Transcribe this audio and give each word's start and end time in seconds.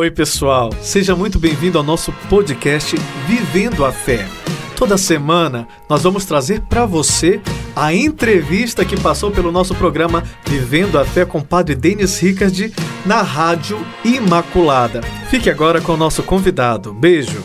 Oi, 0.00 0.10
pessoal, 0.10 0.70
seja 0.80 1.14
muito 1.14 1.38
bem-vindo 1.38 1.76
ao 1.76 1.84
nosso 1.84 2.10
podcast 2.30 2.96
Vivendo 3.26 3.84
a 3.84 3.92
Fé. 3.92 4.26
Toda 4.74 4.96
semana 4.96 5.68
nós 5.90 6.02
vamos 6.02 6.24
trazer 6.24 6.62
para 6.62 6.86
você 6.86 7.38
a 7.76 7.92
entrevista 7.92 8.82
que 8.82 8.98
passou 8.98 9.30
pelo 9.30 9.52
nosso 9.52 9.74
programa 9.74 10.24
Vivendo 10.46 10.98
a 10.98 11.04
Fé 11.04 11.26
com 11.26 11.40
o 11.40 11.44
Padre 11.44 11.74
Denis 11.74 12.18
Ricard 12.18 12.72
na 13.04 13.20
Rádio 13.20 13.76
Imaculada. 14.02 15.02
Fique 15.28 15.50
agora 15.50 15.82
com 15.82 15.92
o 15.92 15.98
nosso 15.98 16.22
convidado. 16.22 16.94
Beijo. 16.94 17.44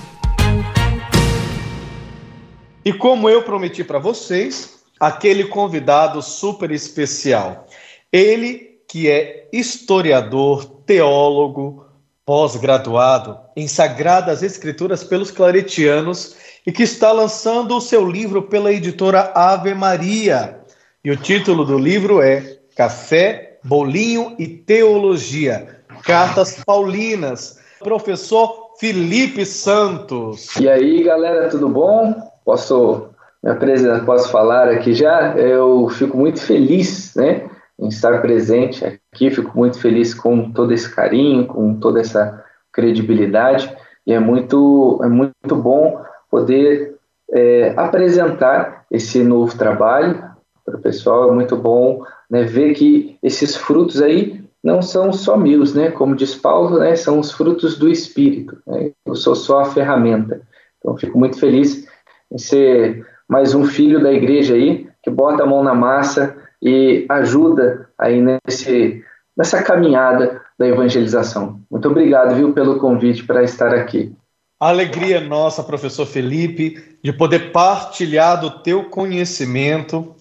E 2.85 2.93
como 2.93 3.29
eu 3.29 3.43
prometi 3.43 3.83
para 3.83 3.99
vocês, 3.99 4.79
aquele 4.97 5.43
convidado 5.43 6.21
super 6.21 6.71
especial. 6.71 7.67
Ele 8.13 8.79
que 8.87 9.09
é 9.09 9.49
historiador, 9.51 10.63
teólogo, 10.85 11.84
pós-graduado 12.25 13.37
em 13.55 13.67
Sagradas 13.67 14.41
Escrituras 14.41 15.03
pelos 15.03 15.29
Claretianos 15.29 16.35
e 16.65 16.71
que 16.71 16.83
está 16.83 17.11
lançando 17.11 17.77
o 17.77 17.81
seu 17.81 18.09
livro 18.09 18.43
pela 18.43 18.71
editora 18.71 19.31
Ave 19.35 19.73
Maria. 19.75 20.59
E 21.03 21.11
o 21.11 21.17
título 21.17 21.63
do 21.63 21.77
livro 21.77 22.21
é 22.21 22.57
Café, 22.75 23.59
Bolinho 23.63 24.35
e 24.39 24.47
Teologia, 24.47 25.81
Cartas 26.03 26.63
Paulinas. 26.65 27.59
Professor 27.79 28.71
Felipe 28.79 29.45
Santos. 29.45 30.55
E 30.55 30.67
aí, 30.67 31.03
galera, 31.03 31.49
tudo 31.49 31.69
bom? 31.69 32.15
Posso 32.43 33.09
me 33.43 33.51
apresentar, 33.51 34.03
posso 34.03 34.31
falar 34.31 34.69
aqui 34.69 34.95
já? 34.95 35.37
Eu 35.37 35.87
fico 35.89 36.17
muito 36.17 36.41
feliz, 36.41 37.13
né? 37.15 37.47
em 37.79 37.87
estar 37.89 38.21
presente 38.21 38.99
aqui. 39.15 39.31
Fico 39.31 39.57
muito 39.57 39.79
feliz 39.79 40.13
com 40.13 40.51
todo 40.51 40.73
esse 40.73 40.93
carinho, 40.93 41.47
com 41.47 41.75
toda 41.75 42.01
essa 42.01 42.43
credibilidade 42.71 43.73
e 44.05 44.13
é 44.13 44.19
muito, 44.19 44.99
é 45.03 45.07
muito 45.07 45.55
bom 45.55 46.03
poder 46.29 46.95
é, 47.31 47.73
apresentar 47.75 48.85
esse 48.91 49.23
novo 49.23 49.57
trabalho 49.57 50.23
para 50.63 50.77
o 50.77 50.81
pessoal. 50.81 51.29
É 51.29 51.33
muito 51.33 51.55
bom 51.55 52.03
né, 52.29 52.43
ver 52.43 52.73
que 52.73 53.17
esses 53.23 53.55
frutos 53.55 54.01
aí 54.01 54.43
não 54.63 54.81
são 54.81 55.11
só 55.11 55.37
meus, 55.37 55.73
né? 55.73 55.91
Como 55.91 56.15
diz 56.15 56.35
Paulo, 56.35 56.79
né? 56.79 56.95
São 56.95 57.19
os 57.19 57.31
frutos 57.31 57.77
do 57.77 57.87
Espírito. 57.87 58.57
Né? 58.65 58.91
Eu 59.05 59.15
sou 59.15 59.35
só 59.35 59.61
a 59.61 59.65
ferramenta. 59.65 60.41
Então, 60.79 60.97
fico 60.97 61.17
muito 61.17 61.39
feliz 61.39 61.87
em 62.31 62.37
ser 62.37 63.05
mais 63.27 63.55
um 63.55 63.65
filho 63.65 64.01
da 64.01 64.11
igreja 64.11 64.55
aí 64.55 64.87
que 65.03 65.09
bota 65.09 65.43
a 65.43 65.45
mão 65.45 65.63
na 65.63 65.73
massa 65.73 66.35
e 66.65 67.05
ajuda 67.07 67.87
aí 67.95 68.19
nesse, 68.19 69.03
nessa 69.37 69.61
caminhada 69.61 70.41
da 70.57 70.67
evangelização. 70.67 71.61
Muito 71.69 71.87
obrigado, 71.87 72.33
viu, 72.33 72.53
pelo 72.53 72.79
convite 72.79 73.23
para 73.23 73.43
estar 73.43 73.71
aqui. 73.71 74.11
Alegria 74.59 75.21
nossa, 75.21 75.61
professor 75.61 76.07
Felipe, 76.07 76.97
de 77.03 77.13
poder 77.13 77.51
partilhar 77.51 78.41
do 78.41 78.49
teu 78.49 78.85
conhecimento. 78.85 80.15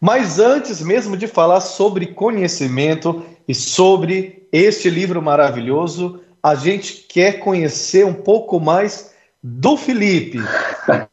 Mas 0.00 0.40
antes 0.40 0.82
mesmo 0.82 1.16
de 1.16 1.28
falar 1.28 1.60
sobre 1.60 2.08
conhecimento 2.08 3.24
e 3.46 3.54
sobre 3.54 4.48
este 4.50 4.90
livro 4.90 5.22
maravilhoso, 5.22 6.20
a 6.42 6.56
gente 6.56 7.06
quer 7.08 7.38
conhecer 7.38 8.04
um 8.04 8.14
pouco 8.14 8.58
mais 8.58 9.14
do 9.40 9.76
Felipe, 9.76 10.38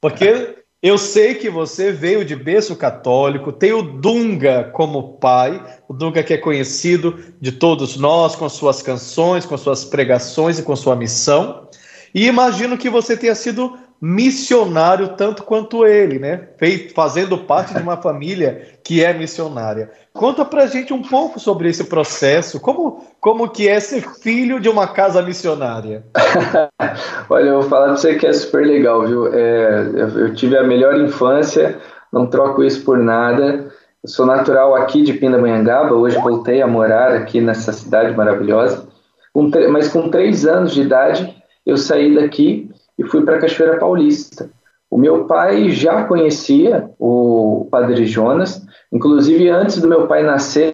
porque 0.01 0.60
eu 0.81 0.97
sei 0.97 1.35
que 1.35 1.47
você 1.47 1.91
veio 1.91 2.25
de 2.25 2.35
berço 2.35 2.75
católico, 2.75 3.51
tem 3.51 3.71
o 3.71 3.83
Dunga 3.83 4.71
como 4.73 5.13
pai, 5.17 5.63
o 5.87 5.93
Dunga 5.93 6.23
que 6.23 6.33
é 6.33 6.37
conhecido 6.37 7.19
de 7.39 7.51
todos 7.51 7.97
nós, 7.97 8.35
com 8.35 8.49
suas 8.49 8.81
canções, 8.81 9.45
com 9.45 9.55
suas 9.57 9.85
pregações 9.85 10.57
e 10.57 10.63
com 10.63 10.75
sua 10.75 10.95
missão. 10.95 11.67
E 12.15 12.25
imagino 12.25 12.79
que 12.79 12.89
você 12.89 13.15
tenha 13.15 13.35
sido 13.35 13.77
missionário 14.01 15.09
tanto 15.09 15.43
quanto 15.43 15.85
ele, 15.85 16.17
né? 16.17 16.47
Fazendo 16.95 17.37
parte 17.37 17.75
de 17.75 17.81
uma 17.83 17.97
família 18.01 18.67
que 18.83 19.03
é 19.03 19.13
missionária. 19.13 19.91
Conta 20.11 20.43
pra 20.43 20.65
gente 20.65 20.91
um 20.91 21.03
pouco 21.03 21.39
sobre 21.39 21.69
esse 21.69 21.83
processo, 21.83 22.59
como, 22.59 23.05
como 23.19 23.47
que 23.47 23.69
é 23.69 23.79
ser 23.79 24.01
filho 24.21 24.59
de 24.59 24.67
uma 24.67 24.87
casa 24.87 25.21
missionária? 25.21 26.03
Olha, 27.29 27.49
eu 27.49 27.61
vou 27.61 27.69
falar 27.69 27.85
pra 27.85 27.97
você 27.97 28.15
que 28.15 28.25
é 28.25 28.33
super 28.33 28.65
legal, 28.65 29.05
viu? 29.05 29.27
É, 29.31 29.85
eu 30.15 30.33
tive 30.33 30.57
a 30.57 30.63
melhor 30.63 30.99
infância, 30.99 31.79
não 32.11 32.25
troco 32.25 32.63
isso 32.63 32.83
por 32.83 32.97
nada. 32.97 33.71
Eu 34.03 34.09
sou 34.09 34.25
natural 34.25 34.75
aqui 34.75 35.03
de 35.03 35.13
Pindamonhangaba, 35.13 35.93
hoje 35.93 36.17
voltei 36.17 36.59
a 36.59 36.67
morar 36.67 37.13
aqui 37.13 37.39
nessa 37.39 37.71
cidade 37.71 38.17
maravilhosa. 38.17 38.87
Mas 39.69 39.87
com 39.87 40.09
três 40.09 40.45
anos 40.45 40.73
de 40.73 40.81
idade, 40.81 41.33
eu 41.65 41.77
saí 41.77 42.15
daqui 42.15 42.70
e 43.01 43.07
fui 43.09 43.23
para 43.23 43.39
Cachoeira 43.39 43.77
Paulista. 43.77 44.49
O 44.89 44.97
meu 44.97 45.25
pai 45.25 45.69
já 45.71 46.03
conhecia 46.03 46.89
o 46.99 47.67
Padre 47.71 48.05
Jonas, 48.05 48.61
inclusive 48.91 49.49
antes 49.49 49.81
do 49.81 49.87
meu 49.87 50.05
pai 50.07 50.21
nascer, 50.21 50.73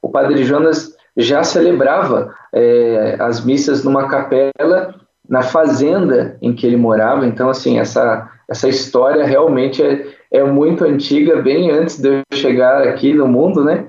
o 0.00 0.08
Padre 0.08 0.44
Jonas 0.44 0.94
já 1.16 1.42
celebrava 1.42 2.34
é, 2.52 3.16
as 3.18 3.44
missas 3.44 3.82
numa 3.82 4.08
capela 4.08 4.94
na 5.28 5.42
fazenda 5.42 6.36
em 6.40 6.54
que 6.54 6.66
ele 6.66 6.76
morava. 6.76 7.26
Então, 7.26 7.48
assim, 7.48 7.78
essa, 7.78 8.30
essa 8.48 8.68
história 8.68 9.24
realmente 9.24 9.82
é, 9.82 10.06
é 10.30 10.44
muito 10.44 10.84
antiga, 10.84 11.42
bem 11.42 11.70
antes 11.70 11.98
de 11.98 12.08
eu 12.08 12.36
chegar 12.36 12.82
aqui 12.86 13.12
no 13.12 13.26
mundo, 13.26 13.64
né? 13.64 13.86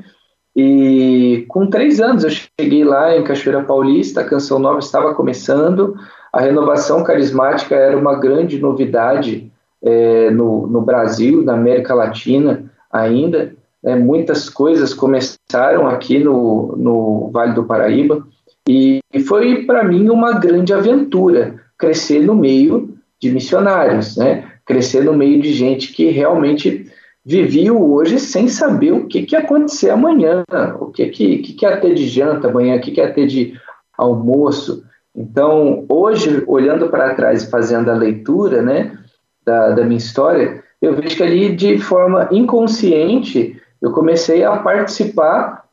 E 0.56 1.46
com 1.50 1.70
três 1.70 2.00
anos 2.00 2.24
eu 2.24 2.32
cheguei 2.32 2.84
lá 2.84 3.16
em 3.16 3.24
Cachoeira 3.24 3.64
Paulista, 3.64 4.22
a 4.22 4.26
Canção 4.28 4.58
Nova 4.58 4.80
estava 4.80 5.14
começando, 5.14 5.96
a 6.38 6.42
renovação 6.42 7.04
carismática 7.04 7.74
era 7.74 7.98
uma 7.98 8.14
grande 8.14 8.60
novidade 8.60 9.52
é, 9.82 10.30
no, 10.30 10.68
no, 10.68 10.82
Brasil, 10.82 11.42
na 11.42 11.54
América 11.54 11.96
Latina 11.96 12.72
ainda. 12.92 13.56
É, 13.84 13.96
muitas 13.96 14.48
coisas 14.48 14.94
começaram 14.94 15.88
aqui 15.88 16.20
no, 16.20 16.76
no 16.78 17.32
Vale 17.34 17.54
do 17.54 17.64
Paraíba 17.64 18.24
e, 18.70 19.00
e 19.12 19.20
foi 19.20 19.66
para 19.66 19.84
mim 19.84 20.10
uma 20.10 20.34
grande 20.34 20.72
aventura 20.76 21.56
crescer 21.76 22.20
no 22.20 22.36
meio 22.36 22.96
de 23.20 23.32
missionários, 23.32 24.16
né? 24.16 24.48
crescer 24.64 25.04
no 25.04 25.14
meio 25.14 25.42
de 25.42 25.52
gente 25.54 25.92
que 25.92 26.12
realmente 26.12 26.86
vivia 27.26 27.74
hoje 27.74 28.20
sem 28.20 28.48
saber 28.48 28.92
o 28.92 29.08
que, 29.08 29.24
que 29.24 29.36
ia 29.36 29.40
acontecer 29.40 29.90
amanhã, 29.90 30.44
o 30.80 30.92
que, 30.92 31.08
que, 31.08 31.38
que, 31.40 31.54
que 31.54 31.66
ia 31.66 31.78
ter 31.78 31.96
de 31.96 32.08
janta 32.08 32.48
amanhã, 32.48 32.76
o 32.76 32.80
que, 32.80 32.92
que 32.92 33.02
ia 33.02 33.12
ter 33.12 33.26
de 33.26 33.56
almoço. 33.98 34.86
Então, 35.18 35.84
hoje, 35.90 36.44
olhando 36.46 36.90
para 36.90 37.16
trás 37.16 37.42
e 37.42 37.50
fazendo 37.50 37.90
a 37.90 37.96
leitura 37.96 38.62
né, 38.62 38.96
da, 39.44 39.72
da 39.72 39.84
minha 39.84 39.98
história, 39.98 40.64
eu 40.80 40.94
vejo 40.94 41.18
que 41.18 41.24
ali, 41.24 41.56
de 41.56 41.80
forma 41.80 42.30
inconsciente, 42.32 43.60
eu 43.82 43.92
comecei 43.92 44.44
a 44.44 44.58
participar 44.58 45.64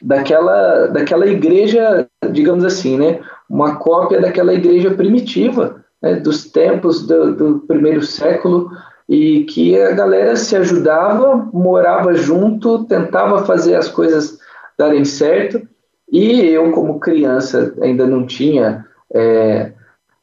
daquela, 0.00 0.86
daquela 0.86 1.26
igreja, 1.26 2.08
digamos 2.30 2.64
assim, 2.64 2.96
né, 2.96 3.20
uma 3.48 3.76
cópia 3.76 4.22
daquela 4.22 4.54
igreja 4.54 4.90
primitiva, 4.92 5.84
né, 6.00 6.14
dos 6.14 6.50
tempos 6.50 7.06
do, 7.06 7.34
do 7.34 7.58
primeiro 7.60 8.00
século, 8.00 8.70
e 9.06 9.44
que 9.44 9.78
a 9.78 9.92
galera 9.92 10.34
se 10.34 10.56
ajudava, 10.56 11.36
morava 11.52 12.14
junto, 12.14 12.84
tentava 12.84 13.44
fazer 13.44 13.74
as 13.74 13.88
coisas 13.88 14.38
darem 14.78 15.04
certo, 15.04 15.60
e 16.12 16.44
eu, 16.46 16.70
como 16.72 17.00
criança, 17.00 17.74
ainda 17.80 18.06
não 18.06 18.26
tinha 18.26 18.84
é, 19.14 19.72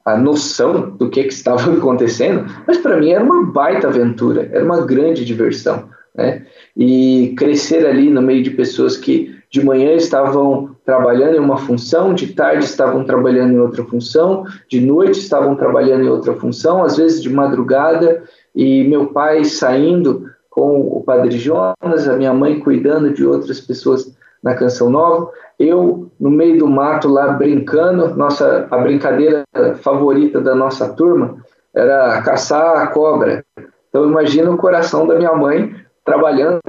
a 0.06 0.16
noção 0.16 0.92
do 0.92 1.10
que, 1.10 1.24
que 1.24 1.34
estava 1.34 1.62
acontecendo, 1.74 2.46
mas 2.68 2.78
para 2.78 2.98
mim 2.98 3.10
era 3.10 3.24
uma 3.24 3.44
baita 3.44 3.88
aventura, 3.88 4.48
era 4.52 4.64
uma 4.64 4.86
grande 4.86 5.26
diversão. 5.26 5.90
Né? 6.16 6.46
E 6.78 7.34
crescer 7.38 7.86
ali 7.86 8.10
no 8.10 8.22
meio 8.22 8.44
de 8.44 8.52
pessoas 8.52 8.96
que 8.96 9.38
de 9.52 9.66
manhã 9.66 9.94
estavam 9.94 10.76
trabalhando 10.86 11.36
em 11.36 11.40
uma 11.40 11.58
função, 11.58 12.14
de 12.14 12.34
tarde 12.34 12.66
estavam 12.66 13.04
trabalhando 13.04 13.54
em 13.54 13.60
outra 13.60 13.84
função, 13.84 14.46
de 14.68 14.80
noite 14.80 15.20
estavam 15.20 15.56
trabalhando 15.56 16.04
em 16.04 16.10
outra 16.10 16.36
função, 16.36 16.84
às 16.84 16.98
vezes 16.98 17.22
de 17.22 17.30
madrugada, 17.30 18.24
e 18.56 18.84
meu 18.84 19.08
pai 19.08 19.44
saindo 19.44 20.30
com 20.50 20.82
o 20.82 21.02
Padre 21.04 21.38
Jonas, 21.38 22.08
a 22.08 22.16
minha 22.16 22.34
mãe 22.34 22.60
cuidando 22.60 23.12
de 23.12 23.26
outras 23.26 23.60
pessoas 23.60 24.16
na 24.44 24.56
Canção 24.56 24.90
Nova, 24.90 25.32
eu 25.60 26.10
no 26.20 26.30
meio 26.30 26.58
do 26.58 26.68
mato 26.68 27.08
lá 27.10 27.34
brincando, 27.34 28.16
nossa 28.16 28.68
a 28.72 28.78
brincadeira 28.78 29.44
favorita 29.82 30.40
da 30.40 30.56
nossa 30.56 30.90
turma 30.94 31.38
era 31.76 32.22
caçar 32.22 32.78
a 32.78 32.88
cobra. 32.88 33.44
Então 33.90 34.06
imagina 34.06 34.50
o 34.50 34.58
coração 34.58 35.06
da 35.06 35.16
minha 35.16 35.34
mãe 35.34 35.76
trabalhando 36.06 36.62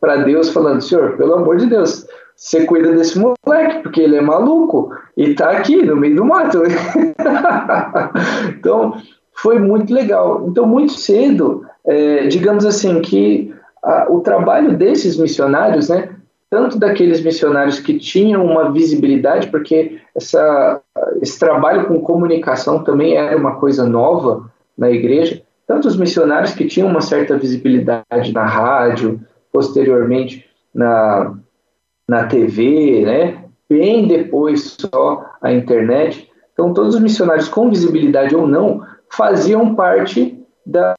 para 0.00 0.16
Deus, 0.16 0.50
falando: 0.50 0.82
Senhor, 0.82 1.16
pelo 1.16 1.34
amor 1.34 1.56
de 1.56 1.66
Deus, 1.66 2.06
você 2.36 2.66
cuida 2.66 2.92
desse 2.92 3.18
moleque, 3.18 3.82
porque 3.82 4.02
ele 4.02 4.16
é 4.16 4.20
maluco 4.20 4.90
e 5.16 5.30
está 5.30 5.50
aqui 5.50 5.82
no 5.82 5.96
meio 5.96 6.16
do 6.16 6.24
mato. 6.24 6.62
então 8.58 8.94
foi 9.32 9.58
muito 9.58 9.92
legal. 9.92 10.44
Então 10.48 10.66
muito 10.66 10.92
cedo, 10.92 11.64
é, 11.86 12.26
digamos 12.26 12.66
assim 12.66 13.00
que 13.00 13.54
a, 13.82 14.06
o 14.10 14.20
trabalho 14.20 14.76
desses 14.76 15.16
missionários, 15.16 15.88
né? 15.88 16.10
Tanto 16.50 16.78
daqueles 16.78 17.22
missionários 17.22 17.80
que 17.80 17.98
tinham 17.98 18.44
uma 18.44 18.70
visibilidade, 18.70 19.48
porque 19.48 19.98
essa, 20.14 20.80
esse 21.20 21.38
trabalho 21.38 21.86
com 21.86 22.00
comunicação 22.00 22.84
também 22.84 23.16
era 23.16 23.36
uma 23.36 23.56
coisa 23.56 23.86
nova 23.86 24.50
na 24.76 24.90
igreja, 24.90 25.42
tanto 25.66 25.88
os 25.88 25.96
missionários 25.96 26.52
que 26.52 26.66
tinham 26.66 26.88
uma 26.88 27.00
certa 27.00 27.36
visibilidade 27.38 28.32
na 28.32 28.44
rádio, 28.44 29.20
posteriormente 29.52 30.44
na, 30.74 31.34
na 32.08 32.26
TV, 32.26 33.02
né? 33.04 33.44
bem 33.68 34.06
depois 34.06 34.76
só 34.78 35.24
a 35.40 35.52
internet. 35.52 36.28
Então, 36.52 36.72
todos 36.72 36.94
os 36.94 37.00
missionários 37.00 37.48
com 37.48 37.70
visibilidade 37.70 38.34
ou 38.34 38.46
não 38.46 38.82
faziam 39.10 39.74
parte 39.74 40.38
da, 40.64 40.94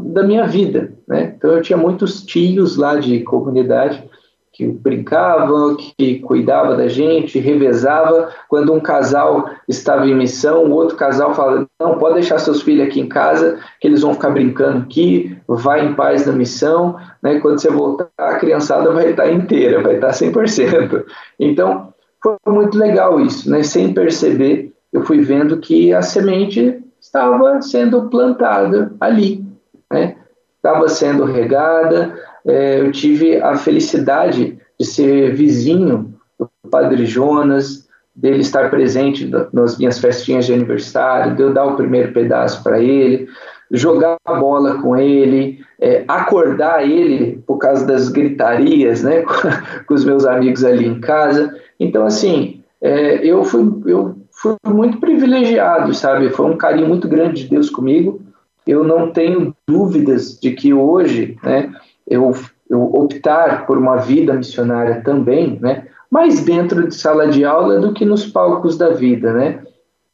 da 0.00 0.22
minha 0.22 0.46
vida. 0.46 0.92
Né? 1.08 1.34
Então, 1.36 1.52
eu 1.52 1.62
tinha 1.62 1.76
muitos 1.76 2.24
tios 2.24 2.76
lá 2.76 2.96
de 2.96 3.20
comunidade 3.20 4.08
que 4.52 4.66
brincava, 4.66 5.76
que 5.76 6.18
cuidava 6.18 6.76
da 6.76 6.86
gente, 6.86 7.38
revezava. 7.38 8.28
Quando 8.48 8.72
um 8.72 8.80
casal 8.80 9.48
estava 9.66 10.06
em 10.06 10.14
missão, 10.14 10.64
o 10.64 10.72
outro 10.72 10.96
casal 10.96 11.34
falava: 11.34 11.66
não, 11.80 11.98
pode 11.98 12.14
deixar 12.14 12.38
seus 12.38 12.60
filhos 12.60 12.86
aqui 12.86 13.00
em 13.00 13.08
casa, 13.08 13.58
que 13.80 13.88
eles 13.88 14.02
vão 14.02 14.12
ficar 14.12 14.30
brincando 14.30 14.82
aqui, 14.82 15.36
vai 15.48 15.86
em 15.86 15.94
paz 15.94 16.26
na 16.26 16.32
missão. 16.32 16.96
Né? 17.22 17.40
Quando 17.40 17.58
você 17.58 17.70
voltar, 17.70 18.08
a 18.18 18.34
criançada 18.34 18.92
vai 18.92 19.10
estar 19.10 19.30
inteira, 19.32 19.82
vai 19.82 19.94
estar 19.94 20.10
100%. 20.10 21.04
Então, 21.40 21.92
foi 22.22 22.36
muito 22.52 22.78
legal 22.78 23.18
isso, 23.20 23.50
né? 23.50 23.62
sem 23.62 23.92
perceber, 23.92 24.72
eu 24.92 25.02
fui 25.02 25.20
vendo 25.22 25.56
que 25.56 25.92
a 25.92 26.02
semente 26.02 26.78
estava 27.00 27.60
sendo 27.62 28.08
plantada 28.08 28.92
ali, 29.00 29.44
né? 29.90 30.16
estava 30.56 30.88
sendo 30.88 31.24
regada, 31.24 32.14
é, 32.46 32.80
eu 32.80 32.90
tive 32.90 33.40
a 33.40 33.56
felicidade 33.56 34.58
de 34.78 34.86
ser 34.86 35.34
vizinho 35.34 36.14
do 36.38 36.48
Padre 36.70 37.06
Jonas, 37.06 37.88
dele 38.14 38.40
estar 38.40 38.70
presente 38.70 39.30
nas 39.52 39.78
minhas 39.78 39.98
festinhas 39.98 40.46
de 40.46 40.52
aniversário, 40.52 41.34
de 41.34 41.42
eu 41.42 41.52
dar 41.52 41.66
o 41.66 41.76
primeiro 41.76 42.12
pedaço 42.12 42.62
para 42.62 42.78
ele, 42.80 43.26
jogar 43.70 44.18
a 44.24 44.34
bola 44.34 44.82
com 44.82 44.96
ele, 44.96 45.60
é, 45.80 46.04
acordar 46.06 46.86
ele 46.86 47.42
por 47.46 47.56
causa 47.56 47.86
das 47.86 48.08
gritarias, 48.10 49.02
né, 49.02 49.22
com 49.86 49.94
os 49.94 50.04
meus 50.04 50.26
amigos 50.26 50.62
ali 50.64 50.86
em 50.86 51.00
casa. 51.00 51.56
Então, 51.80 52.04
assim, 52.04 52.62
é, 52.80 53.24
eu, 53.24 53.44
fui, 53.44 53.62
eu 53.86 54.16
fui 54.30 54.56
muito 54.66 54.98
privilegiado, 54.98 55.94
sabe? 55.94 56.28
Foi 56.30 56.46
um 56.46 56.56
carinho 56.56 56.88
muito 56.88 57.08
grande 57.08 57.44
de 57.44 57.48
Deus 57.48 57.70
comigo. 57.70 58.20
Eu 58.66 58.84
não 58.84 59.10
tenho 59.10 59.54
dúvidas 59.66 60.38
de 60.38 60.52
que 60.52 60.74
hoje, 60.74 61.36
né, 61.42 61.72
eu, 62.12 62.34
eu 62.68 62.82
optar 62.94 63.66
por 63.66 63.78
uma 63.78 63.96
vida 63.96 64.34
missionária 64.34 65.02
também, 65.02 65.58
né? 65.60 65.86
Mais 66.10 66.44
dentro 66.44 66.88
de 66.88 66.94
sala 66.94 67.26
de 67.28 67.44
aula 67.44 67.78
do 67.78 67.92
que 67.92 68.04
nos 68.04 68.26
palcos 68.26 68.76
da 68.76 68.90
vida, 68.90 69.32
né? 69.32 69.60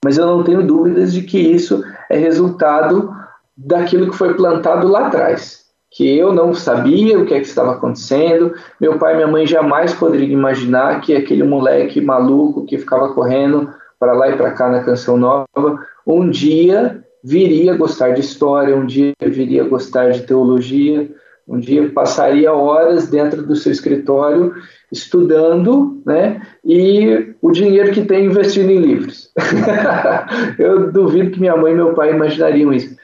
Mas 0.04 0.16
eu 0.16 0.26
não 0.26 0.44
tenho 0.44 0.64
dúvidas 0.64 1.12
de 1.12 1.22
que 1.22 1.38
isso 1.38 1.82
é 2.08 2.16
resultado 2.16 3.12
daquilo 3.56 4.10
que 4.10 4.16
foi 4.16 4.34
plantado 4.34 4.86
lá 4.86 5.08
atrás, 5.08 5.64
que 5.90 6.16
eu 6.16 6.32
não 6.32 6.54
sabia 6.54 7.18
o 7.18 7.26
que, 7.26 7.34
é 7.34 7.40
que 7.40 7.46
estava 7.46 7.72
acontecendo. 7.72 8.54
Meu 8.80 8.98
pai 8.98 9.14
e 9.14 9.16
minha 9.16 9.26
mãe 9.26 9.44
jamais 9.44 9.92
poderiam 9.92 10.30
imaginar 10.30 11.00
que 11.00 11.16
aquele 11.16 11.42
moleque 11.42 12.00
maluco 12.00 12.64
que 12.64 12.78
ficava 12.78 13.12
correndo 13.12 13.68
para 13.98 14.12
lá 14.12 14.28
e 14.30 14.36
para 14.36 14.52
cá 14.52 14.68
na 14.68 14.84
Canção 14.84 15.16
Nova, 15.16 15.84
um 16.06 16.30
dia 16.30 17.02
viria 17.24 17.76
gostar 17.76 18.10
de 18.10 18.20
história, 18.20 18.76
um 18.76 18.86
dia 18.86 19.12
viria 19.20 19.64
gostar 19.64 20.10
de 20.12 20.22
teologia, 20.22 21.10
um 21.48 21.58
dia 21.58 21.88
passaria 21.90 22.52
horas 22.52 23.08
dentro 23.08 23.42
do 23.42 23.56
seu 23.56 23.72
escritório 23.72 24.54
estudando, 24.92 26.00
né? 26.04 26.42
E 26.64 27.34
o 27.40 27.50
dinheiro 27.50 27.92
que 27.92 28.04
tem 28.04 28.26
investindo 28.26 28.70
em 28.70 28.78
livros. 28.78 29.32
eu 30.58 30.92
duvido 30.92 31.30
que 31.30 31.40
minha 31.40 31.56
mãe 31.56 31.72
e 31.72 31.76
meu 31.76 31.94
pai 31.94 32.12
imaginariam 32.12 32.72
isso. 32.72 32.94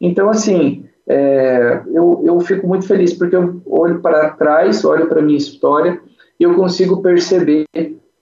Então, 0.00 0.28
assim, 0.28 0.84
é, 1.06 1.80
eu, 1.92 2.22
eu 2.24 2.40
fico 2.40 2.66
muito 2.66 2.86
feliz 2.86 3.14
porque 3.14 3.36
eu 3.36 3.60
olho 3.66 4.00
para 4.00 4.30
trás, 4.30 4.84
olho 4.84 5.06
para 5.06 5.20
a 5.20 5.22
minha 5.22 5.38
história 5.38 6.00
e 6.38 6.44
eu 6.44 6.54
consigo 6.54 7.02
perceber 7.02 7.66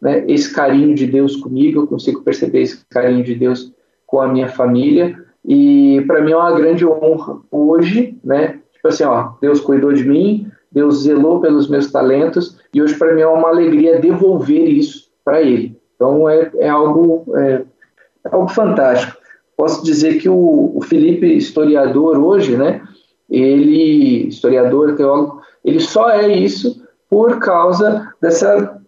né, 0.00 0.24
esse 0.28 0.52
carinho 0.52 0.94
de 0.94 1.06
Deus 1.06 1.36
comigo, 1.36 1.80
eu 1.80 1.86
consigo 1.86 2.22
perceber 2.22 2.62
esse 2.62 2.84
carinho 2.90 3.24
de 3.24 3.34
Deus 3.34 3.72
com 4.06 4.20
a 4.20 4.28
minha 4.28 4.48
família 4.48 5.18
e 5.44 6.02
para 6.06 6.20
mim 6.20 6.32
é 6.32 6.36
uma 6.36 6.52
grande 6.52 6.86
honra 6.86 7.38
hoje, 7.50 8.18
né, 8.22 8.59
Tipo 8.80 8.88
assim, 8.88 9.04
ó, 9.04 9.32
Deus 9.42 9.60
cuidou 9.60 9.92
de 9.92 10.04
mim, 10.04 10.50
Deus 10.72 11.02
zelou 11.02 11.38
pelos 11.38 11.68
meus 11.68 11.92
talentos 11.92 12.58
e 12.72 12.80
hoje 12.80 12.94
para 12.94 13.14
mim 13.14 13.20
é 13.20 13.26
uma 13.26 13.48
alegria 13.48 14.00
devolver 14.00 14.68
isso 14.68 15.10
para 15.22 15.42
Ele. 15.42 15.78
Então 15.94 16.26
é, 16.26 16.50
é 16.56 16.68
algo 16.70 17.26
é, 17.36 17.62
é, 18.24 18.30
algo 18.32 18.48
fantástico. 18.48 19.18
Posso 19.54 19.84
dizer 19.84 20.18
que 20.18 20.30
o, 20.30 20.72
o 20.74 20.80
Felipe 20.80 21.26
historiador 21.26 22.18
hoje, 22.18 22.56
né? 22.56 22.82
Ele 23.28 24.28
historiador 24.28 24.96
teólogo, 24.96 25.42
ele 25.62 25.78
só 25.78 26.08
é 26.08 26.32
isso 26.32 26.82
por 27.08 27.38
causa 27.38 28.14
dessa 28.18 28.80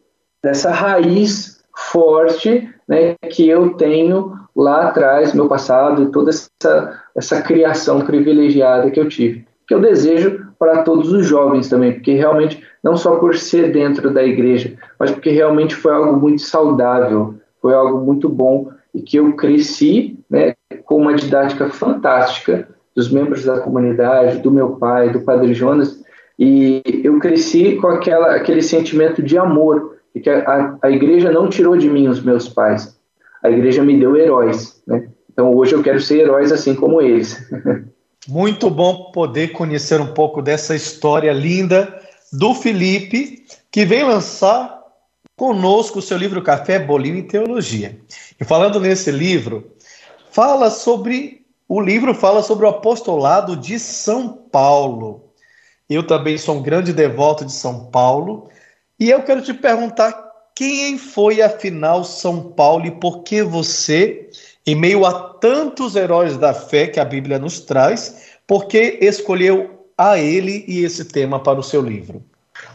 dessa 0.42 0.70
raiz 0.70 1.62
forte, 1.76 2.66
né? 2.88 3.14
Que 3.28 3.46
eu 3.46 3.74
tenho 3.74 4.32
lá 4.56 4.88
atrás, 4.88 5.34
meu 5.34 5.48
passado, 5.48 6.04
e 6.04 6.10
toda 6.10 6.30
essa 6.30 7.02
essa 7.14 7.42
criação 7.42 8.00
privilegiada 8.00 8.90
que 8.90 8.98
eu 8.98 9.06
tive 9.06 9.51
que 9.66 9.74
eu 9.74 9.80
desejo 9.80 10.46
para 10.58 10.82
todos 10.82 11.12
os 11.12 11.26
jovens 11.26 11.68
também, 11.68 11.92
porque 11.92 12.12
realmente, 12.12 12.62
não 12.82 12.96
só 12.96 13.16
por 13.16 13.36
ser 13.36 13.72
dentro 13.72 14.12
da 14.12 14.22
igreja, 14.22 14.74
mas 14.98 15.10
porque 15.10 15.30
realmente 15.30 15.74
foi 15.74 15.92
algo 15.92 16.18
muito 16.18 16.42
saudável, 16.42 17.34
foi 17.60 17.74
algo 17.74 18.04
muito 18.04 18.28
bom 18.28 18.70
e 18.94 19.00
que 19.00 19.16
eu 19.16 19.34
cresci 19.34 20.18
né, 20.28 20.54
com 20.84 20.96
uma 20.96 21.14
didática 21.14 21.68
fantástica 21.70 22.68
dos 22.94 23.10
membros 23.10 23.44
da 23.44 23.60
comunidade, 23.60 24.38
do 24.38 24.50
meu 24.50 24.76
pai, 24.76 25.10
do 25.10 25.22
Padre 25.22 25.54
Jonas, 25.54 26.02
e 26.38 26.82
eu 27.04 27.18
cresci 27.18 27.76
com 27.76 27.86
aquela, 27.86 28.34
aquele 28.34 28.62
sentimento 28.62 29.22
de 29.22 29.38
amor, 29.38 29.96
de 30.14 30.20
que 30.20 30.28
a, 30.28 30.76
a 30.82 30.90
igreja 30.90 31.30
não 31.30 31.48
tirou 31.48 31.76
de 31.76 31.88
mim 31.88 32.08
os 32.08 32.22
meus 32.22 32.48
pais, 32.48 32.98
a 33.42 33.50
igreja 33.50 33.82
me 33.82 33.98
deu 33.98 34.16
heróis, 34.16 34.82
né? 34.86 35.08
Então 35.32 35.54
hoje 35.54 35.74
eu 35.74 35.82
quero 35.82 36.00
ser 36.00 36.20
heróis 36.20 36.52
assim 36.52 36.74
como 36.74 37.00
eles. 37.00 37.50
Muito 38.28 38.70
bom 38.70 39.10
poder 39.10 39.48
conhecer 39.48 40.00
um 40.00 40.14
pouco 40.14 40.40
dessa 40.40 40.76
história 40.76 41.32
linda 41.32 42.00
do 42.32 42.54
Felipe, 42.54 43.44
que 43.70 43.84
vem 43.84 44.04
lançar 44.04 44.80
conosco 45.36 45.98
o 45.98 46.02
seu 46.02 46.16
livro 46.16 46.40
Café, 46.40 46.78
Bolinho 46.78 47.16
e 47.16 47.26
Teologia. 47.26 47.98
E 48.40 48.44
falando 48.44 48.78
nesse 48.78 49.10
livro, 49.10 49.72
fala 50.30 50.70
sobre 50.70 51.42
o 51.68 51.80
livro 51.80 52.14
fala 52.14 52.42
sobre 52.42 52.66
o 52.66 52.68
apostolado 52.68 53.56
de 53.56 53.78
São 53.78 54.28
Paulo. 54.28 55.32
Eu 55.88 56.06
também 56.06 56.36
sou 56.36 56.56
um 56.56 56.62
grande 56.62 56.92
devoto 56.92 57.46
de 57.46 57.52
São 57.52 57.86
Paulo, 57.86 58.50
e 59.00 59.08
eu 59.10 59.22
quero 59.22 59.40
te 59.40 59.54
perguntar 59.54 60.12
quem 60.54 60.98
foi 60.98 61.40
afinal 61.40 62.04
São 62.04 62.52
Paulo 62.52 62.84
e 62.86 62.90
por 62.90 63.22
que 63.22 63.42
você 63.42 64.28
em 64.66 64.74
meio 64.74 65.04
a 65.04 65.12
tantos 65.12 65.96
heróis 65.96 66.36
da 66.36 66.54
fé 66.54 66.86
que 66.86 67.00
a 67.00 67.04
Bíblia 67.04 67.38
nos 67.38 67.60
traz, 67.60 68.36
por 68.46 68.66
que 68.66 68.98
escolheu 69.00 69.70
a 69.96 70.18
ele 70.18 70.64
e 70.68 70.84
esse 70.84 71.04
tema 71.04 71.40
para 71.40 71.58
o 71.58 71.62
seu 71.62 71.82
livro? 71.82 72.22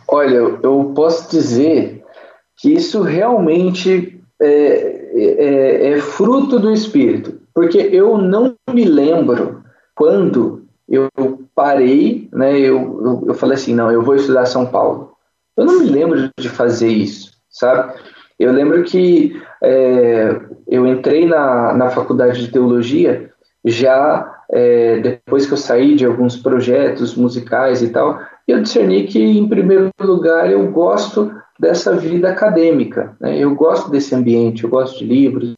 Olha, 0.08 0.36
eu 0.36 0.91
posso 0.96 1.29
dizer 1.29 2.03
que 2.58 2.74
isso 2.74 3.01
realmente 3.01 4.20
é, 4.39 5.10
é, 5.13 5.89
é 5.91 6.00
fruto 6.00 6.60
do 6.60 6.72
Espírito, 6.72 7.39
porque 7.53 7.77
eu 7.77 8.17
não 8.17 8.56
me 8.70 8.86
lembro 8.86 9.63
quando 9.96 10.65
eu 10.88 11.10
parei, 11.53 12.29
né, 12.32 12.58
eu, 12.58 13.24
eu 13.27 13.34
falei 13.34 13.56
assim, 13.56 13.74
não, 13.74 13.91
eu 13.91 14.01
vou 14.01 14.15
estudar 14.15 14.46
São 14.46 14.65
Paulo. 14.65 15.13
Eu 15.56 15.65
não 15.65 15.79
me 15.79 15.86
lembro 15.86 16.29
de 16.38 16.50
fazer 16.50 16.89
isso, 16.89 17.32
sabe? 17.50 17.94
Eu 18.39 18.51
lembro 18.51 18.84
que 18.84 19.39
é, 19.63 20.39
eu 20.67 20.86
entrei 20.86 21.25
na, 21.25 21.74
na 21.74 21.89
faculdade 21.89 22.46
de 22.46 22.51
teologia 22.51 23.32
já 23.65 24.38
é, 24.51 25.00
depois 25.00 25.46
que 25.46 25.53
eu 25.53 25.58
saí 25.58 25.96
de 25.96 26.06
alguns 26.06 26.38
projetos 26.38 27.15
musicais 27.15 27.82
e 27.82 27.89
tal, 27.89 28.20
eu 28.48 28.62
discerni 28.62 29.06
que, 29.06 29.20
em 29.20 29.48
primeiro 29.48 29.91
lugar, 30.00 30.50
eu 30.50 30.72
gosto 30.72 31.32
dessa 31.60 31.96
vida 31.96 32.29
acadêmica, 32.29 33.15
né? 33.20 33.38
eu 33.38 33.53
gosto 33.56 33.89
desse 33.89 34.15
ambiente, 34.15 34.63
eu 34.63 34.70
gosto 34.70 35.00
de 35.00 35.06
livros, 35.06 35.56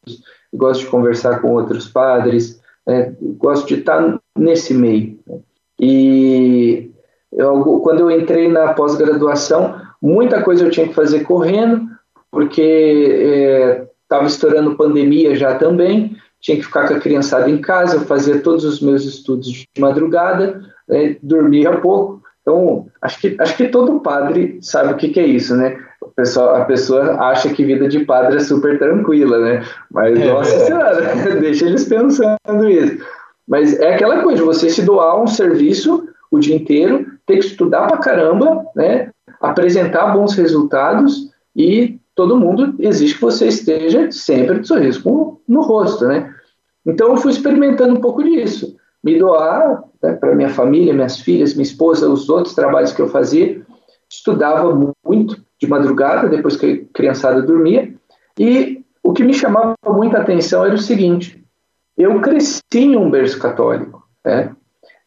gosto 0.54 0.82
de 0.82 0.88
conversar 0.88 1.42
com 1.42 1.52
outros 1.52 1.88
padres, 1.88 2.60
né? 2.88 3.14
gosto 3.38 3.68
de 3.68 3.76
estar 3.76 4.20
nesse 4.36 4.74
meio. 4.74 5.20
Né? 5.28 5.38
E 5.80 6.92
eu, 7.32 7.80
quando 7.82 8.00
eu 8.00 8.12
entrei 8.12 8.50
na 8.50 8.74
pós-graduação, 8.74 9.76
muita 10.02 10.42
coisa 10.42 10.66
eu 10.66 10.72
tinha 10.72 10.88
que 10.88 10.96
fazer 10.96 11.20
correndo, 11.22 11.88
porque 12.32 13.82
estava 14.04 14.24
é, 14.24 14.28
estourando 14.28 14.76
pandemia 14.76 15.36
já 15.36 15.56
também, 15.56 16.16
tinha 16.40 16.58
que 16.58 16.64
ficar 16.64 16.88
com 16.88 16.94
a 16.94 17.00
criançada 17.00 17.50
em 17.50 17.60
casa, 17.60 17.98
eu 17.98 18.02
fazia 18.02 18.40
todos 18.40 18.64
os 18.64 18.80
meus 18.82 19.04
estudos 19.04 19.48
de 19.48 19.68
madrugada, 19.78 20.62
né, 20.88 21.18
dormia 21.22 21.78
pouco, 21.80 22.22
Então, 22.42 22.88
acho 23.02 23.20
que, 23.20 23.36
acho 23.40 23.58
que 23.58 23.68
todo 23.68 24.00
padre 24.00 24.58
sabe 24.62 24.94
o 24.94 24.98
que, 24.98 25.10
que 25.10 25.20
é 25.20 25.26
isso, 25.26 25.56
né? 25.56 25.78
pessoal, 26.20 26.56
a 26.56 26.66
pessoa 26.66 27.16
acha 27.30 27.50
que 27.50 27.64
vida 27.64 27.88
de 27.88 28.06
padre 28.06 28.38
é 28.38 28.40
super 28.40 28.78
tranquila, 28.78 29.40
né? 29.40 29.66
Mas, 29.92 30.20
é, 30.20 30.26
nossa 30.26 30.56
é. 30.56 30.60
senhora, 30.60 31.16
deixa 31.40 31.66
eles 31.66 31.86
pensando 31.86 32.70
isso. 32.70 33.04
Mas 33.48 33.80
é 33.80 33.96
aquela 33.96 34.22
coisa, 34.22 34.44
você 34.44 34.70
se 34.70 34.82
doar 34.82 35.22
um 35.22 35.28
serviço 35.28 36.08
o 36.30 36.40
dia 36.40 36.56
inteiro, 36.56 37.06
ter 37.26 37.38
que 37.38 37.46
estudar 37.46 37.88
pra 37.88 37.98
caramba, 37.98 38.66
né? 38.76 39.10
Apresentar 39.42 40.14
bons 40.14 40.36
resultados 40.36 41.30
e 41.56 41.99
todo 42.20 42.36
mundo 42.36 42.76
exige 42.80 43.16
que 43.16 43.22
você 43.22 43.48
esteja 43.48 44.12
sempre 44.12 44.60
de 44.60 44.68
sorriso 44.68 45.40
no 45.48 45.62
rosto, 45.62 46.06
né? 46.06 46.36
Então 46.86 47.12
eu 47.12 47.16
fui 47.16 47.32
experimentando 47.32 47.96
um 47.96 48.02
pouco 48.02 48.22
disso, 48.22 48.76
me 49.02 49.18
doar 49.18 49.86
né, 50.04 50.12
para 50.16 50.36
minha 50.36 50.50
família, 50.50 50.94
minhas 50.94 51.22
filhas, 51.22 51.54
minha 51.54 51.64
esposa, 51.64 52.10
os 52.10 52.28
outros 52.28 52.54
trabalhos 52.54 52.92
que 52.92 53.02
eu 53.02 53.08
fazia, 53.08 53.62
estudava 54.12 54.94
muito, 55.06 55.42
de 55.58 55.66
madrugada, 55.66 56.28
depois 56.28 56.58
que 56.58 56.86
a 56.90 56.94
criançada 56.94 57.42
dormia. 57.42 57.94
E 58.38 58.84
o 59.02 59.14
que 59.14 59.24
me 59.24 59.34
chamava 59.34 59.78
muita 59.88 60.18
atenção 60.18 60.66
era 60.66 60.76
o 60.76 60.78
seguinte: 60.78 61.42
eu 61.98 62.20
cresci 62.20 62.62
em 62.74 62.98
um 62.98 63.10
berço 63.10 63.40
católico, 63.40 64.04
né? 64.26 64.54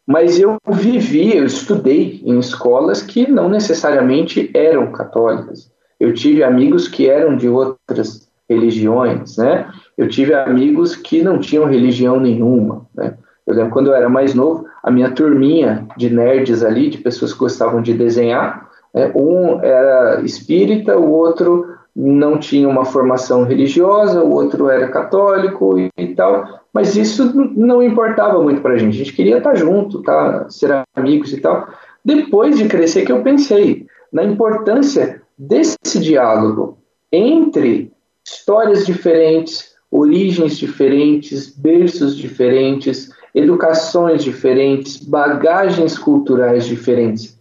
mas 0.07 0.40
eu 0.40 0.57
vivi, 0.66 1.37
eu 1.37 1.45
estudei 1.45 2.23
em 2.25 2.38
escolas 2.38 3.02
que 3.02 3.31
não 3.31 3.50
necessariamente 3.50 4.50
eram 4.54 4.92
católicas. 4.92 5.71
Eu 6.02 6.12
tive 6.12 6.42
amigos 6.42 6.88
que 6.88 7.09
eram 7.09 7.37
de 7.37 7.49
outras 7.49 8.28
religiões, 8.50 9.37
né? 9.37 9.71
Eu 9.97 10.09
tive 10.09 10.35
amigos 10.35 10.97
que 10.97 11.23
não 11.23 11.38
tinham 11.38 11.64
religião 11.64 12.18
nenhuma, 12.18 12.85
né? 12.92 13.14
Eu 13.47 13.54
lembro 13.54 13.71
quando 13.71 13.87
eu 13.87 13.94
era 13.94 14.09
mais 14.09 14.35
novo, 14.35 14.66
a 14.82 14.90
minha 14.90 15.12
turminha 15.12 15.87
de 15.97 16.11
nerds 16.11 16.64
ali, 16.64 16.90
de 16.90 16.99
pessoas 16.99 17.32
que 17.32 17.38
gostavam 17.38 17.80
de 17.80 17.94
desenhar, 17.94 18.68
é, 18.92 19.12
um 19.14 19.62
era 19.62 20.21
espírita, 20.23 20.99
o 20.99 21.09
outro 21.09 21.68
não 21.94 22.37
tinha 22.37 22.68
uma 22.68 22.85
formação 22.85 23.44
religiosa, 23.44 24.25
o 24.25 24.32
outro 24.32 24.68
era 24.68 24.88
católico 24.88 25.78
e, 25.78 25.88
e 25.97 26.16
tal, 26.16 26.62
mas 26.75 26.97
isso 26.97 27.32
não 27.54 27.80
importava 27.80 28.42
muito 28.42 28.61
para 28.61 28.75
a 28.75 28.76
gente. 28.76 28.94
A 28.94 28.99
gente 29.04 29.12
queria 29.12 29.38
estar 29.38 29.54
junto, 29.54 30.02
tá, 30.02 30.50
ser 30.50 30.82
amigos 30.97 31.32
e 31.32 31.40
tal. 31.40 31.68
Depois 32.04 32.59
de 32.59 32.66
crescer, 32.66 33.04
que 33.04 33.12
eu 33.12 33.23
pensei 33.23 33.87
na 34.12 34.25
importância 34.25 35.21
desse 35.38 35.98
diálogo 36.00 36.78
entre 37.10 37.92
histórias 38.24 38.86
diferentes, 38.86 39.74
origens 39.90 40.56
diferentes, 40.56 41.54
berços 41.54 42.16
diferentes, 42.16 43.10
educações 43.34 44.22
diferentes, 44.22 44.96
bagagens 45.02 45.98
culturais 45.98 46.66
diferentes. 46.66 47.38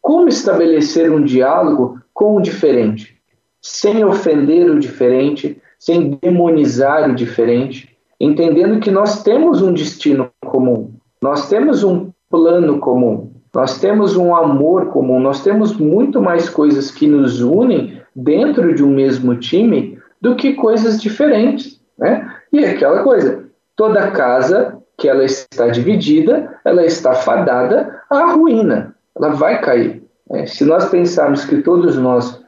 Como 0.00 0.28
estabelecer 0.28 1.12
um 1.12 1.22
diálogo 1.22 2.00
com 2.12 2.36
o 2.36 2.42
diferente, 2.42 3.16
sem 3.60 4.04
ofender 4.04 4.70
o 4.70 4.78
diferente, 4.78 5.60
sem 5.78 6.18
demonizar 6.22 7.10
o 7.10 7.14
diferente, 7.14 7.96
entendendo 8.18 8.80
que 8.80 8.90
nós 8.90 9.22
temos 9.22 9.62
um 9.62 9.72
destino 9.72 10.30
comum, 10.44 10.92
nós 11.22 11.48
temos 11.48 11.84
um 11.84 12.10
plano 12.30 12.78
comum, 12.78 13.29
nós 13.54 13.78
temos 13.80 14.16
um 14.16 14.34
amor 14.34 14.86
comum, 14.86 15.18
nós 15.18 15.42
temos 15.42 15.76
muito 15.76 16.20
mais 16.20 16.48
coisas 16.48 16.90
que 16.90 17.06
nos 17.06 17.40
unem 17.40 18.00
dentro 18.14 18.74
de 18.74 18.84
um 18.84 18.94
mesmo 18.94 19.36
time 19.36 19.98
do 20.20 20.36
que 20.36 20.54
coisas 20.54 21.00
diferentes, 21.00 21.80
né? 21.98 22.32
E 22.52 22.64
é 22.64 22.70
aquela 22.70 23.02
coisa, 23.02 23.44
toda 23.76 24.10
casa 24.10 24.78
que 24.98 25.08
ela 25.08 25.24
está 25.24 25.68
dividida, 25.68 26.58
ela 26.64 26.84
está 26.84 27.14
fadada 27.14 28.02
à 28.10 28.32
ruína 28.32 28.94
ela 29.16 29.30
vai 29.30 29.60
cair. 29.60 30.02
É, 30.30 30.46
se 30.46 30.64
nós 30.64 30.88
pensarmos 30.88 31.44
que 31.44 31.62
todos 31.62 31.96
nós 31.96 32.40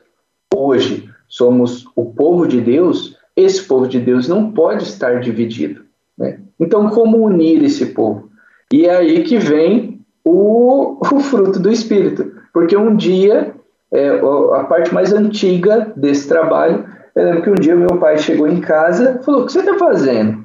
hoje 0.54 1.08
somos 1.28 1.84
o 1.96 2.06
povo 2.06 2.46
de 2.46 2.60
Deus, 2.60 3.16
esse 3.36 3.62
povo 3.64 3.86
de 3.86 3.98
Deus 3.98 4.28
não 4.28 4.52
pode 4.52 4.84
estar 4.84 5.20
dividido. 5.20 5.84
Né? 6.16 6.38
Então, 6.58 6.88
como 6.90 7.24
unir 7.24 7.62
esse 7.62 7.86
povo? 7.86 8.30
E 8.72 8.86
é 8.86 8.96
aí 8.96 9.22
que 9.24 9.38
vem 9.38 9.91
o, 10.24 10.98
o 11.00 11.20
fruto 11.20 11.58
do 11.58 11.70
Espírito, 11.70 12.32
porque 12.52 12.76
um 12.76 12.94
dia, 12.94 13.54
é, 13.92 14.20
a 14.54 14.64
parte 14.64 14.92
mais 14.94 15.12
antiga 15.12 15.92
desse 15.96 16.28
trabalho, 16.28 16.84
eu 17.14 17.24
lembro 17.24 17.42
que 17.42 17.50
um 17.50 17.54
dia 17.54 17.76
meu 17.76 17.98
pai 17.98 18.18
chegou 18.18 18.48
em 18.48 18.60
casa 18.60 19.18
e 19.20 19.24
falou: 19.24 19.42
O 19.42 19.46
que 19.46 19.52
você 19.52 19.60
está 19.60 19.74
fazendo? 19.78 20.44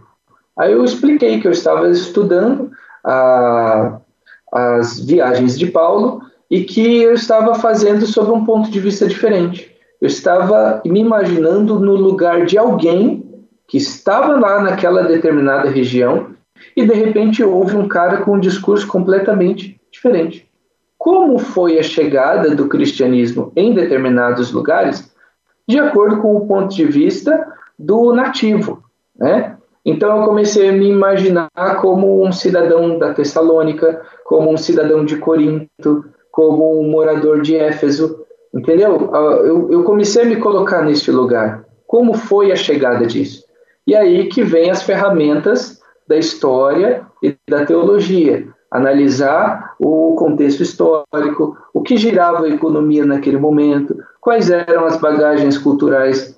Aí 0.58 0.72
eu 0.72 0.84
expliquei 0.84 1.40
que 1.40 1.48
eu 1.48 1.52
estava 1.52 1.90
estudando 1.90 2.72
a, 3.06 4.00
as 4.52 5.00
viagens 5.00 5.58
de 5.58 5.68
Paulo 5.68 6.22
e 6.50 6.64
que 6.64 7.04
eu 7.04 7.14
estava 7.14 7.56
fazendo 7.56 8.06
sob 8.06 8.32
um 8.32 8.46
ponto 8.46 8.70
de 8.72 8.80
vista 8.80 9.08
diferente. 9.08 9.72
Eu 10.02 10.08
estava 10.08 10.82
me 10.86 11.00
imaginando 11.00 11.80
no 11.80 11.96
lugar 11.96 12.46
de 12.46 12.58
alguém 12.58 13.24
que 13.68 13.78
estava 13.78 14.40
lá 14.40 14.62
naquela 14.62 15.04
determinada 15.04 15.70
região 15.70 16.37
e 16.78 16.86
de 16.86 16.94
repente 16.94 17.44
houve 17.44 17.76
um 17.76 17.88
cara 17.88 18.18
com 18.18 18.36
um 18.36 18.40
discurso 18.40 18.86
completamente 18.86 19.82
diferente. 19.92 20.48
Como 20.96 21.40
foi 21.40 21.80
a 21.80 21.84
chegada 21.84 22.54
do 22.56 22.68
cristianismo 22.68 23.52
em 23.56 23.74
determinados 23.74 24.52
lugares, 24.52 25.12
de 25.68 25.80
acordo 25.80 26.22
com 26.22 26.36
o 26.36 26.48
ponto 26.48 26.76
de 26.76 26.86
vista 26.86 27.52
do 27.80 28.14
nativo, 28.14 28.84
né? 29.18 29.58
Então 29.84 30.20
eu 30.20 30.26
comecei 30.26 30.70
a 30.70 30.72
me 30.72 30.88
imaginar 30.88 31.50
como 31.82 32.24
um 32.24 32.32
cidadão 32.32 33.00
da 33.00 33.12
Tessalônica, 33.12 34.02
como 34.24 34.52
um 34.52 34.58
cidadão 34.58 35.04
de 35.04 35.18
Corinto, 35.18 36.06
como 36.32 36.80
um 36.80 36.92
morador 36.92 37.42
de 37.42 37.56
Éfeso, 37.56 38.24
entendeu? 38.54 39.10
Ah, 39.14 39.40
eu, 39.44 39.72
eu 39.72 39.84
comecei 39.84 40.22
a 40.22 40.26
me 40.26 40.36
colocar 40.36 40.84
neste 40.84 41.10
lugar. 41.10 41.66
Como 41.88 42.14
foi 42.14 42.52
a 42.52 42.56
chegada 42.56 43.08
disso? 43.08 43.46
E 43.88 43.96
aí 43.96 44.28
que 44.28 44.44
vem 44.44 44.70
as 44.70 44.84
ferramentas 44.84 45.77
da 46.08 46.18
história 46.18 47.06
e 47.22 47.36
da 47.50 47.66
teologia, 47.66 48.48
analisar 48.72 49.76
o 49.80 50.16
contexto 50.16 50.62
histórico, 50.62 51.58
o 51.74 51.82
que 51.82 51.98
girava 51.98 52.46
a 52.46 52.50
economia 52.50 53.06
naquele 53.06 53.38
momento, 53.38 53.98
quais 54.22 54.50
eram 54.50 54.86
as 54.86 54.98
bagagens 54.98 55.58
culturais 55.58 56.38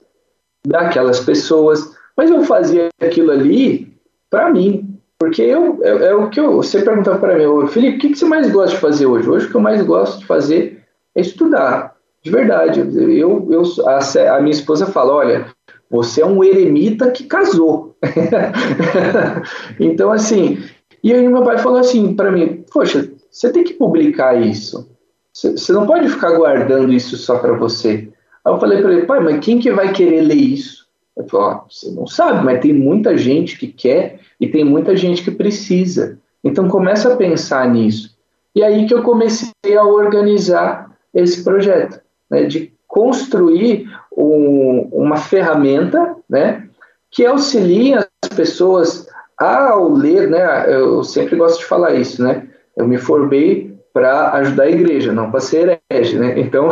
daquelas 0.65 1.19
pessoas, 1.19 1.95
mas 2.15 2.29
eu 2.29 2.43
fazia 2.43 2.89
aquilo 3.01 3.31
ali 3.31 3.93
para 4.29 4.49
mim, 4.49 4.99
porque 5.17 5.41
eu, 5.41 5.79
é, 5.81 6.07
é, 6.07 6.15
o 6.15 6.29
que 6.29 6.39
eu, 6.39 6.53
você 6.53 6.81
perguntava 6.81 7.17
para 7.17 7.35
mim, 7.35 7.67
Felipe, 7.67 7.97
o 7.97 7.99
que, 7.99 8.09
que 8.09 8.17
você 8.17 8.25
mais 8.25 8.49
gosta 8.51 8.75
de 8.75 8.81
fazer 8.81 9.05
hoje? 9.05 9.29
Hoje 9.29 9.47
o 9.47 9.49
que 9.49 9.55
eu 9.55 9.61
mais 9.61 9.81
gosto 9.81 10.19
de 10.19 10.25
fazer 10.25 10.83
é 11.15 11.21
estudar, 11.21 11.95
de 12.23 12.31
verdade. 12.31 12.79
Eu, 12.79 13.47
eu, 13.49 13.63
a, 13.85 14.35
a 14.35 14.41
minha 14.41 14.53
esposa 14.53 14.85
fala, 14.85 15.13
olha, 15.13 15.47
você 15.89 16.21
é 16.21 16.25
um 16.25 16.43
eremita 16.43 17.11
que 17.11 17.23
casou. 17.23 17.88
então, 19.79 20.11
assim, 20.11 20.63
e 21.03 21.13
aí 21.13 21.27
meu 21.27 21.43
pai 21.43 21.57
falou 21.57 21.79
assim 21.79 22.15
para 22.15 22.31
mim, 22.31 22.63
poxa, 22.71 23.11
você 23.29 23.51
tem 23.51 23.63
que 23.63 23.73
publicar 23.73 24.39
isso. 24.39 24.89
Você 25.33 25.71
não 25.71 25.85
pode 25.85 26.09
ficar 26.09 26.33
guardando 26.33 26.91
isso 26.91 27.15
só 27.15 27.37
para 27.37 27.53
você. 27.53 28.09
Aí 28.43 28.53
eu 28.53 28.59
falei 28.59 28.81
para 28.81 28.93
ele, 28.93 29.05
pai, 29.05 29.19
mas 29.19 29.43
quem 29.43 29.59
que 29.59 29.71
vai 29.71 29.93
querer 29.93 30.21
ler 30.21 30.35
isso? 30.35 30.87
Eu 31.15 31.25
falei, 31.27 31.57
oh, 31.57 31.69
você 31.69 31.91
não 31.91 32.07
sabe, 32.07 32.43
mas 32.43 32.61
tem 32.61 32.73
muita 32.73 33.17
gente 33.17 33.57
que 33.57 33.67
quer 33.67 34.19
e 34.39 34.47
tem 34.47 34.63
muita 34.63 34.95
gente 34.95 35.23
que 35.23 35.31
precisa. 35.31 36.17
Então 36.43 36.67
começa 36.67 37.13
a 37.13 37.17
pensar 37.17 37.69
nisso. 37.69 38.17
E 38.55 38.63
aí 38.63 38.85
que 38.87 38.93
eu 38.93 39.03
comecei 39.03 39.51
a 39.77 39.83
organizar 39.83 40.97
esse 41.13 41.43
projeto, 41.43 42.01
né, 42.29 42.43
de 42.43 42.73
construir 42.87 43.89
um, 44.15 44.89
uma 44.91 45.17
ferramenta, 45.17 46.15
né, 46.29 46.68
que 47.11 47.25
auxilie 47.25 47.95
as 47.95 48.29
pessoas 48.35 49.07
ao 49.37 49.91
ler, 49.93 50.29
né, 50.29 50.65
eu 50.73 51.03
sempre 51.03 51.35
gosto 51.35 51.59
de 51.59 51.65
falar 51.65 51.95
isso, 51.95 52.21
né, 52.21 52.47
eu 52.75 52.87
me 52.87 52.97
formei 52.97 53.69
para 53.93 54.31
ajudar 54.33 54.63
a 54.63 54.69
igreja, 54.69 55.11
não 55.11 55.31
para 55.31 55.39
ser 55.39 55.81
herege, 55.91 56.17
né? 56.17 56.39
Então, 56.39 56.69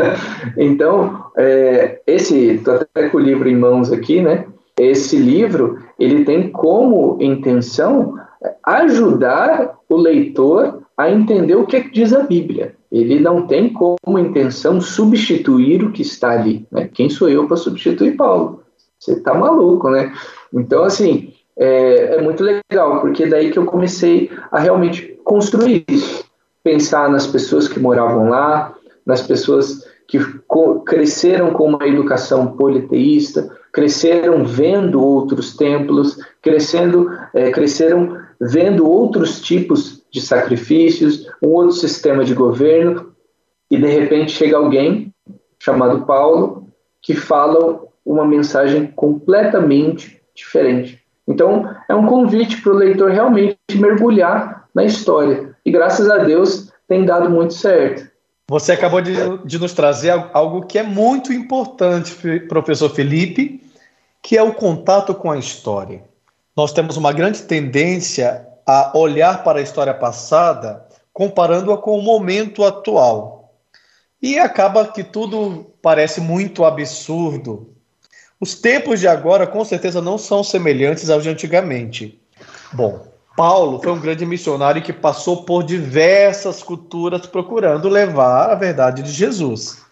então 0.56 1.24
é, 1.36 2.00
esse, 2.06 2.54
estou 2.54 2.74
até 2.74 3.08
com 3.08 3.18
o 3.18 3.20
livro 3.20 3.48
em 3.48 3.56
mãos 3.56 3.92
aqui, 3.92 4.22
né? 4.22 4.46
Esse 4.78 5.16
livro, 5.16 5.78
ele 5.98 6.24
tem 6.24 6.48
como 6.48 7.18
intenção 7.20 8.14
ajudar 8.64 9.78
o 9.88 9.96
leitor 9.96 10.82
a 10.96 11.10
entender 11.10 11.54
o 11.54 11.66
que, 11.66 11.76
é 11.76 11.80
que 11.80 11.90
diz 11.90 12.12
a 12.12 12.22
Bíblia. 12.22 12.74
Ele 12.90 13.20
não 13.20 13.46
tem 13.46 13.72
como 13.72 14.18
intenção 14.18 14.80
substituir 14.80 15.84
o 15.84 15.92
que 15.92 16.02
está 16.02 16.30
ali, 16.30 16.66
né? 16.70 16.88
Quem 16.92 17.10
sou 17.10 17.28
eu 17.28 17.46
para 17.46 17.56
substituir 17.56 18.16
Paulo? 18.16 18.62
Você 19.00 19.12
está 19.12 19.32
maluco, 19.32 19.88
né? 19.88 20.12
Então, 20.52 20.84
assim, 20.84 21.32
é, 21.58 22.16
é 22.16 22.22
muito 22.22 22.44
legal, 22.44 23.00
porque 23.00 23.26
daí 23.26 23.50
que 23.50 23.58
eu 23.58 23.64
comecei 23.64 24.30
a 24.52 24.60
realmente 24.60 25.18
construir 25.24 25.84
isso 25.88 26.30
pensar 26.62 27.08
nas 27.08 27.26
pessoas 27.26 27.66
que 27.68 27.80
moravam 27.80 28.28
lá, 28.28 28.74
nas 29.04 29.22
pessoas 29.22 29.88
que 30.06 30.18
cresceram 30.84 31.52
com 31.52 31.68
uma 31.68 31.86
educação 31.86 32.56
politeísta, 32.56 33.56
cresceram 33.72 34.44
vendo 34.44 35.02
outros 35.02 35.56
templos, 35.56 36.18
crescendo, 36.42 37.10
é, 37.32 37.50
cresceram 37.50 38.18
vendo 38.40 38.88
outros 38.88 39.40
tipos 39.40 40.02
de 40.10 40.20
sacrifícios, 40.20 41.26
um 41.42 41.48
outro 41.48 41.76
sistema 41.76 42.24
de 42.24 42.34
governo, 42.34 43.12
e 43.70 43.78
de 43.78 43.86
repente 43.86 44.32
chega 44.32 44.56
alguém 44.56 45.14
chamado 45.58 46.04
Paulo 46.04 46.66
que 47.00 47.14
fala 47.14 47.84
uma 48.04 48.24
mensagem 48.24 48.86
completamente 48.86 50.20
diferente. 50.34 51.00
Então, 51.26 51.74
é 51.88 51.94
um 51.94 52.06
convite 52.06 52.60
para 52.60 52.72
o 52.72 52.76
leitor 52.76 53.10
realmente 53.10 53.56
mergulhar 53.74 54.68
na 54.74 54.84
história. 54.84 55.54
E 55.64 55.70
graças 55.70 56.08
a 56.10 56.18
Deus 56.18 56.72
tem 56.88 57.04
dado 57.04 57.30
muito 57.30 57.54
certo. 57.54 58.10
Você 58.48 58.72
acabou 58.72 59.00
de, 59.00 59.14
de 59.44 59.58
nos 59.60 59.72
trazer 59.72 60.10
algo 60.32 60.66
que 60.66 60.78
é 60.78 60.82
muito 60.82 61.32
importante, 61.32 62.16
professor 62.48 62.90
Felipe, 62.90 63.62
que 64.20 64.36
é 64.36 64.42
o 64.42 64.52
contato 64.52 65.14
com 65.14 65.30
a 65.30 65.38
história. 65.38 66.02
Nós 66.56 66.72
temos 66.72 66.96
uma 66.96 67.12
grande 67.12 67.42
tendência 67.42 68.44
a 68.66 68.96
olhar 68.98 69.44
para 69.44 69.60
a 69.60 69.62
história 69.62 69.94
passada 69.94 70.84
comparando-a 71.12 71.78
com 71.78 71.98
o 71.98 72.02
momento 72.02 72.64
atual. 72.64 73.54
E 74.22 74.38
acaba 74.38 74.86
que 74.86 75.02
tudo 75.02 75.72
parece 75.82 76.20
muito 76.20 76.64
absurdo. 76.64 77.74
Os 78.40 78.54
tempos 78.54 78.98
de 78.98 79.06
agora, 79.06 79.46
com 79.46 79.62
certeza, 79.64 80.00
não 80.00 80.16
são 80.16 80.42
semelhantes 80.42 81.10
aos 81.10 81.22
de 81.22 81.28
antigamente. 81.28 82.18
Bom, 82.72 83.06
Paulo 83.36 83.80
foi 83.82 83.92
um 83.92 84.00
grande 84.00 84.24
missionário 84.24 84.82
que 84.82 84.94
passou 84.94 85.44
por 85.44 85.62
diversas 85.62 86.62
culturas 86.62 87.26
procurando 87.26 87.88
levar 87.88 88.50
a 88.50 88.54
verdade 88.54 89.02
de 89.02 89.12
Jesus. 89.12 89.82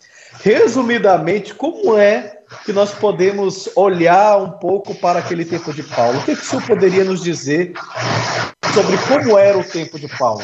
Resumidamente, 0.43 1.55
como 1.55 1.99
é 1.99 2.39
que 2.65 2.73
nós 2.73 2.93
podemos 2.93 3.69
olhar 3.77 4.39
um 4.39 4.53
pouco 4.53 4.95
para 4.95 5.19
aquele 5.19 5.45
tempo 5.45 5.73
de 5.73 5.83
Paulo? 5.83 6.19
O 6.19 6.23
que, 6.23 6.35
que 6.35 6.43
o 6.43 6.45
senhor 6.45 6.67
poderia 6.67 7.05
nos 7.05 7.23
dizer 7.23 7.75
sobre 8.75 8.97
como 9.07 9.39
era 9.39 9.59
o 9.59 9.65
tempo 9.65 9.99
de 9.99 10.09
Paulo? 10.19 10.43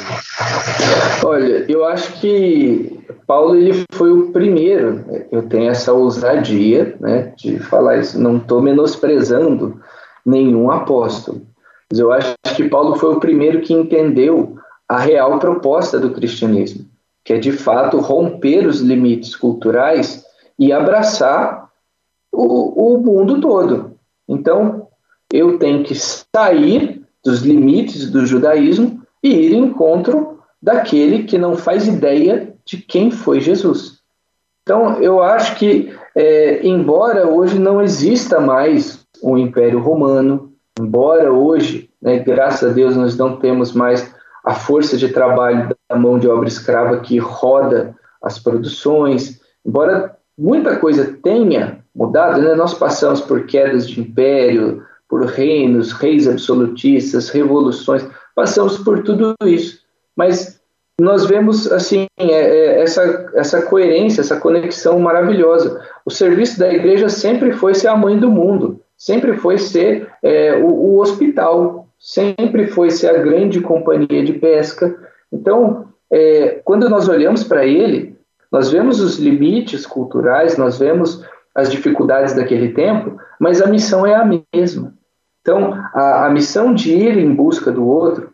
Olha, 1.25 1.65
eu 1.69 1.85
acho 1.85 2.13
que 2.21 3.05
Paulo 3.27 3.57
ele 3.57 3.85
foi 3.93 4.13
o 4.13 4.33
primeiro. 4.33 5.05
Eu 5.31 5.49
tenho 5.49 5.71
essa 5.71 5.93
ousadia, 5.93 6.97
né, 7.01 7.33
de 7.37 7.59
falar 7.59 7.99
isso. 7.99 8.21
Não 8.21 8.37
estou 8.37 8.61
menosprezando 8.61 9.81
nenhum 10.25 10.71
apóstolo, 10.71 11.43
mas 11.91 11.99
eu 11.99 12.13
acho 12.13 12.35
que 12.57 12.69
Paulo 12.69 12.97
foi 12.97 13.15
o 13.15 13.21
primeiro 13.21 13.61
que 13.61 13.75
entendeu 13.75 14.57
a 14.89 14.99
real 14.99 15.39
proposta 15.39 15.99
do 15.99 16.11
cristianismo, 16.11 16.87
que 17.25 17.33
é 17.33 17.39
de 17.39 17.53
fato 17.53 17.99
romper 17.99 18.67
os 18.67 18.81
limites 18.81 19.35
culturais 19.37 20.25
e 20.59 20.73
abraçar 20.73 21.69
o, 22.33 22.95
o 22.95 22.99
mundo 22.99 23.41
todo. 23.41 23.93
Então, 24.29 24.89
eu 25.33 25.59
tenho 25.59 25.85
que 25.85 25.95
sair 25.95 27.04
dos 27.25 27.41
limites 27.43 28.11
do 28.11 28.27
judaísmo 28.27 29.03
e 29.23 29.31
ir 29.31 29.53
em 29.53 29.65
encontro 29.65 30.39
daquele 30.61 31.25
que 31.25 31.39
não 31.39 31.57
faz 31.57 31.87
ideia 31.87 32.55
de 32.65 32.79
quem 32.79 33.11
foi 33.11 33.41
Jesus. 33.41 33.99
Então, 34.63 35.01
eu 35.03 35.23
acho 35.23 35.57
que, 35.57 35.95
é, 36.15 36.67
embora 36.67 37.27
hoje 37.27 37.59
não 37.59 37.83
exista 37.83 38.41
mais 38.41 39.05
o 39.23 39.37
Império 39.37 39.79
Romano, 39.79 40.53
embora 40.79 41.33
hoje, 41.33 41.91
né, 42.01 42.19
graças 42.19 42.71
a 42.71 42.73
Deus, 42.73 42.97
nós 42.97 43.17
não 43.17 43.37
temos 43.37 43.73
mais 43.73 44.15
a 44.45 44.55
força 44.55 44.97
de 44.97 45.09
trabalho 45.09 45.75
da 45.89 45.97
mão 45.97 46.19
de 46.19 46.29
obra 46.29 46.49
escrava 46.49 47.01
que 47.01 47.19
roda 47.19 47.95
as 48.23 48.39
produções, 48.39 49.41
embora 49.65 50.17
muita 50.37 50.77
coisa 50.77 51.17
tenha 51.23 51.85
mudado, 51.95 52.41
né, 52.41 52.55
nós 52.55 52.75
passamos 52.75 53.21
por 53.21 53.47
quedas 53.47 53.89
de 53.89 54.01
império, 54.01 54.83
por 55.09 55.25
reinos, 55.27 55.93
reis 55.93 56.27
absolutistas, 56.27 57.29
revoluções, 57.29 58.07
passamos 58.35 58.79
por 58.79 59.03
tudo 59.03 59.35
isso. 59.45 59.81
Mas 60.17 60.61
nós 61.01 61.27
vemos 61.27 61.71
assim 61.73 62.07
é, 62.17 62.27
é, 62.27 62.83
essa, 62.83 63.31
essa 63.35 63.63
coerência, 63.63 64.21
essa 64.21 64.39
conexão 64.39 64.99
maravilhosa. 64.99 65.81
O 66.05 66.11
serviço 66.11 66.59
da 66.59 66.73
igreja 66.73 67.09
sempre 67.09 67.53
foi 67.53 67.75
ser 67.75 67.89
a 67.89 67.97
mãe 67.97 68.19
do 68.19 68.31
mundo, 68.31 68.81
sempre 68.97 69.37
foi 69.37 69.59
ser 69.59 70.09
é, 70.23 70.57
o, 70.57 70.67
o 70.67 71.01
hospital, 71.01 71.89
sempre 71.99 72.67
foi 72.69 72.91
ser 72.91 73.09
a 73.09 73.19
grande 73.19 73.61
companhia 73.61 74.25
de 74.25 74.35
pesca. 74.35 74.95
Então, 75.33 75.89
é, 76.11 76.61
quando 76.65 76.89
nós 76.89 77.09
olhamos 77.09 77.43
para 77.43 77.67
ele, 77.67 78.17
nós 78.53 78.71
vemos 78.71 79.01
os 79.01 79.19
limites 79.19 79.85
culturais, 79.85 80.57
nós 80.57 80.79
vemos 80.79 81.25
as 81.55 81.71
dificuldades 81.71 82.35
daquele 82.35 82.73
tempo, 82.73 83.17
mas 83.39 83.63
a 83.63 83.67
missão 83.67 84.07
é 84.07 84.15
a 84.15 84.25
mesma. 84.25 84.95
Então, 85.41 85.75
a, 85.93 86.27
a 86.27 86.31
missão 86.31 86.75
de 86.75 86.93
ir 86.93 87.17
em 87.19 87.33
busca 87.33 87.71
do 87.71 87.87
outro, 87.87 88.31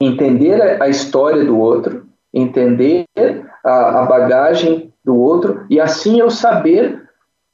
entender 0.00 0.60
a, 0.60 0.84
a 0.84 0.88
história 0.88 1.44
do 1.44 1.58
outro, 1.58 2.06
entender 2.32 3.06
a, 3.64 4.02
a 4.02 4.06
bagagem 4.06 4.92
do 5.04 5.16
outro 5.16 5.64
e 5.68 5.80
assim 5.80 6.20
eu 6.20 6.30
saber 6.30 7.02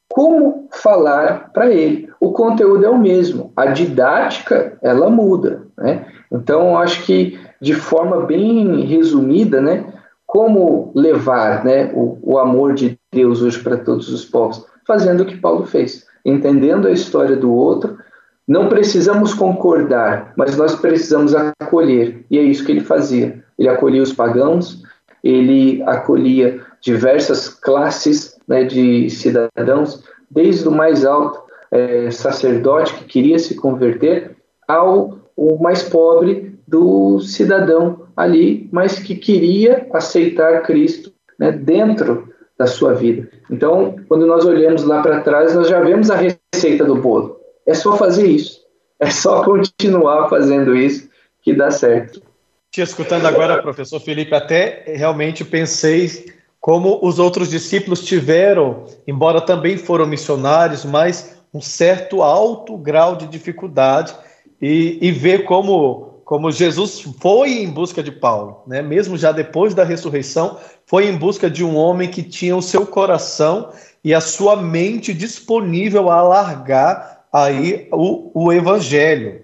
como 0.08 0.68
falar 0.70 1.50
para 1.52 1.70
ele. 1.70 2.08
O 2.20 2.32
conteúdo 2.32 2.84
é 2.84 2.88
o 2.88 2.98
mesmo, 2.98 3.52
a 3.56 3.66
didática 3.66 4.78
ela 4.82 5.10
muda, 5.10 5.66
né? 5.76 6.06
Então 6.30 6.76
acho 6.76 7.04
que 7.04 7.38
de 7.60 7.74
forma 7.74 8.26
bem 8.26 8.84
resumida, 8.84 9.60
né, 9.60 9.92
como 10.26 10.92
levar, 10.94 11.64
né, 11.64 11.90
o, 11.94 12.18
o 12.22 12.38
amor 12.38 12.74
de 12.74 12.98
Deus 13.12 13.40
hoje 13.40 13.58
para 13.62 13.78
todos 13.78 14.08
os 14.08 14.24
povos, 14.24 14.66
fazendo 14.86 15.22
o 15.22 15.26
que 15.26 15.36
Paulo 15.36 15.66
fez, 15.66 16.06
entendendo 16.24 16.86
a 16.86 16.92
história 16.92 17.36
do 17.36 17.52
outro 17.52 17.98
não 18.46 18.68
precisamos 18.68 19.34
concordar, 19.34 20.32
mas 20.36 20.56
nós 20.56 20.76
precisamos 20.76 21.34
acolher. 21.34 22.24
E 22.30 22.38
é 22.38 22.42
isso 22.42 22.64
que 22.64 22.70
ele 22.70 22.80
fazia. 22.80 23.42
Ele 23.58 23.68
acolhia 23.68 24.02
os 24.02 24.12
pagãos, 24.12 24.82
ele 25.22 25.82
acolhia 25.82 26.60
diversas 26.80 27.48
classes 27.48 28.38
né, 28.46 28.62
de 28.62 29.10
cidadãos, 29.10 30.04
desde 30.30 30.68
o 30.68 30.70
mais 30.70 31.04
alto 31.04 31.42
é, 31.72 32.10
sacerdote 32.10 32.94
que 32.94 33.04
queria 33.04 33.38
se 33.38 33.56
converter 33.56 34.36
ao 34.68 35.18
o 35.36 35.58
mais 35.60 35.82
pobre 35.82 36.56
do 36.66 37.20
cidadão 37.20 38.06
ali, 38.16 38.68
mas 38.72 38.98
que 38.98 39.14
queria 39.16 39.86
aceitar 39.92 40.62
Cristo 40.62 41.12
né, 41.38 41.50
dentro 41.52 42.32
da 42.58 42.66
sua 42.66 42.94
vida. 42.94 43.28
Então, 43.50 43.96
quando 44.08 44.26
nós 44.26 44.44
olhamos 44.44 44.84
lá 44.84 45.02
para 45.02 45.20
trás, 45.20 45.54
nós 45.54 45.68
já 45.68 45.80
vemos 45.80 46.10
a 46.10 46.16
receita 46.16 46.84
do 46.84 46.96
bolo. 46.96 47.38
É 47.66 47.74
só 47.74 47.96
fazer 47.96 48.26
isso. 48.26 48.60
É 48.98 49.10
só 49.10 49.42
continuar 49.44 50.28
fazendo 50.28 50.74
isso 50.74 51.08
que 51.42 51.54
dá 51.54 51.70
certo. 51.70 52.22
Te 52.70 52.80
escutando 52.80 53.26
agora, 53.26 53.62
professor 53.62 54.00
Felipe, 54.00 54.34
até 54.34 54.84
realmente 54.86 55.44
pensei 55.44 56.26
como 56.60 56.98
os 57.00 57.18
outros 57.18 57.50
discípulos 57.50 58.04
tiveram, 58.04 58.84
embora 59.06 59.40
também 59.40 59.76
foram 59.76 60.06
missionários, 60.06 60.84
mas 60.84 61.36
um 61.54 61.60
certo 61.60 62.22
alto 62.22 62.76
grau 62.76 63.16
de 63.16 63.26
dificuldade 63.28 64.14
e, 64.60 64.98
e 65.00 65.12
ver 65.12 65.44
como, 65.44 66.15
como 66.26 66.50
Jesus 66.50 67.02
foi 67.20 67.62
em 67.62 67.70
busca 67.70 68.02
de 68.02 68.10
Paulo, 68.10 68.62
né? 68.66 68.82
mesmo 68.82 69.16
já 69.16 69.30
depois 69.30 69.74
da 69.74 69.84
ressurreição, 69.84 70.58
foi 70.84 71.06
em 71.06 71.16
busca 71.16 71.48
de 71.48 71.62
um 71.62 71.76
homem 71.76 72.10
que 72.10 72.20
tinha 72.20 72.56
o 72.56 72.60
seu 72.60 72.84
coração 72.84 73.70
e 74.02 74.12
a 74.12 74.20
sua 74.20 74.56
mente 74.56 75.14
disponível 75.14 76.10
a 76.10 76.16
alargar 76.16 77.26
aí 77.32 77.86
o, 77.92 78.32
o 78.34 78.52
evangelho. 78.52 79.42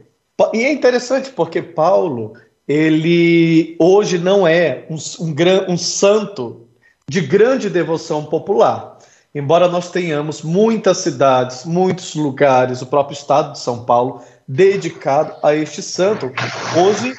E 0.52 0.64
é 0.64 0.72
interessante 0.72 1.30
porque 1.30 1.62
Paulo, 1.62 2.32
ele 2.66 3.76
hoje 3.78 4.18
não 4.18 4.44
é 4.44 4.84
um, 4.90 4.96
um, 5.24 5.72
um 5.74 5.78
santo 5.78 6.66
de 7.08 7.20
grande 7.20 7.70
devoção 7.70 8.24
popular. 8.24 8.98
Embora 9.32 9.68
nós 9.68 9.90
tenhamos 9.90 10.42
muitas 10.42 10.98
cidades, 10.98 11.64
muitos 11.64 12.16
lugares, 12.16 12.82
o 12.82 12.86
próprio 12.86 13.14
estado 13.14 13.52
de 13.52 13.60
São 13.60 13.84
Paulo 13.84 14.20
dedicado 14.46 15.34
a 15.42 15.54
este 15.54 15.82
santo, 15.82 16.30
hoje 16.76 17.14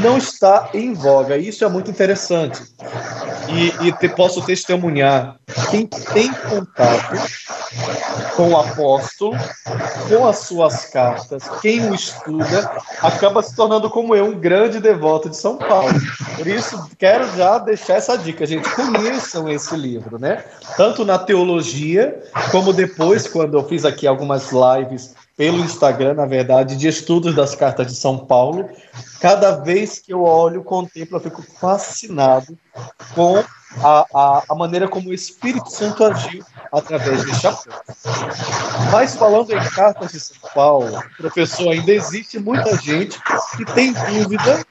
não 0.00 0.18
está 0.18 0.70
em 0.74 0.92
voga. 0.92 1.36
Isso 1.36 1.64
é 1.64 1.68
muito 1.68 1.90
interessante. 1.90 2.62
E, 3.48 3.88
e 3.88 3.92
te, 3.92 4.08
posso 4.08 4.40
testemunhar 4.42 5.36
quem 5.70 5.86
tem 5.86 6.32
contato 6.32 7.16
com 8.36 8.50
o 8.50 8.56
apóstolo, 8.56 9.36
com 10.08 10.26
as 10.26 10.38
suas 10.38 10.86
cartas, 10.86 11.42
quem 11.60 11.90
o 11.90 11.94
estuda, 11.94 12.70
acaba 13.00 13.42
se 13.42 13.54
tornando, 13.54 13.90
como 13.90 14.14
eu, 14.14 14.26
um 14.26 14.38
grande 14.38 14.80
devoto 14.80 15.28
de 15.28 15.36
São 15.36 15.56
Paulo. 15.56 15.92
Por 16.36 16.46
isso, 16.46 16.88
quero 16.98 17.30
já 17.36 17.58
deixar 17.58 17.94
essa 17.94 18.16
dica, 18.16 18.46
gente. 18.46 18.68
Conheçam 18.70 19.48
esse 19.48 19.76
livro, 19.76 20.18
né? 20.18 20.44
Tanto 20.76 21.04
na 21.04 21.18
teologia, 21.18 22.22
como 22.50 22.72
depois, 22.72 23.26
quando 23.26 23.58
eu 23.58 23.68
fiz 23.68 23.84
aqui 23.84 24.06
algumas 24.06 24.50
lives 24.50 25.14
pelo 25.36 25.58
Instagram, 25.58 26.14
na 26.14 26.26
verdade, 26.26 26.76
de 26.76 26.88
estudos 26.88 27.34
das 27.34 27.54
cartas 27.54 27.86
de 27.86 27.94
São 27.94 28.18
Paulo. 28.18 28.68
Cada 29.20 29.52
vez 29.52 29.98
que 29.98 30.12
eu 30.12 30.22
olho, 30.22 30.62
contemplo, 30.62 31.16
eu 31.16 31.20
fico 31.20 31.42
fascinado 31.42 32.58
com 33.14 33.42
a, 33.80 34.06
a, 34.14 34.42
a 34.48 34.54
maneira 34.54 34.88
como 34.88 35.10
o 35.10 35.14
Espírito 35.14 35.70
Santo 35.70 36.04
agiu 36.04 36.44
através 36.72 37.24
deste 37.24 37.46
apóstolo. 37.46 37.76
Mas 38.90 39.14
falando 39.16 39.52
em 39.52 39.70
cartas 39.70 40.12
de 40.12 40.20
São 40.20 40.36
Paulo, 40.54 41.02
professor, 41.16 41.70
ainda 41.70 41.92
existe 41.92 42.38
muita 42.38 42.76
gente 42.76 43.18
que 43.56 43.64
tem 43.64 43.92
dúvida 43.92 44.64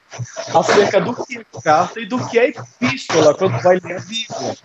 acerca 0.54 1.00
do 1.00 1.14
que 1.24 1.38
é 1.38 1.60
carta 1.62 2.00
e 2.00 2.06
do 2.06 2.18
que 2.28 2.38
é 2.38 2.48
epístola 2.48 3.34
quando 3.34 3.60
vai 3.62 3.78
ler 3.82 3.96
a 3.96 4.00
Bíblia. 4.00 4.56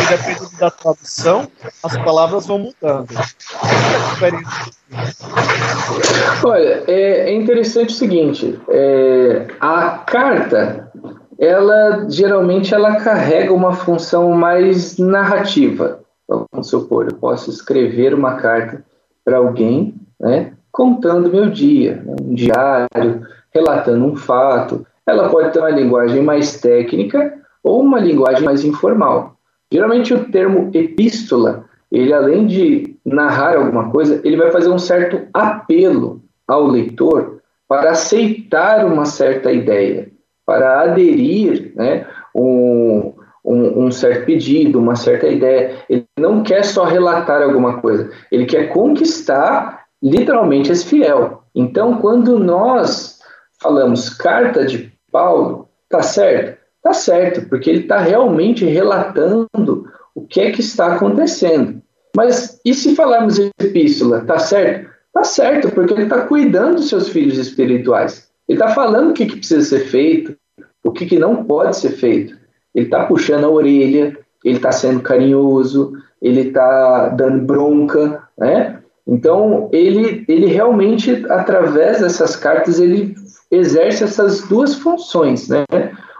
E 0.00 0.06
dependendo 0.06 0.56
da 0.58 0.70
tradução, 0.70 1.48
as 1.82 1.96
palavras 1.98 2.46
vão 2.46 2.58
mudando. 2.58 3.08
Olha, 6.44 6.84
é, 6.86 7.30
é 7.30 7.34
interessante 7.34 7.90
o 7.90 7.96
seguinte: 7.96 8.58
é, 8.68 9.48
a 9.60 9.98
carta, 9.98 10.90
ela 11.38 12.06
geralmente 12.08 12.74
ela 12.74 12.96
carrega 12.96 13.52
uma 13.52 13.72
função 13.72 14.32
mais 14.32 14.98
narrativa. 14.98 16.00
Vamos 16.28 16.68
supor, 16.68 17.06
eu 17.06 17.16
posso 17.16 17.50
escrever 17.50 18.14
uma 18.14 18.34
carta 18.34 18.84
para 19.24 19.38
alguém, 19.38 19.94
né, 20.20 20.52
contando 20.72 21.30
meu 21.30 21.50
dia, 21.50 22.02
né, 22.04 22.16
um 22.20 22.34
diário, 22.34 23.26
relatando 23.52 24.04
um 24.04 24.16
fato. 24.16 24.86
Ela 25.06 25.28
pode 25.28 25.52
ter 25.52 25.60
uma 25.60 25.70
linguagem 25.70 26.22
mais 26.22 26.60
técnica 26.60 27.34
ou 27.62 27.80
uma 27.80 28.00
linguagem 28.00 28.44
mais 28.44 28.64
informal. 28.64 29.36
Geralmente 29.72 30.14
o 30.14 30.24
termo 30.30 30.70
epístola, 30.72 31.64
ele 31.90 32.12
além 32.12 32.46
de 32.46 32.96
narrar 33.04 33.56
alguma 33.56 33.90
coisa, 33.90 34.20
ele 34.24 34.36
vai 34.36 34.50
fazer 34.50 34.68
um 34.68 34.78
certo 34.78 35.22
apelo 35.32 36.22
ao 36.46 36.66
leitor 36.66 37.40
para 37.68 37.90
aceitar 37.90 38.84
uma 38.84 39.04
certa 39.04 39.52
ideia, 39.52 40.08
para 40.46 40.82
aderir, 40.82 41.72
né, 41.74 42.06
um, 42.34 43.12
um, 43.44 43.86
um, 43.86 43.90
certo 43.90 44.24
pedido, 44.24 44.78
uma 44.78 44.94
certa 44.94 45.26
ideia. 45.26 45.78
Ele 45.90 46.06
não 46.18 46.42
quer 46.42 46.64
só 46.64 46.84
relatar 46.84 47.42
alguma 47.42 47.80
coisa, 47.80 48.10
ele 48.30 48.46
quer 48.46 48.68
conquistar 48.68 49.86
literalmente 50.02 50.70
esse 50.70 50.86
fiel. 50.86 51.42
Então, 51.54 51.98
quando 51.98 52.38
nós 52.38 53.18
falamos 53.60 54.10
carta 54.10 54.64
de 54.64 54.92
Paulo, 55.10 55.68
tá 55.88 56.02
certo? 56.02 56.58
Tá 56.82 56.92
certo, 56.92 57.48
porque 57.48 57.68
ele 57.68 57.80
está 57.80 57.98
realmente 57.98 58.64
relatando 58.64 59.48
o 60.14 60.22
que 60.24 60.40
é 60.40 60.52
que 60.52 60.60
está 60.60 60.94
acontecendo. 60.94 61.82
Mas 62.16 62.60
e 62.64 62.72
se 62.72 62.94
falarmos 62.94 63.38
epístola, 63.38 64.20
tá 64.24 64.38
certo? 64.38 64.88
Tá 65.12 65.24
certo, 65.24 65.70
porque 65.70 65.94
ele 65.94 66.04
está 66.04 66.22
cuidando 66.22 66.76
dos 66.76 66.88
seus 66.88 67.08
filhos 67.08 67.38
espirituais. 67.38 68.25
Ele 68.48 68.58
está 68.58 68.68
falando 68.68 69.10
o 69.10 69.12
que, 69.12 69.26
que 69.26 69.36
precisa 69.36 69.62
ser 69.62 69.86
feito, 69.86 70.36
o 70.84 70.92
que, 70.92 71.06
que 71.06 71.18
não 71.18 71.44
pode 71.44 71.76
ser 71.76 71.90
feito. 71.90 72.36
Ele 72.74 72.86
está 72.86 73.04
puxando 73.04 73.44
a 73.44 73.50
orelha, 73.50 74.16
ele 74.44 74.56
está 74.56 74.70
sendo 74.70 75.00
carinhoso, 75.00 75.92
ele 76.20 76.48
está 76.48 77.08
dando 77.08 77.44
bronca, 77.44 78.22
né? 78.38 78.80
Então, 79.06 79.68
ele, 79.72 80.24
ele 80.28 80.46
realmente, 80.46 81.24
através 81.28 82.00
dessas 82.00 82.34
cartas, 82.34 82.80
ele 82.80 83.14
exerce 83.50 84.04
essas 84.04 84.42
duas 84.48 84.74
funções, 84.74 85.48
né? 85.48 85.64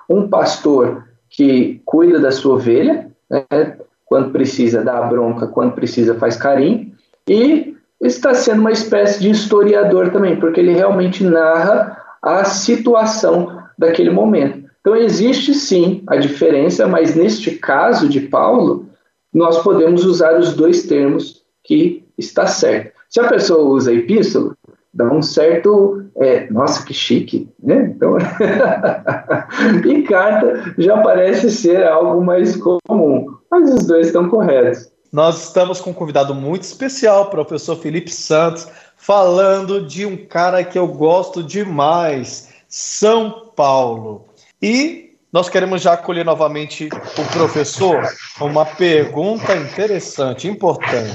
Um 0.09 0.29
pastor 0.29 1.05
que 1.29 1.81
cuida 1.85 2.19
da 2.19 2.31
sua 2.31 2.55
ovelha, 2.55 3.11
né? 3.29 3.77
quando 4.05 4.31
precisa 4.31 4.85
dá 4.85 5.03
bronca, 5.03 5.49
quando 5.49 5.75
precisa 5.75 6.15
faz 6.15 6.37
carinho, 6.37 6.93
e 7.29 7.77
está 8.01 8.33
sendo 8.35 8.61
uma 8.61 8.71
espécie 8.71 9.21
de 9.21 9.31
historiador 9.31 10.11
também, 10.11 10.39
porque 10.39 10.61
ele 10.61 10.73
realmente 10.73 11.25
narra 11.25 12.06
a 12.27 12.45
situação 12.45 13.63
daquele 13.79 14.11
momento. 14.11 14.69
Então, 14.81 14.97
existe 14.97 15.55
sim 15.55 16.03
a 16.07 16.17
diferença, 16.17 16.87
mas 16.87 17.15
neste 17.15 17.53
caso 17.53 18.09
de 18.09 18.21
Paulo, 18.21 18.87
nós 19.33 19.59
podemos 19.63 20.05
usar 20.05 20.39
os 20.39 20.55
dois 20.55 20.85
termos 20.85 21.43
que 21.63 22.05
está 22.19 22.47
certo. 22.47 22.93
Se 23.09 23.21
a 23.21 23.29
pessoa 23.29 23.69
usa 23.69 23.93
epístola, 23.93 24.57
dá 24.93 25.05
um 25.13 25.23
certo. 25.23 26.03
É, 26.17 26.51
nossa, 26.51 26.85
que 26.85 26.95
chique, 26.95 27.49
né? 27.63 27.93
Então, 27.95 28.17
e 29.85 30.03
carta 30.03 30.75
já 30.79 30.99
parece 31.03 31.51
ser 31.51 31.85
algo 31.85 32.25
mais 32.25 32.57
comum, 32.57 33.37
mas 33.51 33.73
os 33.73 33.87
dois 33.87 34.07
estão 34.07 34.29
corretos. 34.29 34.91
Nós 35.13 35.49
estamos 35.49 35.81
com 35.81 35.91
um 35.91 35.95
convidado 35.95 36.35
muito 36.35 36.63
especial, 36.63 37.25
o 37.25 37.31
professor 37.31 37.77
Felipe 37.77 38.11
Santos, 38.11 38.67
falando 39.07 39.81
de 39.87 40.05
um 40.05 40.17
cara 40.17 40.65
que 40.65 40.77
eu 40.77 40.89
gosto 40.89 41.41
demais, 41.41 42.49
São 42.69 43.53
Paulo. 43.55 44.27
E 44.61 45.15
nós 45.33 45.49
queremos 45.49 45.81
já 45.81 45.93
acolher 45.93 46.25
novamente 46.25 46.89
o 46.89 47.25
professor 47.33 48.03
uma 48.41 48.67
pergunta 48.67 49.55
interessante, 49.55 50.49
importante. 50.49 51.15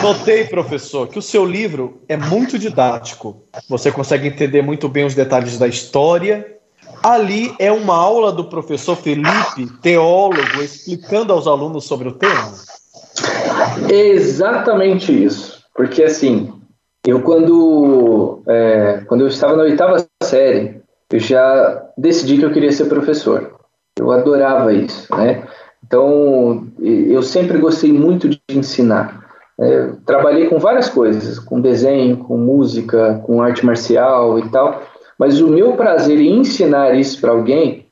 Notei, 0.00 0.44
professor, 0.44 1.08
que 1.08 1.18
o 1.18 1.22
seu 1.22 1.44
livro 1.44 2.00
é 2.08 2.16
muito 2.16 2.56
didático. 2.56 3.42
Você 3.68 3.90
consegue 3.90 4.28
entender 4.28 4.62
muito 4.62 4.88
bem 4.88 5.04
os 5.04 5.14
detalhes 5.14 5.58
da 5.58 5.66
história. 5.66 6.56
Ali 7.02 7.52
é 7.58 7.72
uma 7.72 7.96
aula 7.96 8.30
do 8.30 8.44
professor 8.44 8.94
Felipe, 8.94 9.66
teólogo, 9.82 10.62
explicando 10.62 11.32
aos 11.32 11.48
alunos 11.48 11.84
sobre 11.84 12.08
o 12.08 12.12
tema. 12.12 12.54
exatamente 13.88 15.10
isso. 15.10 15.63
Porque, 15.74 16.02
assim, 16.02 16.52
eu 17.06 17.20
quando, 17.22 18.42
é, 18.46 19.02
quando 19.06 19.22
eu 19.22 19.28
estava 19.28 19.56
na 19.56 19.64
oitava 19.64 20.06
série, 20.22 20.80
eu 21.12 21.18
já 21.18 21.86
decidi 21.98 22.38
que 22.38 22.44
eu 22.44 22.52
queria 22.52 22.72
ser 22.72 22.86
professor. 22.86 23.58
Eu 23.98 24.10
adorava 24.10 24.72
isso, 24.72 25.14
né? 25.14 25.44
Então, 25.86 26.66
eu 26.80 27.22
sempre 27.22 27.58
gostei 27.58 27.92
muito 27.92 28.28
de 28.28 28.40
ensinar. 28.50 29.22
É, 29.60 29.92
trabalhei 30.04 30.48
com 30.48 30.58
várias 30.58 30.88
coisas, 30.88 31.38
com 31.38 31.60
desenho, 31.60 32.16
com 32.16 32.36
música, 32.36 33.22
com 33.24 33.42
arte 33.42 33.64
marcial 33.64 34.38
e 34.38 34.48
tal, 34.48 34.82
mas 35.18 35.40
o 35.40 35.48
meu 35.48 35.74
prazer 35.74 36.18
em 36.18 36.40
ensinar 36.40 36.94
isso 36.94 37.20
para 37.20 37.30
alguém 37.30 37.86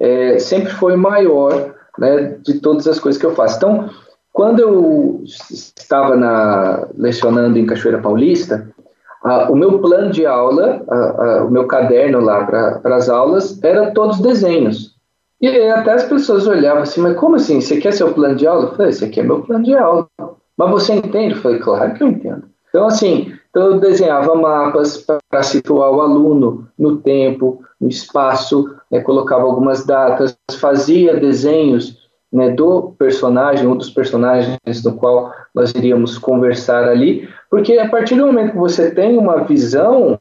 é, 0.00 0.38
sempre 0.38 0.72
foi 0.72 0.96
maior 0.96 1.74
né, 1.98 2.38
de 2.42 2.60
todas 2.60 2.88
as 2.88 2.98
coisas 2.98 3.20
que 3.20 3.26
eu 3.26 3.34
faço. 3.34 3.56
Então, 3.56 3.88
quando 4.36 4.60
eu 4.60 5.22
estava 5.24 6.14
na, 6.14 6.88
lecionando 6.94 7.58
em 7.58 7.64
Cachoeira 7.64 8.02
Paulista, 8.02 8.68
o 9.48 9.56
meu 9.56 9.78
plano 9.78 10.10
de 10.10 10.26
aula, 10.26 10.82
o 11.46 11.50
meu 11.50 11.66
caderno 11.66 12.20
lá 12.20 12.44
para 12.44 12.96
as 12.96 13.08
aulas, 13.08 13.58
era 13.64 13.92
todos 13.92 14.20
desenhos. 14.20 14.94
E 15.40 15.48
até 15.70 15.92
as 15.92 16.04
pessoas 16.04 16.46
olhavam 16.46 16.82
assim, 16.82 17.00
mas 17.00 17.16
como 17.16 17.36
assim? 17.36 17.62
Você 17.62 17.78
quer 17.78 17.94
seu 17.94 18.12
plano 18.12 18.36
de 18.36 18.46
aula? 18.46 18.64
Eu 18.64 18.74
falei, 18.76 18.90
esse 18.90 19.06
aqui 19.06 19.20
é 19.20 19.22
meu 19.22 19.40
plano 19.40 19.64
de 19.64 19.74
aula. 19.74 20.06
Mas 20.54 20.70
você 20.70 20.92
entende? 20.92 21.34
Eu 21.34 21.40
falei, 21.40 21.58
claro 21.58 21.94
que 21.94 22.02
eu 22.02 22.08
entendo. 22.08 22.42
Então, 22.68 22.86
assim, 22.86 23.32
então 23.48 23.68
eu 23.68 23.80
desenhava 23.80 24.34
mapas 24.34 25.02
para 25.30 25.42
situar 25.42 25.90
o 25.90 26.02
aluno 26.02 26.68
no 26.78 26.98
tempo, 26.98 27.62
no 27.80 27.88
espaço, 27.88 28.70
né, 28.90 29.00
colocava 29.00 29.44
algumas 29.44 29.86
datas, 29.86 30.36
fazia 30.60 31.18
desenhos 31.18 32.05
né, 32.36 32.50
do 32.50 32.94
personagem, 32.98 33.66
um 33.66 33.74
dos 33.74 33.88
personagens 33.88 34.82
do 34.82 34.92
qual 34.92 35.32
nós 35.54 35.70
iríamos 35.70 36.18
conversar 36.18 36.86
ali, 36.86 37.26
porque 37.50 37.78
a 37.78 37.88
partir 37.88 38.14
do 38.16 38.26
momento 38.26 38.52
que 38.52 38.58
você 38.58 38.90
tem 38.90 39.16
uma 39.16 39.42
visão 39.44 40.18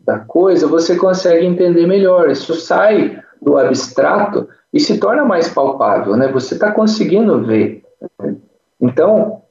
da 0.00 0.18
coisa, 0.18 0.66
você 0.66 0.96
consegue 0.96 1.44
entender 1.44 1.86
melhor. 1.86 2.30
Isso 2.30 2.54
sai 2.54 3.22
do 3.42 3.58
abstrato 3.58 4.48
e 4.72 4.80
se 4.80 4.98
torna 4.98 5.26
mais 5.26 5.48
palpável, 5.48 6.16
né? 6.16 6.28
Você 6.28 6.54
está 6.54 6.72
conseguindo 6.72 7.44
ver. 7.44 7.82
Então, 8.80 9.42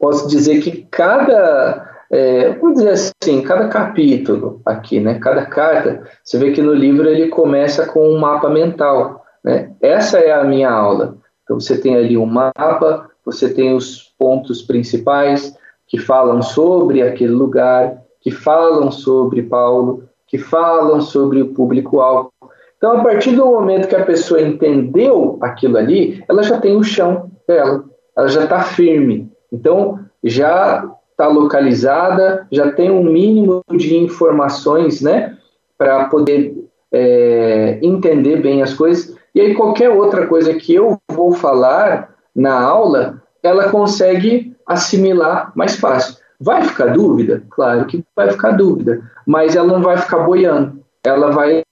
posso 0.00 0.26
dizer 0.26 0.62
que 0.62 0.86
cada 0.90 1.86
é, 2.10 2.54
vamos 2.54 2.78
dizer 2.78 2.92
assim, 2.92 3.42
cada 3.42 3.68
capítulo 3.68 4.62
aqui, 4.64 4.98
né, 4.98 5.18
cada 5.18 5.44
carta, 5.44 6.02
você 6.24 6.38
vê 6.38 6.52
que 6.52 6.62
no 6.62 6.72
livro 6.72 7.06
ele 7.06 7.28
começa 7.28 7.84
com 7.84 8.08
um 8.08 8.18
mapa 8.18 8.48
mental, 8.48 9.22
né? 9.44 9.70
Essa 9.82 10.18
é 10.18 10.32
a 10.32 10.42
minha 10.42 10.70
aula. 10.70 11.18
Então 11.48 11.58
você 11.58 11.78
tem 11.78 11.96
ali 11.96 12.18
um 12.18 12.26
mapa, 12.26 13.08
você 13.24 13.48
tem 13.48 13.74
os 13.74 14.12
pontos 14.18 14.60
principais 14.60 15.56
que 15.86 15.96
falam 15.96 16.42
sobre 16.42 17.00
aquele 17.00 17.32
lugar, 17.32 18.02
que 18.20 18.30
falam 18.30 18.90
sobre 18.90 19.42
Paulo, 19.42 20.04
que 20.26 20.36
falam 20.36 21.00
sobre 21.00 21.40
o 21.40 21.54
público-alvo. 21.54 22.30
Então, 22.76 22.98
a 22.98 23.02
partir 23.02 23.34
do 23.34 23.46
momento 23.46 23.88
que 23.88 23.96
a 23.96 24.04
pessoa 24.04 24.42
entendeu 24.42 25.38
aquilo 25.40 25.78
ali, 25.78 26.22
ela 26.28 26.42
já 26.42 26.60
tem 26.60 26.76
o 26.76 26.82
chão 26.84 27.30
dela, 27.46 27.84
ela 28.14 28.28
já 28.28 28.44
está 28.44 28.62
firme. 28.62 29.32
Então, 29.50 29.98
já 30.22 30.88
está 31.10 31.26
localizada, 31.26 32.46
já 32.52 32.70
tem 32.70 32.90
um 32.90 33.02
mínimo 33.02 33.62
de 33.74 33.96
informações, 33.96 35.00
né, 35.00 35.36
para 35.78 36.04
poder 36.04 36.54
é, 36.92 37.78
entender 37.82 38.36
bem 38.36 38.62
as 38.62 38.74
coisas. 38.74 39.16
E 39.38 39.40
aí, 39.40 39.54
qualquer 39.54 39.88
outra 39.88 40.26
coisa 40.26 40.52
que 40.52 40.74
eu 40.74 41.00
vou 41.08 41.30
falar 41.30 42.12
na 42.34 42.60
aula, 42.60 43.22
ela 43.40 43.70
consegue 43.70 44.52
assimilar 44.66 45.52
mais 45.54 45.76
fácil. 45.76 46.16
Vai 46.40 46.64
ficar 46.64 46.86
dúvida? 46.86 47.44
Claro 47.48 47.86
que 47.86 48.04
vai 48.16 48.32
ficar 48.32 48.50
dúvida, 48.50 49.00
mas 49.24 49.54
ela 49.54 49.68
não 49.68 49.80
vai 49.80 49.96
ficar 49.96 50.24
boiando, 50.24 50.80
ela 51.04 51.30
vai, 51.30 51.62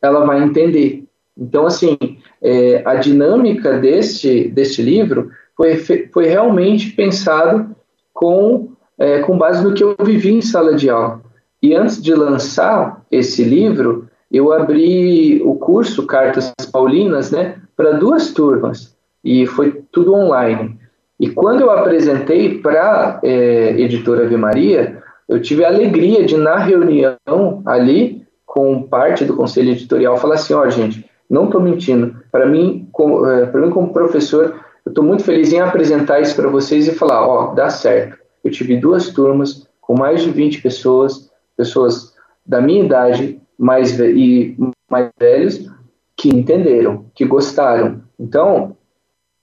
ela 0.00 0.24
vai 0.24 0.44
entender. 0.44 1.08
Então, 1.36 1.66
assim, 1.66 1.98
é, 2.40 2.82
a 2.84 2.94
dinâmica 2.94 3.76
deste, 3.80 4.48
deste 4.50 4.80
livro 4.80 5.32
foi, 5.56 5.76
foi 6.12 6.26
realmente 6.26 6.92
pensado 6.92 7.74
com, 8.14 8.74
é, 8.96 9.18
com 9.22 9.36
base 9.36 9.64
no 9.64 9.74
que 9.74 9.82
eu 9.82 9.96
vivi 10.04 10.34
em 10.34 10.40
sala 10.40 10.72
de 10.76 10.88
aula. 10.88 11.20
E 11.60 11.74
antes 11.74 12.00
de 12.00 12.14
lançar 12.14 13.04
esse 13.10 13.42
livro, 13.42 14.07
eu 14.30 14.52
abri 14.52 15.42
o 15.42 15.54
curso 15.54 16.06
Cartas 16.06 16.52
Paulinas 16.70 17.30
né, 17.30 17.56
para 17.76 17.92
duas 17.92 18.32
turmas, 18.32 18.96
e 19.24 19.46
foi 19.46 19.82
tudo 19.90 20.14
online. 20.14 20.78
E 21.18 21.28
quando 21.30 21.62
eu 21.62 21.70
apresentei 21.70 22.58
para 22.58 22.82
a 22.82 23.20
é, 23.22 23.80
editora 23.80 24.24
Ave 24.24 24.36
Maria, 24.36 25.02
eu 25.28 25.40
tive 25.42 25.64
a 25.64 25.68
alegria 25.68 26.24
de, 26.24 26.36
na 26.36 26.56
reunião 26.56 27.62
ali, 27.66 28.26
com 28.46 28.82
parte 28.82 29.24
do 29.24 29.36
conselho 29.36 29.72
editorial, 29.72 30.16
falar 30.16 30.34
assim: 30.34 30.54
ó, 30.54 30.64
oh, 30.64 30.70
gente, 30.70 31.04
não 31.28 31.46
estou 31.46 31.60
mentindo. 31.60 32.16
Para 32.30 32.46
mim, 32.46 32.88
é, 33.26 33.46
para 33.46 33.60
mim, 33.60 33.70
como 33.70 33.92
professor, 33.92 34.54
eu 34.86 34.90
estou 34.90 35.04
muito 35.04 35.24
feliz 35.24 35.52
em 35.52 35.60
apresentar 35.60 36.20
isso 36.20 36.36
para 36.36 36.48
vocês 36.48 36.86
e 36.86 36.94
falar: 36.94 37.26
ó, 37.26 37.50
oh, 37.50 37.54
dá 37.54 37.68
certo. 37.68 38.16
Eu 38.44 38.50
tive 38.50 38.76
duas 38.76 39.08
turmas 39.08 39.66
com 39.80 39.98
mais 39.98 40.22
de 40.22 40.30
20 40.30 40.62
pessoas, 40.62 41.30
pessoas 41.56 42.14
da 42.46 42.60
minha 42.60 42.84
idade 42.84 43.40
mais 43.58 43.98
e 43.98 44.56
mais 44.88 45.10
velhos, 45.18 45.68
que 46.16 46.28
entenderam, 46.28 47.06
que 47.14 47.24
gostaram. 47.24 48.02
Então, 48.18 48.76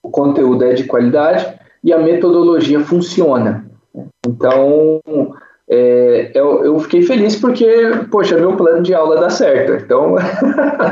o 0.02 0.10
conteúdo 0.10 0.64
é 0.64 0.74
de 0.74 0.86
qualidade 0.86 1.54
e 1.84 1.92
a 1.92 2.00
metodologia 2.00 2.80
funciona. 2.80 3.70
Então, 4.28 5.02
é, 5.70 6.32
eu, 6.34 6.64
eu, 6.64 6.80
fiquei 6.80 7.02
feliz 7.02 7.36
porque, 7.36 7.68
poxa, 8.12 8.38
meu 8.38 8.56
plano 8.56 8.84
de 8.84 8.94
aula 8.94 9.20
dá 9.20 9.30
certo. 9.30 9.84
Então, 9.84 10.16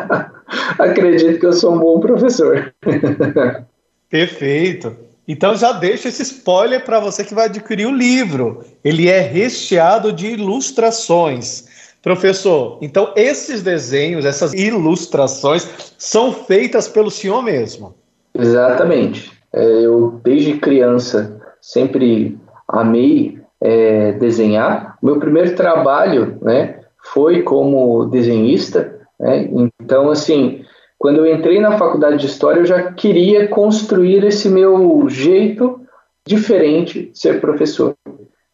acredito 0.80 1.40
que 1.40 1.46
eu 1.46 1.54
sou 1.54 1.74
um 1.74 1.80
bom 1.80 2.00
professor. 2.00 2.74
Perfeito. 4.10 4.96
Então 5.28 5.56
já 5.56 5.72
deixo 5.72 6.08
esse 6.08 6.22
spoiler 6.22 6.84
para 6.84 7.00
você 7.00 7.24
que 7.24 7.34
vai 7.34 7.46
adquirir 7.46 7.88
o 7.88 7.96
livro. 7.96 8.64
Ele 8.84 9.08
é 9.08 9.22
recheado 9.22 10.12
de 10.12 10.28
ilustrações. 10.28 11.66
Professor, 12.04 12.80
então 12.82 13.13
esses 13.16 13.63
desenhos, 13.63 14.26
essas 14.26 14.54
ilustrações 14.54 15.96
são 15.98 16.34
feitas 16.34 16.86
pelo 16.86 17.10
senhor 17.10 17.42
mesmo? 17.42 17.96
Exatamente. 18.38 19.32
É, 19.54 19.63
eu, 19.86 20.20
desde 20.22 20.58
criança, 20.58 21.42
sempre 21.62 22.38
amei 22.68 23.39
é, 23.62 24.12
desenhar. 24.12 24.98
Meu 25.02 25.18
primeiro 25.18 25.56
trabalho 25.56 26.38
né, 26.42 26.82
foi 27.02 27.42
como 27.42 28.06
desenhista. 28.08 29.00
Né? 29.18 29.50
Então, 29.80 30.10
assim, 30.10 30.66
quando 31.00 31.26
eu 31.26 31.34
entrei 31.34 31.62
na 31.62 31.78
faculdade 31.78 32.18
de 32.18 32.26
História, 32.26 32.60
eu 32.60 32.66
já 32.66 32.92
queria 32.92 33.48
construir 33.48 34.26
esse 34.26 34.50
meu 34.50 35.08
jeito 35.08 35.80
diferente 36.28 37.12
de 37.13 37.18
ser 37.18 37.39
professor. 37.39 37.96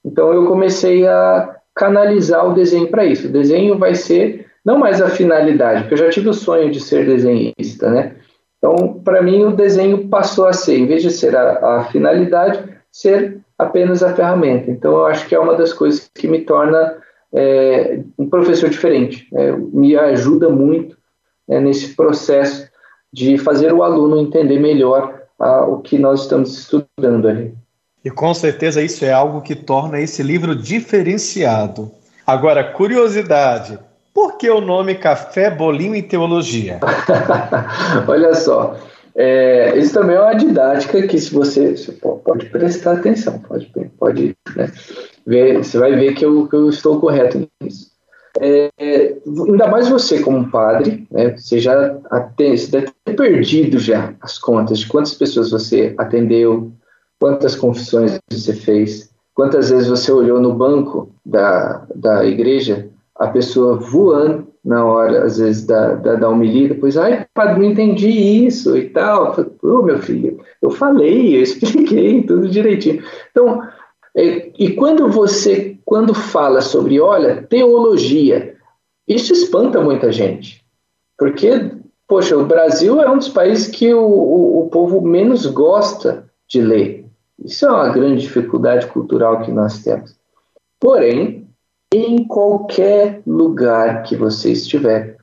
Então, 0.05 0.31
eu 0.33 0.45
comecei 0.45 1.07
a 1.07 1.58
canalizar 1.79 2.45
o 2.45 2.53
desenho 2.53 2.89
para 2.89 3.05
isso. 3.05 3.29
O 3.29 3.31
desenho 3.31 3.77
vai 3.77 3.95
ser 3.95 4.45
não 4.65 4.77
mais 4.77 5.01
a 5.01 5.07
finalidade, 5.07 5.83
porque 5.83 5.93
eu 5.93 6.05
já 6.05 6.09
tive 6.09 6.27
o 6.27 6.33
sonho 6.33 6.69
de 6.69 6.81
ser 6.81 7.05
desenhista, 7.05 7.89
né? 7.89 8.15
Então, 8.57 8.99
para 9.01 9.21
mim, 9.21 9.45
o 9.45 9.55
desenho 9.55 10.09
passou 10.09 10.45
a 10.45 10.51
ser, 10.51 10.77
em 10.77 10.85
vez 10.85 11.01
de 11.01 11.09
ser 11.09 11.33
a, 11.37 11.77
a, 11.77 11.83
finalidade, 11.85 12.61
ser 12.91 13.39
apenas 13.57 14.03
a 14.03 14.13
ferramenta. 14.13 14.69
Então, 14.69 14.91
eu 14.91 15.05
acho 15.05 15.25
que 15.25 15.33
é 15.33 15.39
uma 15.39 15.55
das 15.55 15.71
coisas 15.71 16.11
que 16.13 16.27
me 16.27 16.41
torna 16.41 16.97
é, 17.33 18.01
um 18.17 18.29
professor 18.29 18.69
diferente. 18.69 19.25
Né? 19.31 19.53
Me 19.71 19.95
ajuda 19.95 20.49
muito 20.49 20.97
né, 21.47 21.61
nesse 21.61 21.95
processo 21.95 22.69
de 23.13 23.37
fazer 23.37 23.71
o 23.71 23.81
aluno 23.81 24.19
entender 24.19 24.59
melhor 24.59 25.21
a, 25.39 25.65
o 25.65 25.79
que 25.79 25.97
nós 25.97 26.23
estamos 26.23 26.57
estudando 26.59 27.29
ali. 27.29 27.53
E 28.03 28.09
com 28.09 28.33
certeza 28.33 28.81
isso 28.81 29.03
é 29.03 29.11
algo 29.11 29.41
que 29.41 29.55
torna 29.55 29.99
esse 29.99 30.23
livro 30.23 30.55
diferenciado. 30.55 31.91
Agora, 32.25 32.63
curiosidade: 32.63 33.77
por 34.13 34.37
que 34.37 34.49
o 34.49 34.61
nome 34.61 34.95
Café, 34.95 35.49
Bolinho 35.49 35.95
e 35.95 36.01
Teologia? 36.01 36.79
Olha 38.07 38.33
só, 38.33 38.77
é, 39.15 39.77
isso 39.77 39.93
também 39.93 40.15
é 40.15 40.21
uma 40.21 40.33
didática 40.33 41.05
que 41.05 41.19
se 41.19 41.33
você, 41.33 41.75
você 41.75 41.91
pode 41.91 42.45
prestar 42.45 42.93
atenção, 42.93 43.39
pode, 43.39 43.69
pode 43.97 44.35
né, 44.55 44.71
ver, 45.27 45.57
você 45.57 45.77
vai 45.77 45.95
ver 45.95 46.13
que 46.13 46.25
eu, 46.25 46.47
que 46.47 46.55
eu 46.55 46.69
estou 46.69 47.01
correto 47.01 47.45
nisso. 47.61 47.89
É, 48.39 48.69
ainda 49.27 49.67
mais 49.67 49.89
você 49.89 50.21
como 50.21 50.49
padre, 50.49 51.05
né, 51.11 51.35
você 51.35 51.59
já 51.59 51.97
atende, 52.09 52.59
você 52.59 52.71
deve 52.71 52.87
ter 53.03 53.13
perdido 53.13 53.77
já 53.77 54.13
as 54.21 54.37
contas 54.37 54.79
de 54.79 54.87
quantas 54.87 55.13
pessoas 55.13 55.51
você 55.51 55.93
atendeu, 55.97 56.71
quantas 57.19 57.55
confissões 57.55 58.19
você 58.31 58.53
fez, 58.53 59.09
quantas 59.35 59.69
vezes 59.69 59.87
você 59.87 60.11
olhou 60.11 60.39
no 60.39 60.53
banco 60.53 61.09
da, 61.25 61.85
da 61.93 62.25
igreja 62.25 62.89
a 63.15 63.27
pessoa 63.27 63.75
voando 63.75 64.47
na 64.63 64.85
hora, 64.85 65.25
às 65.25 65.37
vezes, 65.37 65.65
da, 65.65 65.95
da, 65.95 66.15
da 66.15 66.29
homilia, 66.29 66.69
depois, 66.69 66.97
ai, 66.97 67.25
padre, 67.33 67.59
não 67.59 67.71
entendi 67.71 68.09
isso 68.09 68.77
e 68.77 68.89
tal. 68.89 69.35
Ô, 69.63 69.67
oh, 69.67 69.81
meu 69.81 69.99
filho, 69.99 70.39
eu 70.61 70.69
falei, 70.69 71.35
eu 71.35 71.41
expliquei 71.41 72.23
tudo 72.23 72.49
direitinho. 72.49 73.03
Então, 73.31 73.61
é, 74.15 74.51
e 74.57 74.71
quando 74.73 75.09
você, 75.09 75.77
quando 75.85 76.13
fala 76.13 76.61
sobre, 76.61 76.99
olha, 76.99 77.43
teologia, 77.43 78.55
isso 79.07 79.33
espanta 79.33 79.81
muita 79.81 80.11
gente, 80.11 80.63
porque, 81.17 81.71
poxa, 82.07 82.37
o 82.37 82.45
Brasil 82.45 83.01
é 83.01 83.09
um 83.09 83.17
dos 83.17 83.29
países 83.29 83.67
que 83.67 83.93
o, 83.93 84.01
o, 84.01 84.59
o 84.61 84.69
povo 84.69 85.01
menos 85.01 85.45
gosta 85.45 86.29
de 86.47 86.61
ler. 86.61 86.98
Isso 87.43 87.65
é 87.65 87.71
uma 87.71 87.89
grande 87.89 88.21
dificuldade 88.21 88.87
cultural 88.87 89.41
que 89.41 89.51
nós 89.51 89.81
temos. 89.83 90.15
Porém, 90.79 91.47
em 91.93 92.25
qualquer 92.27 93.21
lugar 93.25 94.03
que 94.03 94.15
você 94.15 94.51
estiver, 94.51 95.17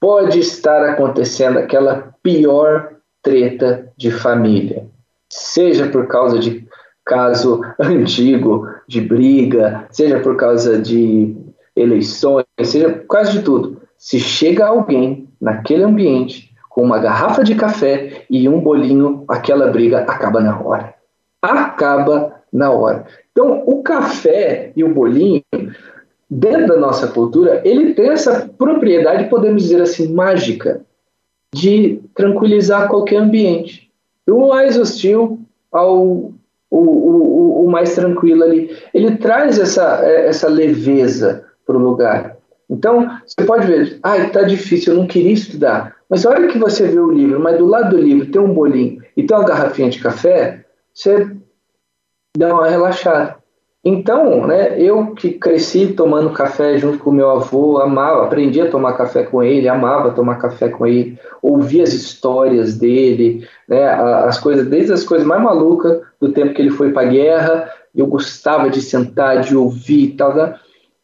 pode 0.00 0.38
estar 0.38 0.84
acontecendo 0.84 1.58
aquela 1.58 2.14
pior 2.22 2.96
treta 3.22 3.92
de 3.96 4.10
família, 4.10 4.86
seja 5.28 5.88
por 5.88 6.06
causa 6.06 6.38
de 6.38 6.66
caso 7.04 7.60
antigo 7.78 8.68
de 8.86 9.00
briga, 9.00 9.86
seja 9.90 10.20
por 10.20 10.36
causa 10.36 10.80
de 10.80 11.36
eleições, 11.74 12.44
seja 12.62 12.90
por 12.90 13.06
causa 13.06 13.32
de 13.32 13.42
tudo. 13.42 13.80
Se 13.96 14.18
chega 14.18 14.66
alguém 14.66 15.28
naquele 15.40 15.84
ambiente 15.84 16.52
com 16.68 16.82
uma 16.82 16.98
garrafa 16.98 17.44
de 17.44 17.54
café 17.54 18.24
e 18.28 18.48
um 18.48 18.60
bolinho, 18.60 19.24
aquela 19.28 19.68
briga 19.68 20.00
acaba 20.00 20.40
na 20.40 20.58
hora. 20.60 20.91
Acaba 21.42 22.40
na 22.52 22.70
hora. 22.70 23.04
Então, 23.32 23.64
o 23.66 23.82
café 23.82 24.72
e 24.76 24.84
o 24.84 24.94
bolinho 24.94 25.42
dentro 26.30 26.68
da 26.68 26.76
nossa 26.76 27.08
cultura, 27.08 27.60
ele 27.64 27.92
tem 27.92 28.08
essa 28.08 28.48
propriedade, 28.56 29.28
podemos 29.28 29.64
dizer 29.64 29.82
assim, 29.82 30.12
mágica, 30.12 30.80
de 31.54 32.00
tranquilizar 32.14 32.88
qualquer 32.88 33.16
ambiente. 33.16 33.90
Do 34.26 34.48
mais 34.48 34.78
hostil 34.78 35.40
ao 35.70 36.32
o, 36.72 36.78
o, 36.78 37.66
o 37.66 37.70
mais 37.70 37.94
tranquilo 37.94 38.42
ali. 38.42 38.74
Ele 38.94 39.16
traz 39.18 39.58
essa, 39.58 40.02
essa 40.06 40.48
leveza 40.48 41.44
para 41.66 41.76
o 41.76 41.80
lugar. 41.80 42.36
Então, 42.70 43.06
você 43.26 43.44
pode 43.44 43.66
ver, 43.66 43.98
ah, 44.02 44.16
está 44.16 44.42
difícil, 44.42 44.94
eu 44.94 44.98
não 45.00 45.06
queria 45.06 45.32
estudar. 45.32 45.94
Mas 46.08 46.24
a 46.24 46.30
hora 46.30 46.48
que 46.48 46.58
você 46.58 46.86
vê 46.86 46.98
o 46.98 47.12
livro, 47.12 47.38
mas 47.38 47.58
do 47.58 47.66
lado 47.66 47.90
do 47.90 48.02
livro 48.02 48.30
tem 48.30 48.40
um 48.40 48.54
bolinho 48.54 49.02
e 49.14 49.22
tem 49.22 49.36
uma 49.36 49.46
garrafinha 49.46 49.90
de 49.90 50.00
café, 50.00 50.61
você 50.94 51.36
dá 52.36 52.54
uma 52.54 52.68
relaxada. 52.68 53.42
Então, 53.84 54.46
né, 54.46 54.80
eu 54.80 55.12
que 55.12 55.32
cresci 55.32 55.88
tomando 55.88 56.32
café 56.32 56.78
junto 56.78 56.98
com 56.98 57.10
meu 57.10 57.28
avô, 57.30 57.78
amava, 57.78 58.24
aprendi 58.24 58.60
a 58.60 58.70
tomar 58.70 58.92
café 58.92 59.24
com 59.24 59.42
ele, 59.42 59.68
amava 59.68 60.12
tomar 60.12 60.36
café 60.36 60.68
com 60.68 60.86
ele, 60.86 61.18
ouvia 61.42 61.82
as 61.82 61.92
histórias 61.92 62.78
dele, 62.78 63.44
né, 63.68 63.84
as 63.84 64.38
coisas, 64.38 64.68
desde 64.68 64.92
as 64.92 65.02
coisas 65.02 65.26
mais 65.26 65.42
malucas 65.42 66.00
do 66.20 66.30
tempo 66.30 66.54
que 66.54 66.62
ele 66.62 66.70
foi 66.70 66.92
para 66.92 67.02
a 67.02 67.10
guerra, 67.10 67.72
eu 67.92 68.06
gostava 68.06 68.70
de 68.70 68.80
sentar, 68.80 69.40
de 69.40 69.56
ouvir 69.56 70.04
e 70.04 70.12
tal, 70.12 70.32
né, 70.32 70.54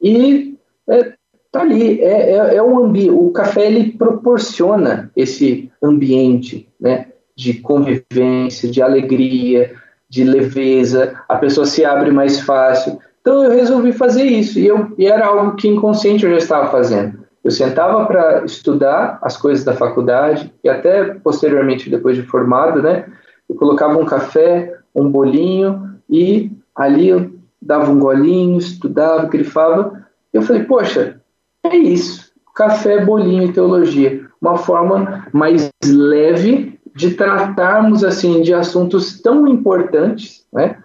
e 0.01 0.57
é, 0.88 1.14
tá 1.51 1.62
ali, 1.62 2.01
é, 2.01 2.31
é, 2.31 2.55
é 2.55 2.62
um 2.62 2.79
ambiente, 2.79 3.11
o 3.11 3.33
café 3.33 3.66
ele 3.66 3.90
proporciona 3.90 5.11
esse 5.16 5.68
ambiente, 5.83 6.68
né, 6.81 7.09
de 7.38 7.55
convivência, 7.55 8.68
de 8.68 8.83
alegria, 8.83 9.72
de 10.11 10.24
leveza, 10.24 11.22
a 11.29 11.37
pessoa 11.37 11.64
se 11.64 11.85
abre 11.85 12.11
mais 12.11 12.40
fácil. 12.40 12.98
Então 13.20 13.44
eu 13.44 13.51
resolvi 13.53 13.92
fazer 13.92 14.24
isso 14.24 14.59
e, 14.59 14.66
eu, 14.66 14.92
e 14.98 15.07
era 15.07 15.24
algo 15.24 15.55
que 15.55 15.68
inconsciente 15.68 16.24
eu 16.24 16.33
já 16.33 16.38
estava 16.38 16.68
fazendo. 16.68 17.20
Eu 17.44 17.53
sentava 17.53 18.05
para 18.07 18.44
estudar 18.44 19.20
as 19.22 19.37
coisas 19.37 19.64
da 19.64 19.72
faculdade 19.72 20.53
e 20.64 20.68
até 20.68 21.14
posteriormente, 21.14 21.88
depois 21.88 22.16
de 22.16 22.24
formado, 22.24 22.83
né, 22.83 23.07
eu 23.48 23.55
colocava 23.55 23.96
um 23.96 24.05
café, 24.05 24.77
um 24.92 25.09
bolinho 25.09 25.94
e 26.11 26.51
ali 26.74 27.09
eu 27.09 27.31
dava 27.62 27.92
um 27.92 28.01
golinho, 28.01 28.59
estudava, 28.59 29.29
grifava. 29.29 30.05
Eu 30.33 30.42
falei, 30.42 30.64
poxa, 30.64 31.20
é 31.64 31.77
isso. 31.77 32.33
café, 32.57 33.05
bolinho 33.05 33.44
e 33.44 33.53
teologia. 33.53 34.27
Uma 34.40 34.57
forma 34.57 35.29
mais 35.33 35.70
leve 35.85 36.78
de 36.99 37.15
tratarmos 37.15 38.03
assim 38.03 38.43
de 38.43 38.53
assuntos 38.53 39.23
tão 39.23 39.47
importantes, 39.47 40.45
né? 40.53 40.77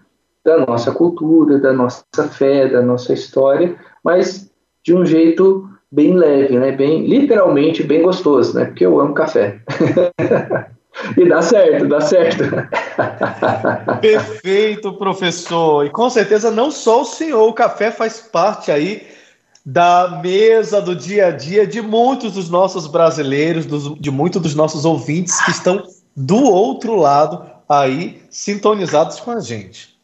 Da 0.45 0.63
nossa 0.63 0.91
cultura, 0.91 1.57
da 1.57 1.73
nossa 1.73 2.03
fé, 2.31 2.67
da 2.67 2.81
nossa 2.83 3.13
história, 3.13 3.75
mas 4.03 4.51
de 4.83 4.93
um 4.93 5.03
jeito 5.03 5.67
bem 5.91 6.13
leve, 6.13 6.59
né? 6.59 6.71
Bem, 6.71 7.07
literalmente 7.07 7.81
bem 7.81 8.03
gostoso, 8.03 8.55
né? 8.55 8.65
Porque 8.65 8.85
eu 8.85 8.99
amo 8.99 9.13
café. 9.13 9.59
E 11.17 11.27
dá 11.27 11.41
certo, 11.41 11.87
dá 11.87 11.99
certo. 11.99 12.43
Perfeito, 13.99 14.93
professor. 14.93 15.87
E 15.87 15.89
com 15.89 16.07
certeza 16.07 16.51
não 16.51 16.69
só 16.69 17.01
o 17.01 17.05
senhor, 17.05 17.49
o 17.49 17.53
café 17.53 17.89
faz 17.89 18.19
parte 18.19 18.71
aí 18.71 19.01
da 19.65 20.19
mesa 20.21 20.81
do 20.81 20.95
dia 20.95 21.27
a 21.27 21.31
dia 21.31 21.65
de 21.65 21.81
muitos 21.81 22.33
dos 22.33 22.49
nossos 22.49 22.85
brasileiros, 22.85 23.65
dos, 23.65 23.99
de 23.99 24.11
muitos 24.11 24.41
dos 24.41 24.55
nossos 24.55 24.83
ouvintes 24.85 25.43
que 25.43 25.51
estão 25.51 25.83
do 26.15 26.43
outro 26.43 26.95
lado 26.95 27.45
aí 27.67 28.23
sintonizados 28.29 29.19
com 29.19 29.31
a 29.31 29.39
gente. 29.39 29.97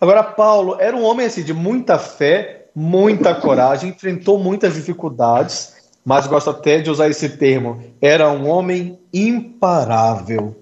Agora, 0.00 0.22
Paulo 0.22 0.76
era 0.78 0.96
um 0.96 1.04
homem 1.04 1.26
assim 1.26 1.42
de 1.42 1.52
muita 1.52 1.98
fé, 1.98 2.66
muita 2.74 3.34
coragem, 3.34 3.90
enfrentou 3.90 4.38
muitas 4.38 4.74
dificuldades, 4.74 5.74
mas 6.04 6.26
gosto 6.26 6.50
até 6.50 6.80
de 6.80 6.90
usar 6.90 7.08
esse 7.08 7.30
termo. 7.30 7.82
Era 8.00 8.30
um 8.30 8.48
homem 8.48 8.98
imparável. 9.12 10.56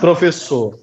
Professor, 0.00 0.78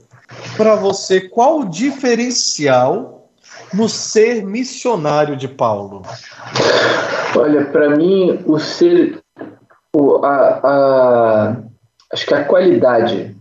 para 0.56 0.76
você, 0.76 1.22
qual 1.22 1.62
o 1.62 1.70
diferencial 1.70 3.30
no 3.74 3.90
ser 3.90 4.44
missionário 4.44 5.36
de 5.36 5.48
Paulo? 5.48 6.04
Olha, 7.36 7.66
para 7.66 7.90
mim, 7.96 8.44
o 8.46 8.60
ser. 8.60 9.20
O, 9.96 10.24
a, 10.26 10.60
a, 10.64 11.58
acho 12.12 12.26
que 12.26 12.34
a 12.34 12.46
qualidade 12.46 13.36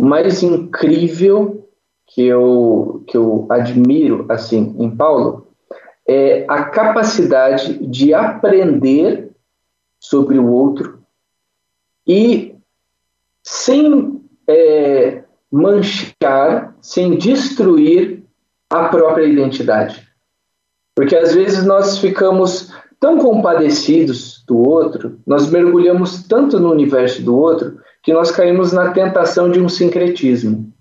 mais 0.00 0.42
incrível 0.42 1.68
que 2.06 2.22
eu, 2.22 3.04
que 3.06 3.16
eu 3.16 3.46
admiro 3.50 4.26
assim 4.28 4.74
em 4.78 4.90
Paulo 4.94 5.46
é 6.06 6.44
a 6.48 6.64
capacidade 6.64 7.78
de 7.86 8.14
aprender 8.14 9.30
sobre 9.98 10.38
o 10.38 10.48
outro 10.48 11.00
e 12.06 12.54
sem 13.42 14.22
é, 14.46 15.24
manchar, 15.50 16.76
sem 16.80 17.16
destruir 17.16 18.22
a 18.70 18.88
própria 18.88 19.24
identidade. 19.24 20.06
Porque 20.94 21.16
às 21.16 21.34
vezes 21.34 21.64
nós 21.64 21.98
ficamos 21.98 22.72
tão 23.00 23.18
compadecidos 23.18 24.42
do 24.46 24.58
outro, 24.58 25.20
nós 25.26 25.50
mergulhamos 25.50 26.22
tanto 26.26 26.58
no 26.58 26.70
universo 26.70 27.22
do 27.22 27.36
outro, 27.36 27.80
que 28.06 28.12
nós 28.12 28.30
caímos 28.30 28.72
na 28.72 28.92
tentação 28.92 29.50
de 29.50 29.60
um 29.60 29.68
sincretismo. 29.68 30.72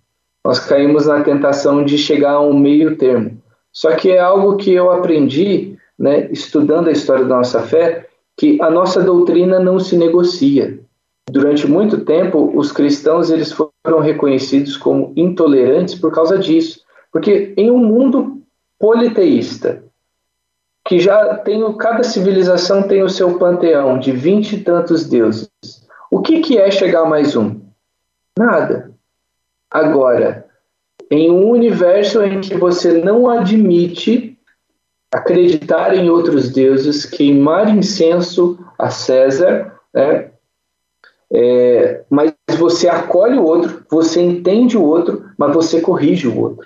Nós 0.45 0.59
caímos 0.59 1.07
na 1.07 1.23
tentação 1.23 1.83
de 1.83 1.97
chegar 1.97 2.33
a 2.33 2.39
um 2.39 2.55
meio 2.55 2.97
termo. 2.97 3.41
Só 3.73 3.95
que 3.95 4.11
é 4.11 4.19
algo 4.19 4.57
que 4.57 4.71
eu 4.71 4.91
aprendi, 4.91 5.75
né, 5.97 6.29
estudando 6.31 6.87
a 6.87 6.91
história 6.91 7.25
da 7.25 7.37
nossa 7.37 7.63
fé, 7.63 8.07
que 8.37 8.61
a 8.61 8.69
nossa 8.69 9.01
doutrina 9.01 9.59
não 9.59 9.79
se 9.79 9.97
negocia. 9.97 10.79
Durante 11.27 11.65
muito 11.65 12.05
tempo, 12.05 12.51
os 12.55 12.71
cristãos 12.71 13.31
eles 13.31 13.51
foram 13.51 13.99
reconhecidos 14.01 14.77
como 14.77 15.11
intolerantes 15.15 15.95
por 15.95 16.13
causa 16.13 16.37
disso, 16.37 16.81
porque 17.11 17.55
em 17.57 17.71
um 17.71 17.79
mundo 17.79 18.39
politeísta, 18.79 19.83
que 20.87 20.99
já 20.99 21.37
tem 21.37 21.75
cada 21.77 22.03
civilização 22.03 22.83
tem 22.83 23.01
o 23.01 23.09
seu 23.09 23.39
panteão 23.39 23.97
de 23.97 24.11
vinte 24.11 24.57
e 24.57 24.59
tantos 24.59 25.09
deuses. 25.09 25.49
O 26.15 26.21
que, 26.21 26.39
que 26.39 26.57
é 26.57 26.71
chegar 26.71 27.03
mais 27.03 27.35
um? 27.35 27.59
Nada. 28.39 28.89
Agora, 29.69 30.45
em 31.11 31.29
um 31.29 31.49
universo 31.49 32.23
em 32.23 32.39
que 32.39 32.55
você 32.55 32.93
não 33.03 33.29
admite 33.29 34.39
acreditar 35.13 35.93
em 35.93 36.09
outros 36.09 36.49
deuses, 36.49 37.05
queimar 37.05 37.67
incenso 37.67 38.57
a 38.79 38.89
César, 38.89 39.77
né? 39.93 40.31
É, 41.33 42.05
mas 42.09 42.33
você 42.57 42.87
acolhe 42.87 43.37
o 43.37 43.43
outro, 43.43 43.83
você 43.91 44.21
entende 44.21 44.77
o 44.77 44.85
outro, 44.85 45.25
mas 45.37 45.53
você 45.53 45.81
corrige 45.81 46.29
o 46.29 46.39
outro. 46.39 46.65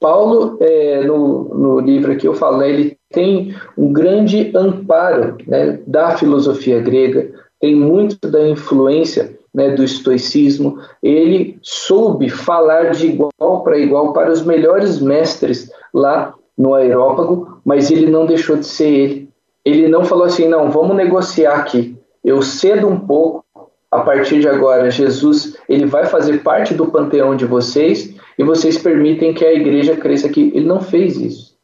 Paulo, 0.00 0.58
é, 0.60 1.04
no, 1.04 1.44
no, 1.54 1.78
livro 1.78 2.10
aqui 2.10 2.26
eu 2.26 2.34
falo, 2.34 2.56
né, 2.56 2.68
ele 2.68 2.98
tem 3.08 3.54
um 3.78 3.92
grande 3.92 4.50
amparo 4.52 5.38
né, 5.46 5.78
da 5.86 6.16
filosofia 6.16 6.80
grega, 6.80 7.38
tem 7.60 7.76
muito 7.76 8.28
da 8.28 8.48
influência 8.48 9.38
né, 9.54 9.70
do 9.70 9.84
estoicismo. 9.84 10.78
Ele 11.02 11.58
soube 11.62 12.28
falar 12.28 12.90
de 12.90 13.08
igual 13.08 13.62
para 13.62 13.78
igual 13.78 14.12
para 14.12 14.30
os 14.30 14.42
melhores 14.42 15.00
mestres 15.00 15.70
lá 15.92 16.34
no 16.56 16.74
aerópago, 16.74 17.60
mas 17.64 17.90
ele 17.90 18.10
não 18.10 18.26
deixou 18.26 18.56
de 18.56 18.66
ser 18.66 18.88
ele. 18.88 19.30
Ele 19.64 19.88
não 19.88 20.04
falou 20.04 20.24
assim, 20.24 20.48
não, 20.48 20.70
vamos 20.70 20.96
negociar 20.96 21.54
aqui. 21.54 21.96
Eu 22.24 22.42
cedo 22.42 22.88
um 22.88 22.98
pouco, 22.98 23.44
a 23.90 24.00
partir 24.00 24.40
de 24.40 24.48
agora, 24.48 24.90
Jesus, 24.90 25.56
ele 25.68 25.84
vai 25.84 26.06
fazer 26.06 26.42
parte 26.42 26.74
do 26.74 26.86
panteão 26.86 27.34
de 27.34 27.44
vocês 27.44 28.14
e 28.38 28.44
vocês 28.44 28.78
permitem 28.78 29.34
que 29.34 29.44
a 29.44 29.52
igreja 29.52 29.96
cresça 29.96 30.28
aqui. 30.28 30.52
Ele 30.54 30.66
não 30.66 30.80
fez 30.80 31.16
isso. 31.16 31.56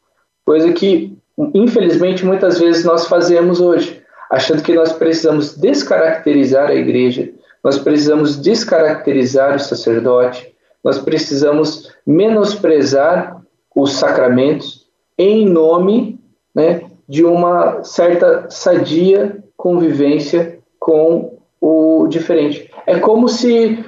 Coisa 0.45 0.73
que, 0.73 1.17
infelizmente, 1.55 2.25
muitas 2.25 2.59
vezes 2.59 2.85
nós 2.85 3.07
fazemos 3.07 3.61
hoje, 3.61 4.03
achando 4.31 4.63
que 4.63 4.75
nós 4.75 4.93
precisamos 4.93 5.57
descaracterizar 5.57 6.69
a 6.69 6.75
igreja, 6.75 7.31
nós 7.63 7.79
precisamos 7.79 8.37
descaracterizar 8.37 9.57
o 9.57 9.61
sacerdote, 9.61 10.55
nós 10.83 10.99
precisamos 10.99 11.93
menosprezar 12.07 13.41
os 13.75 13.93
sacramentos, 13.95 14.87
em 15.19 15.49
nome 15.49 16.21
né, 16.55 16.83
de 17.09 17.25
uma 17.25 17.83
certa 17.83 18.47
sadia 18.51 19.43
convivência 19.57 20.59
com 20.79 21.39
o 21.61 22.07
diferente. 22.09 22.71
É 22.87 22.99
como 22.99 23.29
se 23.29 23.85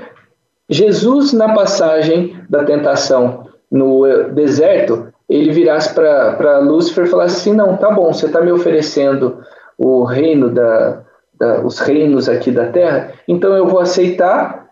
Jesus, 0.69 1.33
na 1.33 1.55
passagem 1.55 2.37
da 2.49 2.65
tentação 2.65 3.47
no 3.71 4.03
deserto, 4.35 5.09
ele 5.29 5.51
virasse 5.51 5.95
para 5.95 6.59
Lúcifer 6.59 7.07
e 7.07 7.09
falasse 7.09 7.37
assim: 7.37 7.55
Não, 7.55 7.77
tá 7.77 7.91
bom, 7.91 8.13
você 8.13 8.27
está 8.27 8.41
me 8.41 8.53
oferecendo 8.53 9.39
o 9.79 10.03
reino 10.03 10.51
da, 10.51 11.03
da, 11.39 11.65
os 11.65 11.79
reinos 11.79 12.29
aqui 12.29 12.51
da 12.51 12.67
terra, 12.71 13.13
então 13.27 13.55
eu 13.55 13.67
vou 13.67 13.81
aceitar. 13.81 14.67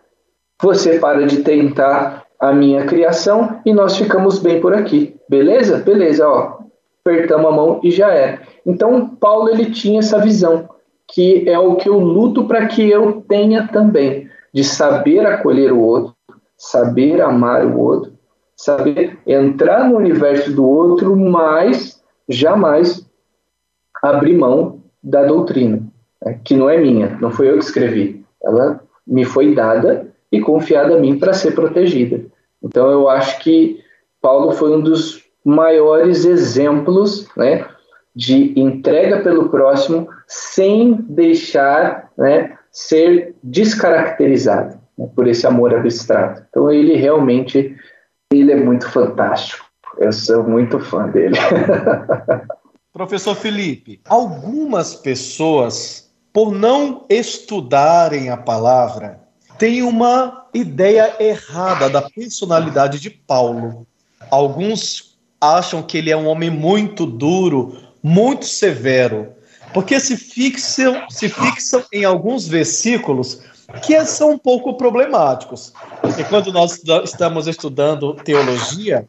Você 0.61 0.97
para 0.97 1.27
de 1.27 1.43
tentar 1.43 2.25
a 2.39 2.51
minha 2.51 2.85
criação 2.85 3.61
e 3.65 3.73
nós 3.73 3.95
ficamos 3.95 4.39
bem 4.39 4.59
por 4.59 4.73
aqui. 4.73 5.15
Beleza? 5.29 5.77
Beleza, 5.77 6.27
ó. 6.27 6.57
Apertamos 7.05 7.45
a 7.45 7.51
mão 7.51 7.79
e 7.83 7.91
já 7.91 8.09
era. 8.09 8.41
Então, 8.65 9.07
Paulo 9.07 9.49
ele 9.49 9.71
tinha 9.71 9.99
essa 9.99 10.19
visão, 10.19 10.67
que 11.07 11.47
é 11.47 11.57
o 11.57 11.75
que 11.75 11.87
eu 11.87 11.99
luto 11.99 12.45
para 12.45 12.67
que 12.67 12.89
eu 12.89 13.23
tenha 13.27 13.67
também, 13.67 14.29
de 14.53 14.63
saber 14.63 15.25
acolher 15.25 15.71
o 15.71 15.79
outro, 15.79 16.13
saber 16.57 17.21
amar 17.21 17.65
o 17.65 17.79
outro, 17.79 18.13
saber 18.55 19.17
entrar 19.25 19.87
no 19.87 19.95
universo 19.95 20.51
do 20.51 20.67
outro, 20.67 21.15
mas 21.15 22.03
jamais 22.27 23.07
abrir 24.03 24.35
mão 24.35 24.76
da 25.03 25.23
doutrina, 25.23 25.81
né? 26.23 26.39
que 26.43 26.55
não 26.55 26.69
é 26.69 26.77
minha, 26.77 27.17
não 27.21 27.31
foi 27.31 27.49
eu 27.49 27.57
que 27.57 27.63
escrevi. 27.63 28.23
Ela 28.43 28.81
me 29.05 29.25
foi 29.25 29.55
dada 29.55 30.07
e 30.31 30.39
confiada 30.39 30.95
a 30.95 30.99
mim 30.99 31.17
para 31.17 31.33
ser 31.33 31.51
protegida. 31.51 32.25
Então 32.61 32.89
eu 32.89 33.07
acho 33.07 33.39
que 33.39 33.81
Paulo 34.21 34.51
foi 34.51 34.75
um 34.75 34.81
dos 34.81 35.23
maiores 35.45 36.25
exemplos, 36.25 37.27
né, 37.37 37.65
de 38.13 38.59
entrega 38.59 39.21
pelo 39.21 39.49
próximo 39.49 40.09
sem 40.27 40.95
deixar, 41.07 42.11
né, 42.17 42.57
ser 42.71 43.35
descaracterizado 43.41 44.77
né, 44.97 45.07
por 45.15 45.27
esse 45.27 45.47
amor 45.47 45.73
abstrato. 45.73 46.43
Então 46.49 46.69
ele 46.69 46.95
realmente 46.95 47.75
ele 48.33 48.51
é 48.51 48.57
muito 48.57 48.89
fantástico. 48.89 49.65
Eu 49.97 50.11
sou 50.11 50.43
muito 50.43 50.79
fã 50.79 51.07
dele. 51.07 51.37
Professor 52.97 53.35
Felipe, 53.35 54.01
algumas 54.09 54.95
pessoas, 54.95 56.09
por 56.33 56.51
não 56.51 57.05
estudarem 57.07 58.31
a 58.31 58.35
palavra, 58.35 59.21
têm 59.59 59.83
uma 59.83 60.47
ideia 60.51 61.15
errada 61.19 61.91
da 61.91 62.01
personalidade 62.09 62.99
de 62.99 63.11
Paulo. 63.11 63.85
Alguns 64.31 65.15
acham 65.39 65.83
que 65.83 65.99
ele 65.99 66.09
é 66.09 66.17
um 66.17 66.25
homem 66.25 66.49
muito 66.49 67.05
duro, 67.05 67.77
muito 68.01 68.45
severo, 68.45 69.31
porque 69.75 69.99
se 69.99 70.17
fixam, 70.17 71.07
se 71.07 71.29
fixam 71.29 71.83
em 71.93 72.03
alguns 72.03 72.47
versículos 72.47 73.43
que 73.83 74.03
são 74.05 74.31
um 74.31 74.39
pouco 74.39 74.73
problemáticos. 74.73 75.71
Porque 76.01 76.23
quando 76.23 76.51
nós 76.51 76.81
estamos 77.03 77.45
estudando 77.45 78.15
teologia, 78.15 79.07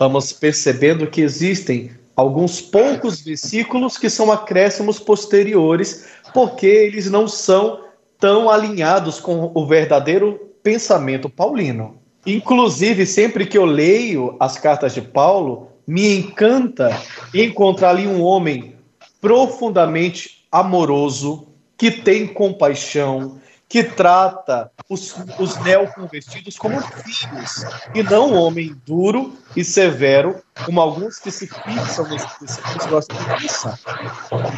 vamos 0.00 0.32
percebendo 0.32 1.06
que 1.06 1.20
existem 1.20 1.99
alguns 2.20 2.60
poucos 2.60 3.22
versículos 3.22 3.96
que 3.96 4.10
são 4.10 4.30
acréscimos 4.30 4.98
posteriores 4.98 6.06
porque 6.34 6.66
eles 6.66 7.10
não 7.10 7.26
são 7.26 7.80
tão 8.18 8.50
alinhados 8.50 9.18
com 9.18 9.50
o 9.54 9.66
verdadeiro 9.66 10.38
pensamento 10.62 11.28
paulino. 11.28 11.98
Inclusive, 12.26 13.06
sempre 13.06 13.46
que 13.46 13.56
eu 13.56 13.64
leio 13.64 14.36
as 14.38 14.58
cartas 14.58 14.92
de 14.92 15.00
Paulo, 15.00 15.68
me 15.86 16.18
encanta 16.18 16.90
encontrar 17.34 17.90
ali 17.90 18.06
um 18.06 18.22
homem 18.22 18.76
profundamente 19.20 20.44
amoroso, 20.52 21.48
que 21.78 21.90
tem 21.90 22.26
compaixão, 22.26 23.40
que 23.66 23.82
trata 23.82 24.70
os, 24.88 25.14
os 25.38 25.56
neoconvertidos 25.62 26.58
como 26.58 26.80
filhos, 26.80 27.64
e 27.94 28.02
não 28.02 28.32
um 28.32 28.36
homem 28.36 28.76
duro 28.84 29.32
e 29.56 29.64
severo, 29.64 30.42
como 30.64 30.80
alguns 30.80 31.18
que 31.18 31.30
se 31.30 31.46
fixam 31.46 32.08
nesse 32.08 32.26
princípios 32.38 32.86
gostam 32.86 33.16
de 33.16 33.42
pensar. 33.42 33.78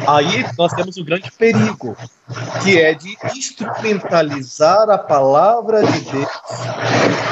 Aí 0.07 0.45
nós 0.57 0.73
temos 0.73 0.97
um 0.97 1.03
grande 1.03 1.31
perigo, 1.31 1.95
que 2.63 2.79
é 2.79 2.93
de 2.93 3.17
instrumentalizar 3.35 4.89
a 4.89 4.97
palavra 4.97 5.83
de 5.83 5.99
Deus 5.99 6.29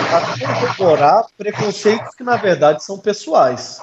para 0.09 0.55
corroborar 0.55 1.25
preconceitos 1.37 2.15
que, 2.15 2.23
na 2.23 2.37
verdade, 2.37 2.83
são 2.83 2.97
pessoais. 2.97 3.81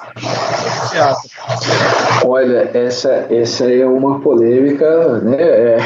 Olha, 2.25 2.69
essa, 2.73 3.27
essa 3.29 3.71
é 3.71 3.85
uma 3.85 4.19
polêmica, 4.21 5.19
né? 5.19 5.37
É... 5.39 5.77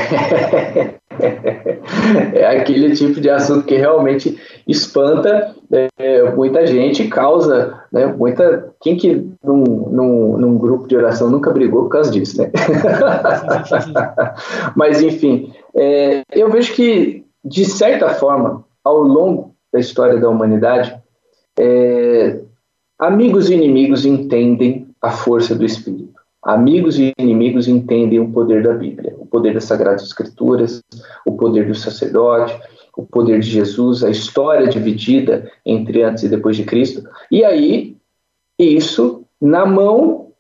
é 2.34 2.58
aquele 2.58 2.95
tipo 2.95 3.22
de 3.22 3.30
assunto 3.30 3.66
que 3.66 3.76
realmente 3.76 4.39
espanta 4.68 5.56
é, 5.97 6.32
muita 6.32 6.66
gente, 6.66 7.08
causa 7.08 7.82
né, 7.94 8.08
muita. 8.08 8.74
Quem 8.82 8.98
que 8.98 9.30
num, 9.44 9.64
num, 9.64 10.38
num, 10.38 10.58
grupo 10.58 10.88
de 10.88 10.98
oração 10.98 11.30
nunca 11.30 11.52
brigou 11.52 11.84
por 11.84 11.89
causa 11.89 12.12
disso, 12.12 12.41
né? 12.41 12.52
Mas 14.76 15.02
enfim, 15.02 15.54
é, 15.76 16.24
eu 16.34 16.50
vejo 16.50 16.74
que 16.74 17.24
de 17.46 17.66
certa 17.66 18.10
forma, 18.10 18.64
ao 18.84 19.00
longo 19.00 19.54
da 19.72 19.80
história 19.80 20.20
da 20.20 20.30
humanidade, 20.30 20.96
é, 21.60 22.41
amigos 22.98 23.50
e 23.50 23.54
inimigos 23.54 24.06
entendem 24.06 24.88
a 25.02 25.12
força 25.12 25.54
do 25.54 25.66
Espírito. 25.66 26.14
Amigos 26.41 27.00
e 27.00 27.14
inimigos 27.18 27.68
entendem 27.68 28.20
o 28.20 28.32
poder 28.32 28.64
da 28.64 28.74
Bíblia, 28.74 29.16
o 29.18 29.26
poder 29.26 29.54
das 29.54 29.66
Sagradas 29.66 30.04
Escrituras, 30.04 30.82
o 31.26 31.38
poder 31.38 31.68
do 31.68 31.76
sacerdote, 31.76 32.58
o 32.96 33.06
poder 33.06 33.39
de 33.39 33.50
Jesus, 33.50 34.04
a 34.04 34.10
história 34.10 34.68
dividida 34.68 35.52
entre 35.66 36.04
antes 36.04 36.24
e 36.24 36.30
depois 36.30 36.56
de 36.56 36.64
Cristo. 36.64 37.04
E 37.32 37.44
aí, 37.44 37.98
isso, 38.58 39.26
na 39.41 39.66
mão 39.66 40.32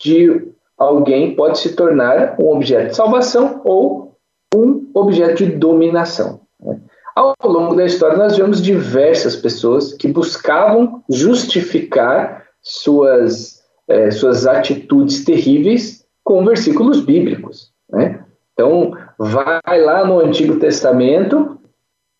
de 0.00 0.48
alguém, 0.78 1.34
pode 1.34 1.58
se 1.58 1.74
tornar 1.74 2.36
um 2.40 2.48
objeto 2.50 2.90
de 2.90 2.96
salvação 2.96 3.60
ou 3.64 4.16
um 4.54 4.88
objeto 4.94 5.44
de 5.44 5.52
dominação. 5.52 6.40
Né? 6.60 6.80
Ao 7.14 7.34
longo 7.44 7.74
da 7.74 7.84
história, 7.84 8.16
nós 8.16 8.36
vemos 8.36 8.62
diversas 8.62 9.34
pessoas 9.34 9.92
que 9.94 10.06
buscavam 10.06 11.02
justificar 11.08 12.44
suas 12.62 13.56
é, 13.88 14.10
suas 14.10 14.46
atitudes 14.46 15.24
terríveis 15.24 16.04
com 16.24 16.44
versículos 16.44 17.00
bíblicos. 17.00 17.70
Né? 17.90 18.24
Então, 18.52 18.92
vai 19.18 19.80
lá 19.80 20.04
no 20.04 20.18
Antigo 20.18 20.58
Testamento 20.58 21.58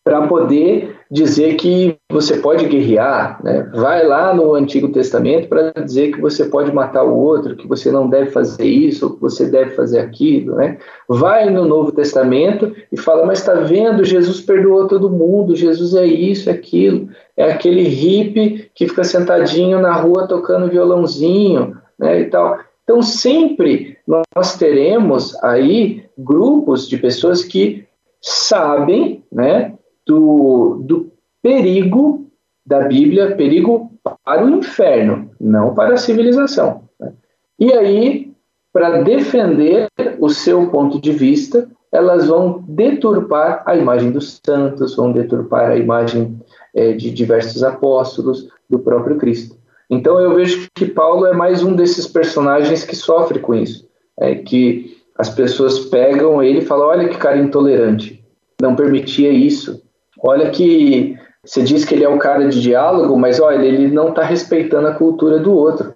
para 0.07 0.25
poder 0.29 0.95
dizer 1.11 1.57
que 1.57 1.99
você 2.09 2.37
pode 2.37 2.65
guerrear, 2.69 3.43
né? 3.43 3.69
vai 3.75 4.07
lá 4.07 4.33
no 4.33 4.55
Antigo 4.55 4.89
Testamento 4.91 5.49
para 5.49 5.73
dizer 5.83 6.13
que 6.13 6.21
você 6.21 6.45
pode 6.45 6.73
matar 6.73 7.03
o 7.03 7.19
outro, 7.19 7.57
que 7.57 7.67
você 7.67 7.91
não 7.91 8.09
deve 8.09 8.31
fazer 8.31 8.67
isso, 8.67 9.17
que 9.17 9.21
você 9.21 9.47
deve 9.47 9.73
fazer 9.73 9.99
aquilo, 9.99 10.55
né? 10.55 10.79
vai 11.09 11.51
no 11.51 11.65
Novo 11.65 11.91
Testamento 11.91 12.73
e 12.93 12.97
fala, 12.97 13.27
mas 13.27 13.41
está 13.41 13.55
vendo, 13.55 14.05
Jesus 14.05 14.41
perdoou 14.41 14.87
todo 14.87 15.11
mundo, 15.11 15.57
Jesus 15.57 15.97
é 15.97 16.07
isso, 16.07 16.49
é 16.49 16.53
aquilo, 16.53 17.09
é 17.37 17.51
aquele 17.51 17.83
hippie 17.83 18.71
que 18.77 18.87
fica 18.87 19.03
sentadinho 19.03 19.81
na 19.81 19.93
rua 19.93 20.29
tocando 20.29 20.71
violãozinho, 20.71 21.77
né, 21.99 22.21
e 22.21 22.27
tal. 22.27 22.61
Então 22.85 23.03
sempre 23.03 23.99
nós 24.07 24.57
teremos 24.57 25.35
aí 25.43 26.05
grupos 26.17 26.89
de 26.89 26.97
pessoas 26.97 27.43
que 27.43 27.85
sabem, 28.23 29.25
né, 29.33 29.73
do, 30.07 30.83
do 30.85 31.13
perigo 31.43 32.27
da 32.65 32.81
Bíblia, 32.81 33.37
perigo 33.37 33.93
para 34.25 34.45
o 34.45 34.51
inferno, 34.51 35.31
não 35.41 35.75
para 35.75 35.95
a 35.95 35.99
civilização. 35.99 36.83
Né? 36.99 37.13
E 37.59 37.73
aí, 37.73 38.33
para 38.73 39.03
defender 39.03 39.89
o 40.19 40.29
seu 40.29 40.69
ponto 40.69 41.01
de 41.01 41.13
vista, 41.13 41.69
elas 41.93 42.27
vão 42.27 42.65
deturpar 42.69 43.63
a 43.65 43.77
imagem 43.77 44.11
dos 44.11 44.41
santos, 44.45 44.97
vão 44.97 45.13
deturpar 45.13 45.71
a 45.71 45.77
imagem 45.77 46.39
é, 46.75 46.93
de 46.93 47.11
diversos 47.11 47.63
apóstolos, 47.63 48.49
do 48.69 48.79
próprio 48.79 49.17
Cristo. 49.17 49.57
Então 49.89 50.19
eu 50.21 50.35
vejo 50.35 50.69
que 50.75 50.87
Paulo 50.87 51.27
é 51.27 51.33
mais 51.33 51.63
um 51.63 51.75
desses 51.75 52.07
personagens 52.07 52.85
que 52.85 52.97
sofre 52.97 53.39
com 53.39 53.55
isso, 53.55 53.89
é, 54.19 54.35
que 54.35 54.97
as 55.17 55.31
pessoas 55.31 55.79
pegam 55.79 56.43
ele 56.43 56.59
e 56.59 56.65
falam: 56.65 56.89
olha 56.89 57.09
que 57.09 57.17
cara 57.17 57.39
intolerante, 57.39 58.25
não 58.61 58.75
permitia 58.75 59.31
isso, 59.31 59.83
Olha 60.23 60.51
que 60.51 61.17
você 61.45 61.63
diz 61.63 61.85
que 61.85 61.95
ele 61.95 62.05
é 62.05 62.09
um 62.09 62.19
cara 62.19 62.49
de 62.49 62.61
diálogo, 62.61 63.17
mas 63.17 63.41
olha, 63.41 63.65
ele 63.65 63.89
não 63.89 64.09
está 64.09 64.23
respeitando 64.23 64.89
a 64.89 64.95
cultura 64.95 65.39
do 65.39 65.55
outro. 65.55 65.95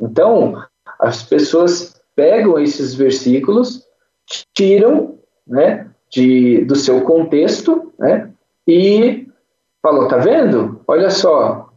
Então, 0.00 0.62
as 0.98 1.22
pessoas 1.22 2.00
pegam 2.16 2.58
esses 2.58 2.94
versículos, 2.94 3.84
tiram 4.54 5.18
né, 5.46 5.86
de, 6.10 6.64
do 6.64 6.74
seu 6.74 7.02
contexto 7.02 7.92
né, 7.98 8.30
e 8.66 9.26
falam: 9.82 10.08
tá 10.08 10.16
vendo? 10.16 10.80
Olha 10.86 11.10
só, 11.10 11.68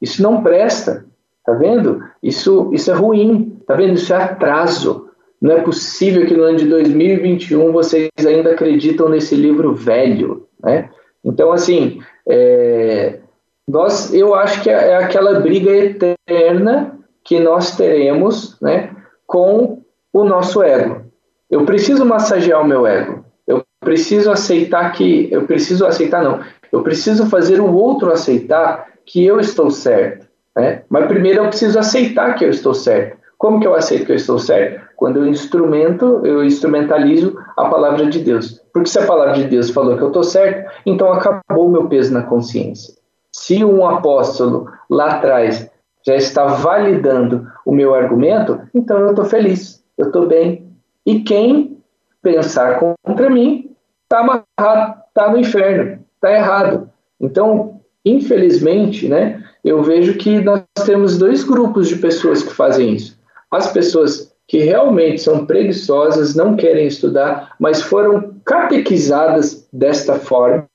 isso 0.00 0.22
não 0.22 0.42
presta, 0.42 1.06
tá 1.44 1.52
vendo? 1.52 2.02
Isso, 2.22 2.70
isso 2.72 2.90
é 2.90 2.94
ruim, 2.94 3.60
tá 3.66 3.74
vendo? 3.74 3.94
Isso 3.94 4.12
é 4.12 4.16
atraso. 4.16 5.08
Não 5.40 5.52
é 5.52 5.60
possível 5.60 6.26
que 6.26 6.34
no 6.34 6.44
ano 6.44 6.56
de 6.56 6.66
2021 6.66 7.70
vocês 7.70 8.10
ainda 8.26 8.52
acreditam 8.52 9.08
nesse 9.08 9.34
livro 9.34 9.74
velho, 9.74 10.48
né? 10.62 10.90
Então, 11.26 11.52
assim, 11.52 12.00
é, 12.28 13.18
nós, 13.68 14.14
eu 14.14 14.34
acho 14.34 14.62
que 14.62 14.70
é, 14.70 14.90
é 14.90 14.96
aquela 14.96 15.40
briga 15.40 15.70
eterna 15.70 16.98
que 17.24 17.40
nós 17.40 17.76
teremos 17.76 18.56
né, 18.62 18.94
com 19.26 19.82
o 20.12 20.24
nosso 20.24 20.62
ego. 20.62 21.04
Eu 21.50 21.64
preciso 21.64 22.04
massagear 22.04 22.62
o 22.62 22.66
meu 22.66 22.86
ego. 22.86 23.24
Eu 23.46 23.64
preciso 23.80 24.30
aceitar 24.30 24.92
que. 24.92 25.28
Eu 25.30 25.46
preciso 25.46 25.84
aceitar, 25.84 26.22
não. 26.22 26.40
Eu 26.70 26.82
preciso 26.82 27.26
fazer 27.26 27.60
o 27.60 27.72
outro 27.72 28.12
aceitar 28.12 28.86
que 29.04 29.24
eu 29.24 29.40
estou 29.40 29.70
certo. 29.70 30.26
Né? 30.56 30.82
Mas 30.88 31.06
primeiro 31.06 31.42
eu 31.42 31.48
preciso 31.48 31.78
aceitar 31.78 32.34
que 32.34 32.44
eu 32.44 32.50
estou 32.50 32.74
certo. 32.74 33.18
Como 33.36 33.60
que 33.60 33.66
eu 33.66 33.74
aceito 33.74 34.06
que 34.06 34.12
eu 34.12 34.16
estou 34.16 34.38
certo? 34.38 34.85
Quando 34.96 35.18
eu 35.18 35.26
instrumento, 35.26 36.22
eu 36.24 36.42
instrumentalizo 36.42 37.38
a 37.56 37.68
palavra 37.68 38.06
de 38.06 38.20
Deus. 38.20 38.62
Porque 38.72 38.88
se 38.88 38.98
a 38.98 39.06
palavra 39.06 39.34
de 39.34 39.44
Deus 39.44 39.70
falou 39.70 39.96
que 39.96 40.02
eu 40.02 40.08
estou 40.08 40.24
certo, 40.24 40.70
então 40.86 41.12
acabou 41.12 41.66
o 41.66 41.70
meu 41.70 41.86
peso 41.86 42.12
na 42.12 42.22
consciência. 42.22 42.94
Se 43.30 43.62
um 43.62 43.86
apóstolo 43.86 44.70
lá 44.88 45.16
atrás 45.16 45.70
já 46.04 46.16
está 46.16 46.46
validando 46.46 47.46
o 47.64 47.72
meu 47.72 47.94
argumento, 47.94 48.60
então 48.74 48.98
eu 48.98 49.10
estou 49.10 49.24
feliz, 49.24 49.84
eu 49.98 50.06
estou 50.06 50.26
bem. 50.26 50.66
E 51.04 51.20
quem 51.20 51.78
pensar 52.22 52.80
contra 53.04 53.28
mim 53.28 53.70
está 54.04 54.20
amarrado, 54.20 55.02
está 55.08 55.30
no 55.30 55.38
inferno, 55.38 55.98
está 56.14 56.32
errado. 56.32 56.90
Então, 57.20 57.80
infelizmente, 58.04 59.08
né, 59.08 59.42
eu 59.64 59.82
vejo 59.82 60.14
que 60.14 60.40
nós 60.40 60.62
temos 60.84 61.18
dois 61.18 61.44
grupos 61.44 61.88
de 61.88 61.96
pessoas 61.96 62.42
que 62.42 62.52
fazem 62.52 62.94
isso. 62.94 63.18
As 63.50 63.72
pessoas 63.72 64.34
que 64.48 64.58
realmente 64.58 65.20
são 65.20 65.44
preguiçosas, 65.44 66.34
não 66.34 66.56
querem 66.56 66.86
estudar, 66.86 67.54
mas 67.58 67.82
foram 67.82 68.34
catequizadas 68.44 69.66
desta 69.72 70.14
forma, 70.14 70.68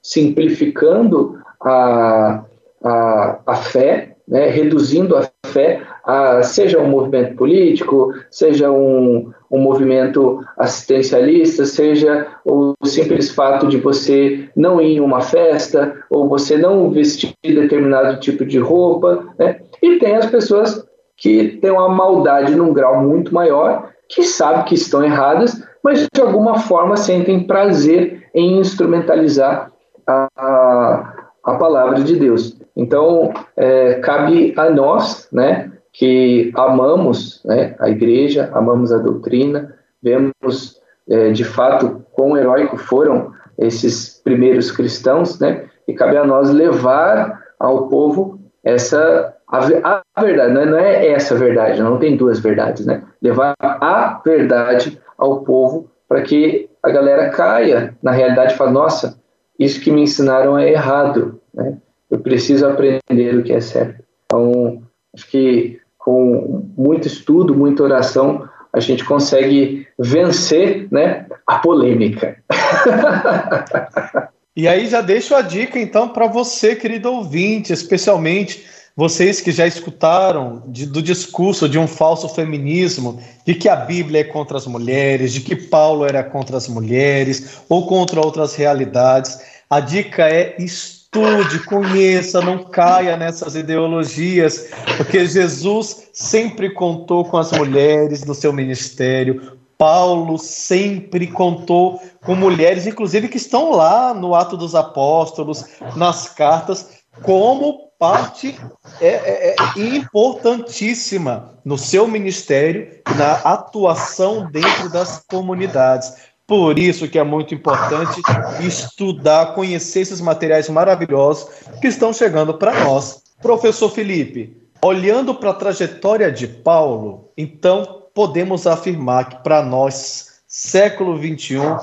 simplificando 0.00 1.38
a, 1.60 2.44
a, 2.84 3.38
a 3.44 3.56
fé, 3.56 4.16
né, 4.28 4.48
reduzindo 4.48 5.16
a 5.16 5.28
fé 5.46 5.82
a 6.06 6.40
seja 6.44 6.78
um 6.78 6.88
movimento 6.88 7.34
político, 7.34 8.14
seja 8.30 8.70
um, 8.70 9.32
um 9.50 9.58
movimento 9.58 10.40
assistencialista, 10.56 11.64
seja 11.64 12.28
o 12.44 12.74
simples 12.84 13.32
fato 13.32 13.66
de 13.66 13.76
você 13.78 14.48
não 14.54 14.80
ir 14.80 14.94
em 14.94 15.00
uma 15.00 15.20
festa, 15.20 15.96
ou 16.08 16.28
você 16.28 16.56
não 16.56 16.90
vestir 16.90 17.34
determinado 17.42 18.20
tipo 18.20 18.46
de 18.46 18.60
roupa. 18.60 19.24
Né? 19.36 19.60
E 19.82 19.98
tem 19.98 20.14
as 20.14 20.26
pessoas 20.26 20.86
que 21.16 21.58
têm 21.60 21.70
uma 21.70 21.88
maldade 21.88 22.54
num 22.54 22.72
grau 22.72 23.02
muito 23.02 23.32
maior, 23.32 23.90
que 24.08 24.22
sabem 24.22 24.64
que 24.64 24.74
estão 24.74 25.04
erradas, 25.04 25.62
mas 25.82 26.08
de 26.12 26.20
alguma 26.20 26.58
forma 26.58 26.96
sentem 26.96 27.46
prazer 27.46 28.28
em 28.34 28.58
instrumentalizar 28.58 29.72
a, 30.06 30.28
a, 30.36 31.14
a 31.42 31.54
palavra 31.54 32.00
de 32.00 32.16
Deus. 32.16 32.58
Então, 32.76 33.32
é, 33.56 33.94
cabe 33.94 34.52
a 34.56 34.70
nós, 34.70 35.28
né, 35.32 35.72
que 35.92 36.52
amamos 36.54 37.42
né, 37.44 37.74
a 37.78 37.88
igreja, 37.88 38.50
amamos 38.52 38.92
a 38.92 38.98
doutrina, 38.98 39.74
vemos 40.02 40.80
é, 41.08 41.30
de 41.30 41.44
fato 41.44 42.04
quão 42.12 42.36
heróico 42.36 42.76
foram 42.76 43.32
esses 43.58 44.20
primeiros 44.22 44.70
cristãos, 44.70 45.38
né? 45.38 45.64
E 45.88 45.94
cabe 45.94 46.16
a 46.16 46.24
nós 46.24 46.50
levar 46.50 47.42
ao 47.58 47.88
povo 47.88 48.38
essa 48.62 49.35
a, 49.48 50.02
a 50.14 50.22
verdade, 50.24 50.52
não 50.52 50.60
é, 50.60 50.66
não 50.66 50.78
é 50.78 51.06
essa 51.08 51.34
verdade, 51.36 51.82
não 51.82 51.98
tem 51.98 52.16
duas 52.16 52.40
verdades, 52.40 52.84
né? 52.84 53.02
Levar 53.22 53.54
a 53.60 54.20
verdade 54.24 55.00
ao 55.16 55.42
povo 55.42 55.90
para 56.08 56.22
que 56.22 56.68
a 56.82 56.90
galera 56.90 57.30
caia 57.30 57.96
na 58.02 58.10
realidade 58.10 58.54
e 58.54 58.56
fale, 58.56 58.72
nossa, 58.72 59.20
isso 59.58 59.80
que 59.80 59.90
me 59.90 60.02
ensinaram 60.02 60.58
é 60.58 60.70
errado, 60.70 61.40
né? 61.54 61.78
Eu 62.10 62.20
preciso 62.20 62.66
aprender 62.66 63.36
o 63.36 63.42
que 63.42 63.52
é 63.52 63.60
certo. 63.60 64.02
Então, 64.24 64.82
acho 65.14 65.28
que 65.28 65.80
com 65.98 66.70
muito 66.76 67.08
estudo, 67.08 67.54
muita 67.54 67.82
oração, 67.82 68.48
a 68.72 68.78
gente 68.78 69.04
consegue 69.04 69.88
vencer, 69.98 70.86
né, 70.90 71.26
a 71.46 71.58
polêmica. 71.58 72.36
e 74.54 74.68
aí 74.68 74.86
já 74.86 75.00
deixo 75.00 75.34
a 75.34 75.42
dica 75.42 75.78
então 75.80 76.10
para 76.10 76.26
você, 76.26 76.76
querido 76.76 77.10
ouvinte, 77.10 77.72
especialmente 77.72 78.64
vocês 78.96 79.42
que 79.42 79.52
já 79.52 79.66
escutaram 79.66 80.62
de, 80.68 80.86
do 80.86 81.02
discurso 81.02 81.68
de 81.68 81.78
um 81.78 81.86
falso 81.86 82.30
feminismo, 82.30 83.20
de 83.44 83.54
que 83.54 83.68
a 83.68 83.76
Bíblia 83.76 84.22
é 84.22 84.24
contra 84.24 84.56
as 84.56 84.66
mulheres, 84.66 85.34
de 85.34 85.42
que 85.42 85.54
Paulo 85.54 86.06
era 86.06 86.24
contra 86.24 86.56
as 86.56 86.66
mulheres 86.66 87.60
ou 87.68 87.86
contra 87.86 88.24
outras 88.24 88.54
realidades, 88.54 89.38
a 89.68 89.80
dica 89.80 90.26
é 90.30 90.56
estude, 90.58 91.58
conheça, 91.66 92.40
não 92.40 92.64
caia 92.64 93.18
nessas 93.18 93.54
ideologias, 93.54 94.70
porque 94.96 95.26
Jesus 95.26 96.08
sempre 96.14 96.70
contou 96.70 97.22
com 97.26 97.36
as 97.36 97.52
mulheres 97.52 98.24
no 98.24 98.34
seu 98.34 98.52
ministério. 98.52 99.58
Paulo 99.76 100.38
sempre 100.38 101.26
contou 101.26 102.00
com 102.24 102.34
mulheres, 102.34 102.86
inclusive 102.86 103.28
que 103.28 103.36
estão 103.36 103.72
lá 103.72 104.14
no 104.14 104.34
Ato 104.34 104.56
dos 104.56 104.74
Apóstolos, 104.74 105.66
nas 105.94 106.30
cartas, 106.30 106.88
como 107.22 107.85
parte 107.98 108.58
é, 109.00 109.08
é, 109.08 109.54
é, 109.54 109.80
importantíssima 109.96 111.58
no 111.64 111.78
seu 111.78 112.06
ministério, 112.06 113.00
na 113.16 113.32
atuação 113.32 114.50
dentro 114.50 114.88
das 114.90 115.24
comunidades. 115.26 116.12
Por 116.46 116.78
isso 116.78 117.08
que 117.08 117.18
é 117.18 117.24
muito 117.24 117.54
importante 117.54 118.20
estudar, 118.60 119.54
conhecer 119.54 120.00
esses 120.00 120.20
materiais 120.20 120.68
maravilhosos 120.68 121.48
que 121.80 121.88
estão 121.88 122.12
chegando 122.12 122.54
para 122.54 122.84
nós. 122.84 123.22
Professor 123.42 123.90
Felipe, 123.90 124.56
olhando 124.82 125.34
para 125.34 125.50
a 125.50 125.54
trajetória 125.54 126.30
de 126.30 126.46
Paulo, 126.46 127.30
então 127.36 128.04
podemos 128.14 128.66
afirmar 128.66 129.28
que 129.28 129.42
para 129.42 129.62
nós, 129.62 130.40
século 130.46 131.16
21, 131.18 131.78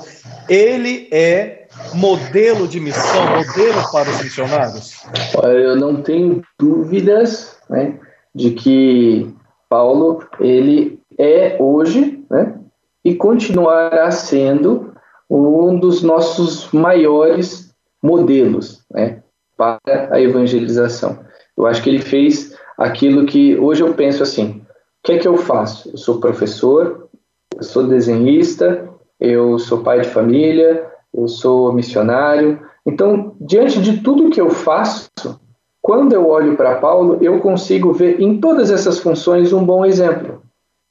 ele 0.48 1.08
é 1.12 1.63
modelo 1.94 2.66
de 2.66 2.80
missão, 2.80 3.26
modelo 3.26 3.90
para 3.92 4.10
os 4.10 4.22
missionários? 4.22 5.04
Eu 5.42 5.76
não 5.76 6.02
tenho 6.02 6.42
dúvidas 6.58 7.58
né, 7.68 7.98
de 8.34 8.50
que 8.52 9.34
Paulo 9.68 10.26
ele 10.40 11.00
é 11.18 11.56
hoje 11.60 12.24
né, 12.30 12.58
e 13.04 13.14
continuará 13.14 14.10
sendo 14.10 14.94
um 15.28 15.78
dos 15.78 16.02
nossos 16.02 16.70
maiores 16.72 17.74
modelos 18.02 18.84
né, 18.90 19.22
para 19.56 19.80
a 20.10 20.20
evangelização. 20.20 21.18
Eu 21.56 21.66
acho 21.66 21.82
que 21.82 21.90
ele 21.90 22.00
fez 22.00 22.56
aquilo 22.76 23.26
que 23.26 23.56
hoje 23.56 23.82
eu 23.82 23.94
penso 23.94 24.22
assim: 24.22 24.60
o 24.60 24.66
que 25.02 25.12
é 25.12 25.18
que 25.18 25.28
eu 25.28 25.36
faço? 25.36 25.90
Eu 25.90 25.96
sou 25.96 26.20
professor, 26.20 27.08
eu 27.56 27.62
sou 27.62 27.86
desenhista, 27.86 28.88
eu 29.20 29.58
sou 29.58 29.82
pai 29.82 30.00
de 30.00 30.08
família, 30.08 30.90
eu 31.14 31.28
sou 31.28 31.72
missionário. 31.72 32.60
Então, 32.84 33.34
diante 33.40 33.80
de 33.80 34.00
tudo 34.00 34.30
que 34.30 34.40
eu 34.40 34.50
faço, 34.50 35.08
quando 35.80 36.12
eu 36.12 36.28
olho 36.28 36.56
para 36.56 36.76
Paulo, 36.76 37.18
eu 37.20 37.38
consigo 37.40 37.92
ver 37.92 38.20
em 38.20 38.40
todas 38.40 38.70
essas 38.70 38.98
funções 38.98 39.52
um 39.52 39.64
bom 39.64 39.84
exemplo. 39.84 40.42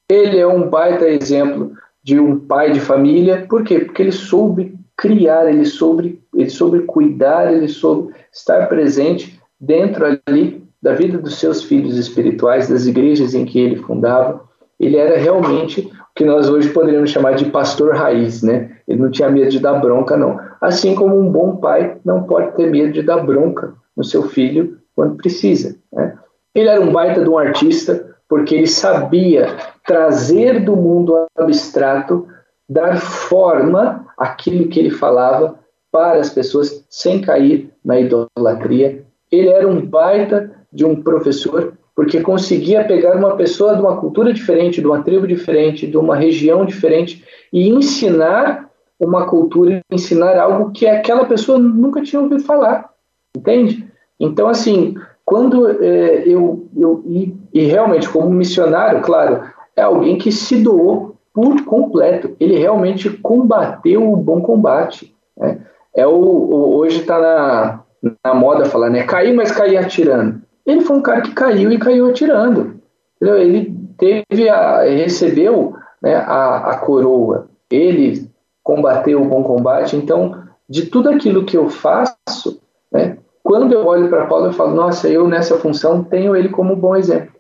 Ele 0.09 0.39
é 0.39 0.47
um 0.47 0.69
baita 0.69 1.07
exemplo 1.07 1.74
de 2.03 2.19
um 2.19 2.39
pai 2.39 2.71
de 2.71 2.80
família, 2.80 3.45
por 3.49 3.63
quê? 3.63 3.80
Porque 3.80 4.01
ele 4.01 4.11
soube 4.11 4.76
criar, 4.95 5.49
ele 5.49 5.65
soube, 5.65 6.21
ele 6.36 6.49
soube 6.49 6.82
cuidar, 6.82 7.51
ele 7.51 7.67
soube 7.67 8.13
estar 8.32 8.67
presente 8.67 9.39
dentro 9.59 10.05
ali 10.26 10.63
da 10.82 10.93
vida 10.93 11.17
dos 11.17 11.39
seus 11.39 11.63
filhos 11.63 11.97
espirituais, 11.97 12.67
das 12.67 12.86
igrejas 12.86 13.34
em 13.34 13.45
que 13.45 13.59
ele 13.59 13.78
fundava. 13.78 14.43
Ele 14.80 14.97
era 14.97 15.17
realmente 15.17 15.89
que 16.16 16.24
nós 16.24 16.49
hoje 16.49 16.70
poderíamos 16.70 17.09
chamar 17.09 17.34
de 17.36 17.45
pastor 17.45 17.95
raiz, 17.95 18.43
né? 18.43 18.72
Ele 18.88 19.01
não 19.01 19.09
tinha 19.09 19.30
medo 19.30 19.49
de 19.49 19.59
dar 19.59 19.80
bronca, 19.80 20.16
não. 20.16 20.39
Assim 20.61 20.93
como 20.93 21.20
um 21.20 21.30
bom 21.30 21.55
pai 21.55 21.97
não 22.05 22.24
pode 22.24 22.55
ter 22.55 22.70
medo 22.70 22.93
de 22.93 23.01
dar 23.01 23.18
bronca 23.18 23.74
no 23.97 24.03
seu 24.03 24.24
filho 24.24 24.78
quando 24.95 25.18
precisa. 25.18 25.76
Né? 25.91 26.16
Ele 26.53 26.70
era 26.70 26.82
um 26.82 26.91
baita 26.91 27.24
de 27.24 27.30
um 27.30 27.38
artista 27.38 28.16
porque 28.30 28.55
ele 28.55 28.68
sabia 28.68 29.55
trazer 29.86 30.64
do 30.64 30.76
mundo 30.76 31.28
abstrato, 31.38 32.28
dar 32.70 32.97
forma 32.97 34.05
àquilo 34.18 34.70
que 34.70 34.80
ele 34.80 34.91
falava 34.91 35.59
para 35.91 36.20
as 36.20 36.30
pessoas 36.30 36.86
sem 36.89 37.22
cair 37.22 37.72
na 37.84 37.99
idolatria. 37.99 39.03
Ele 39.32 39.49
era 39.49 39.68
um 39.68 39.86
baita 39.86 40.51
de 40.72 40.86
um 40.86 41.01
professor 41.01 41.74
porque 41.95 42.21
conseguia 42.21 42.83
pegar 42.83 43.15
uma 43.15 43.35
pessoa 43.35 43.75
de 43.75 43.81
uma 43.81 43.97
cultura 43.97 44.33
diferente, 44.33 44.81
de 44.81 44.87
uma 44.87 45.03
tribo 45.03 45.27
diferente, 45.27 45.87
de 45.87 45.97
uma 45.97 46.15
região 46.15 46.65
diferente 46.65 47.23
e 47.51 47.69
ensinar 47.69 48.69
uma 48.99 49.27
cultura, 49.27 49.81
ensinar 49.91 50.37
algo 50.37 50.71
que 50.71 50.87
aquela 50.87 51.25
pessoa 51.25 51.59
nunca 51.59 52.01
tinha 52.01 52.21
ouvido 52.21 52.43
falar, 52.43 52.89
entende? 53.35 53.87
Então, 54.19 54.47
assim, 54.47 54.95
quando 55.25 55.69
é, 55.83 56.23
eu, 56.25 56.67
eu 56.75 57.03
e, 57.05 57.35
e, 57.53 57.65
realmente 57.65 58.09
como 58.09 58.29
missionário, 58.29 59.01
claro, 59.01 59.43
é 59.75 59.81
alguém 59.81 60.17
que 60.17 60.31
se 60.31 60.61
doou 60.61 61.15
por 61.33 61.63
completo, 61.65 62.35
ele 62.39 62.57
realmente 62.57 63.09
combateu 63.09 64.11
o 64.11 64.15
bom 64.15 64.41
combate, 64.41 65.13
né? 65.37 65.59
É 65.95 66.07
o, 66.07 66.11
o 66.11 66.75
hoje 66.77 67.01
está 67.01 67.19
na, 67.19 67.79
na 68.23 68.33
moda 68.33 68.65
falar, 68.65 68.89
né? 68.89 69.03
Cair, 69.03 69.33
mas 69.33 69.51
cair 69.51 69.77
atirando. 69.77 70.41
Ele 70.66 70.82
foi 70.82 70.97
um 70.97 71.01
cara 71.01 71.22
que 71.22 71.34
caiu 71.34 71.72
e 71.72 71.78
caiu 71.78 72.09
atirando. 72.09 72.82
Entendeu? 73.16 73.38
Ele 73.38 73.76
teve 73.97 74.49
a, 74.49 74.82
recebeu 74.84 75.76
né, 76.01 76.16
a, 76.16 76.72
a 76.72 76.78
coroa. 76.78 77.47
Ele 77.70 78.30
combateu 78.64 79.22
o 79.22 79.26
bom 79.26 79.43
combate. 79.43 79.95
Então, 79.95 80.43
de 80.70 80.86
tudo 80.86 81.09
aquilo 81.09 81.45
que 81.45 81.57
eu 81.57 81.70
faço, 81.70 82.61
né, 82.91 83.18
quando 83.43 83.74
eu 83.74 83.86
olho 83.86 84.09
para 84.09 84.26
Paulo, 84.26 84.47
eu 84.47 84.53
falo: 84.53 84.74
nossa, 84.74 85.09
eu 85.09 85.28
nessa 85.28 85.57
função 85.57 86.03
tenho 86.03 86.36
ele 86.36 86.49
como 86.49 86.76
bom 86.76 86.95
exemplo. 86.95 87.34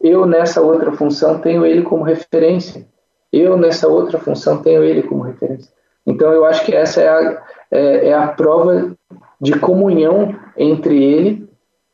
Eu 0.00 0.26
nessa 0.26 0.60
outra 0.60 0.92
função 0.92 1.40
tenho 1.40 1.64
ele 1.64 1.82
como 1.82 2.04
referência. 2.04 2.86
Eu 3.32 3.56
nessa 3.56 3.88
outra 3.88 4.18
função 4.18 4.62
tenho 4.62 4.84
ele 4.84 5.02
como 5.02 5.22
referência. 5.22 5.72
Então, 6.06 6.32
eu 6.32 6.44
acho 6.44 6.64
que 6.64 6.74
essa 6.74 7.00
é 7.00 7.08
a, 7.08 7.42
é, 7.70 8.08
é 8.08 8.14
a 8.14 8.28
prova 8.28 8.92
de 9.40 9.58
comunhão 9.58 10.34
entre 10.56 11.02
ele 11.02 11.47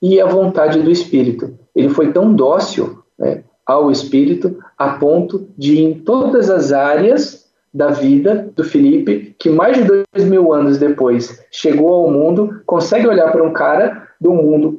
e 0.04 0.20
a 0.20 0.26
vontade 0.26 0.82
do 0.82 0.90
Espírito. 0.90 1.58
Ele 1.74 1.88
foi 1.88 2.12
tão 2.12 2.34
dócil 2.34 3.02
né, 3.18 3.42
ao 3.64 3.90
Espírito 3.90 4.62
a 4.76 4.98
ponto 4.98 5.48
de, 5.56 5.82
em 5.82 5.94
todas 5.94 6.50
as 6.50 6.72
áreas 6.72 7.50
da 7.72 7.88
vida 7.88 8.52
do 8.54 8.62
Felipe, 8.62 9.34
que 9.38 9.48
mais 9.48 9.78
de 9.78 9.84
dois 9.84 10.28
mil 10.28 10.52
anos 10.52 10.76
depois 10.76 11.42
chegou 11.50 11.94
ao 11.94 12.10
mundo, 12.10 12.60
consegue 12.66 13.06
olhar 13.06 13.32
para 13.32 13.42
um 13.42 13.54
cara 13.54 14.06
do 14.20 14.34
mundo 14.34 14.78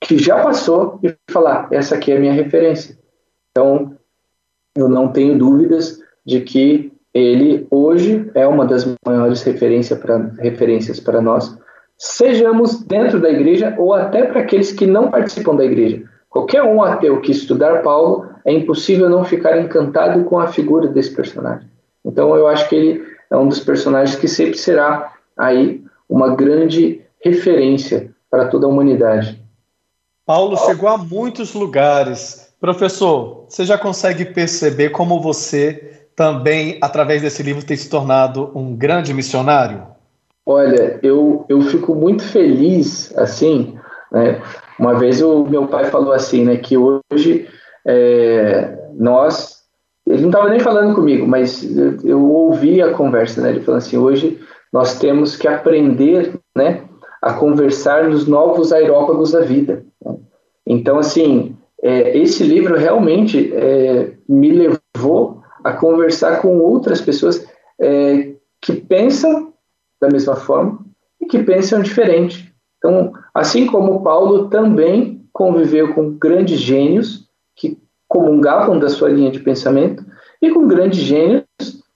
que 0.00 0.16
já 0.16 0.40
passou 0.40 1.00
e 1.02 1.12
falar: 1.28 1.66
essa 1.72 1.96
aqui 1.96 2.12
é 2.12 2.16
a 2.16 2.20
minha 2.20 2.32
referência. 2.32 2.96
Então, 3.50 3.96
eu 4.76 4.88
não 4.88 5.08
tenho 5.08 5.36
dúvidas 5.36 5.98
de 6.24 6.40
que 6.42 6.92
ele 7.12 7.66
hoje 7.72 8.30
é 8.34 8.46
uma 8.46 8.64
das 8.64 8.86
maiores 9.04 9.42
referência 9.42 9.96
pra, 9.96 10.30
referências 10.38 11.00
para 11.00 11.20
nós 11.20 11.58
sejamos 12.00 12.82
dentro 12.82 13.20
da 13.20 13.28
igreja 13.28 13.74
ou 13.78 13.92
até 13.92 14.24
para 14.24 14.40
aqueles 14.40 14.72
que 14.72 14.86
não 14.86 15.10
participam 15.10 15.54
da 15.54 15.66
igreja. 15.66 16.02
Qualquer 16.30 16.62
um 16.62 16.82
ateu 16.82 17.20
que 17.20 17.30
estudar 17.30 17.82
Paulo, 17.82 18.26
é 18.42 18.52
impossível 18.52 19.10
não 19.10 19.22
ficar 19.22 19.60
encantado 19.60 20.24
com 20.24 20.38
a 20.38 20.46
figura 20.46 20.88
desse 20.88 21.14
personagem. 21.14 21.68
Então 22.02 22.34
eu 22.34 22.46
acho 22.46 22.66
que 22.70 22.74
ele 22.74 23.04
é 23.30 23.36
um 23.36 23.46
dos 23.46 23.60
personagens 23.60 24.18
que 24.18 24.26
sempre 24.26 24.56
será 24.56 25.12
aí 25.36 25.84
uma 26.08 26.34
grande 26.34 27.02
referência 27.22 28.10
para 28.30 28.48
toda 28.48 28.64
a 28.64 28.70
humanidade. 28.70 29.38
Paulo 30.24 30.56
chegou 30.56 30.88
a 30.88 30.96
muitos 30.96 31.52
lugares. 31.52 32.50
Professor, 32.58 33.44
você 33.46 33.64
já 33.66 33.76
consegue 33.76 34.24
perceber 34.24 34.88
como 34.90 35.20
você 35.20 36.06
também, 36.16 36.78
através 36.80 37.20
desse 37.20 37.42
livro, 37.42 37.64
tem 37.64 37.76
se 37.76 37.90
tornado 37.90 38.50
um 38.54 38.74
grande 38.74 39.12
missionário? 39.12 39.89
Olha, 40.52 40.98
eu, 41.00 41.44
eu 41.48 41.60
fico 41.60 41.94
muito 41.94 42.24
feliz, 42.24 43.16
assim, 43.16 43.78
né? 44.10 44.42
Uma 44.76 44.98
vez 44.98 45.22
o 45.22 45.44
meu 45.44 45.68
pai 45.68 45.84
falou 45.84 46.12
assim, 46.12 46.44
né, 46.44 46.56
que 46.56 46.76
hoje 46.76 47.48
é, 47.86 48.76
nós 48.94 49.60
ele 50.04 50.22
não 50.22 50.30
estava 50.30 50.48
nem 50.48 50.58
falando 50.58 50.96
comigo, 50.96 51.24
mas 51.24 51.62
eu, 51.76 51.98
eu, 52.02 52.28
ouvi 52.28 52.82
a 52.82 52.92
conversa, 52.92 53.40
né? 53.40 53.50
Ele 53.50 53.60
falou 53.60 53.78
assim: 53.78 53.96
hoje 53.96 54.40
nós 54.72 54.98
temos 54.98 55.36
que 55.36 55.46
aprender, 55.46 56.34
né, 56.56 56.82
a 57.22 57.32
conversar 57.34 58.08
nos 58.08 58.26
novos 58.26 58.72
aerópagos 58.72 59.30
da 59.30 59.42
vida. 59.42 59.84
Então, 60.66 60.98
assim, 60.98 61.56
é, 61.80 62.18
esse 62.18 62.42
livro 62.42 62.76
realmente 62.76 63.52
é, 63.54 64.14
me 64.28 64.50
levou 64.50 65.42
a 65.62 65.74
conversar 65.74 66.42
com 66.42 66.58
outras 66.58 67.00
pessoas 67.00 67.46
é, 67.80 68.32
que 68.60 68.74
pensam 68.74 69.50
da 70.00 70.08
mesma 70.08 70.36
forma 70.36 70.78
e 71.20 71.26
que 71.26 71.42
pensam 71.42 71.82
diferente. 71.82 72.52
Então, 72.78 73.12
assim 73.34 73.66
como 73.66 74.02
Paulo 74.02 74.48
também 74.48 75.24
conviveu 75.32 75.94
com 75.94 76.12
grandes 76.12 76.58
gênios 76.58 77.28
que 77.54 77.78
comungavam 78.08 78.78
da 78.78 78.88
sua 78.88 79.10
linha 79.10 79.30
de 79.30 79.40
pensamento 79.40 80.04
e 80.40 80.50
com 80.50 80.66
grandes 80.66 81.00
gênios 81.00 81.44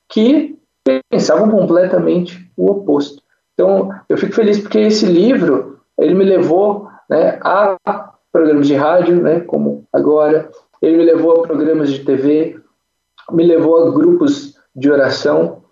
que 0.09 0.59
pensavam 1.11 1.51
completamente 1.51 2.51
o 2.57 2.71
oposto. 2.71 3.23
Então, 3.55 3.91
eu 4.09 4.19
fico 4.19 4.35
feliz 4.35 4.61
porque 4.61 4.79
esse 4.79 5.07
livro 5.07 5.79
ele 5.99 6.15
me 6.15 6.25
levou 6.25 6.89
né, 7.09 7.39
a 7.43 7.77
programas 8.31 8.67
de 8.67 8.75
rádio, 8.75 9.23
né, 9.23 9.41
como 9.41 9.87
agora, 9.93 10.51
ele 10.83 10.99
me 10.99 11.05
levou 11.05 11.41
a 11.41 11.47
programas 11.47 11.91
de 11.91 12.05
TV, 12.05 12.61
me 13.31 13.45
levou 13.45 13.79
a 13.79 13.91
grupos 13.93 14.59
de 14.75 14.91
oração, 14.91 15.64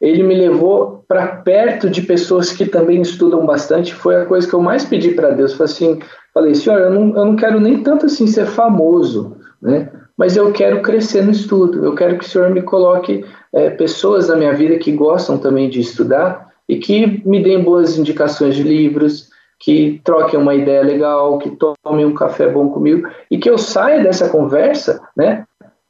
ele 0.00 0.22
me 0.22 0.34
levou 0.34 1.04
para 1.08 1.26
perto 1.26 1.90
de 1.90 2.02
pessoas 2.02 2.52
que 2.52 2.66
também 2.66 3.00
estudam 3.02 3.44
bastante. 3.44 3.94
Foi 3.94 4.16
a 4.16 4.26
coisa 4.26 4.46
que 4.46 4.54
eu 4.54 4.60
mais 4.60 4.84
pedi 4.84 5.10
para 5.10 5.30
Deus. 5.30 5.54
Falei 5.54 5.72
assim, 5.72 6.00
falei, 6.32 6.54
Senhor, 6.54 6.78
eu 6.78 6.90
não, 6.90 7.16
eu 7.16 7.24
não 7.24 7.36
quero 7.36 7.58
nem 7.58 7.82
tanto 7.82 8.06
assim 8.06 8.26
ser 8.26 8.46
famoso, 8.46 9.36
né? 9.60 9.90
Mas 10.16 10.36
eu 10.36 10.52
quero 10.52 10.82
crescer 10.82 11.22
no 11.24 11.30
estudo. 11.30 11.84
Eu 11.84 11.94
quero 11.94 12.18
que 12.18 12.24
o 12.24 12.28
Senhor 12.28 12.50
me 12.50 12.62
coloque 12.62 13.24
é, 13.52 13.70
pessoas 13.70 14.28
na 14.28 14.36
minha 14.36 14.52
vida 14.52 14.78
que 14.78 14.92
gostam 14.92 15.38
também 15.38 15.68
de 15.68 15.80
estudar 15.80 16.48
e 16.68 16.76
que 16.76 17.22
me 17.26 17.42
deem 17.42 17.62
boas 17.62 17.96
indicações 17.96 18.54
de 18.54 18.62
livros, 18.62 19.30
que 19.58 20.00
troquem 20.04 20.38
uma 20.38 20.54
ideia 20.54 20.82
legal, 20.82 21.38
que 21.38 21.56
tomem 21.84 22.04
um 22.04 22.14
café 22.14 22.48
bom 22.48 22.68
comigo 22.68 23.08
e 23.30 23.38
que 23.38 23.50
eu 23.50 23.58
saia 23.58 24.02
dessa 24.02 24.28
conversa, 24.28 25.00
né? 25.16 25.44